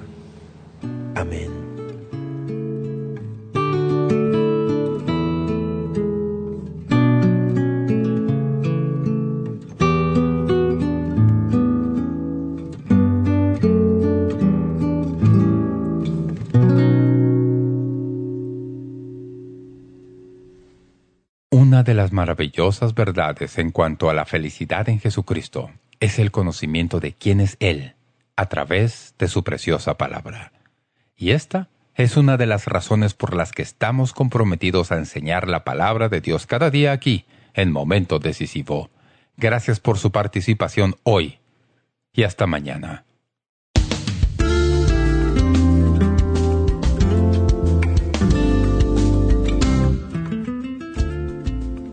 Amén. 1.16 1.75
Una 21.58 21.84
de 21.84 21.94
las 21.94 22.12
maravillosas 22.12 22.96
verdades 22.96 23.58
en 23.60 23.72
cuanto 23.72 24.10
a 24.10 24.14
la 24.14 24.26
felicidad 24.26 24.90
en 24.90 25.00
Jesucristo 25.00 25.72
es 26.02 26.20
el 26.20 26.30
conocimiento 26.30 27.00
de 27.00 27.14
quién 27.14 27.40
es 27.40 27.56
Él 27.62 27.96
a 28.36 28.50
través 28.50 29.16
de 29.18 29.30
su 29.30 29.46
preciosa 29.46 29.98
palabra. 29.98 30.52
Y 31.16 31.30
esta 31.30 31.70
es 31.96 32.18
una 32.18 32.36
de 32.36 32.46
las 32.46 32.66
razones 32.66 33.14
por 33.14 33.34
las 33.34 33.54
que 33.54 33.62
estamos 33.62 34.12
comprometidos 34.12 34.92
a 34.92 34.98
enseñar 34.98 35.48
la 35.48 35.64
palabra 35.64 36.10
de 36.10 36.20
Dios 36.20 36.46
cada 36.46 36.70
día 36.70 36.92
aquí, 36.92 37.24
en 37.54 37.72
Momento 37.72 38.20
Decisivo. 38.20 38.90
Gracias 39.38 39.80
por 39.80 39.98
su 39.98 40.12
participación 40.12 40.98
hoy 41.04 41.40
y 42.12 42.24
hasta 42.24 42.48
mañana. 42.48 43.05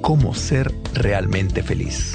Cómo 0.00 0.34
ser 0.34 0.74
realmente 0.94 1.62
feliz. 1.62 2.14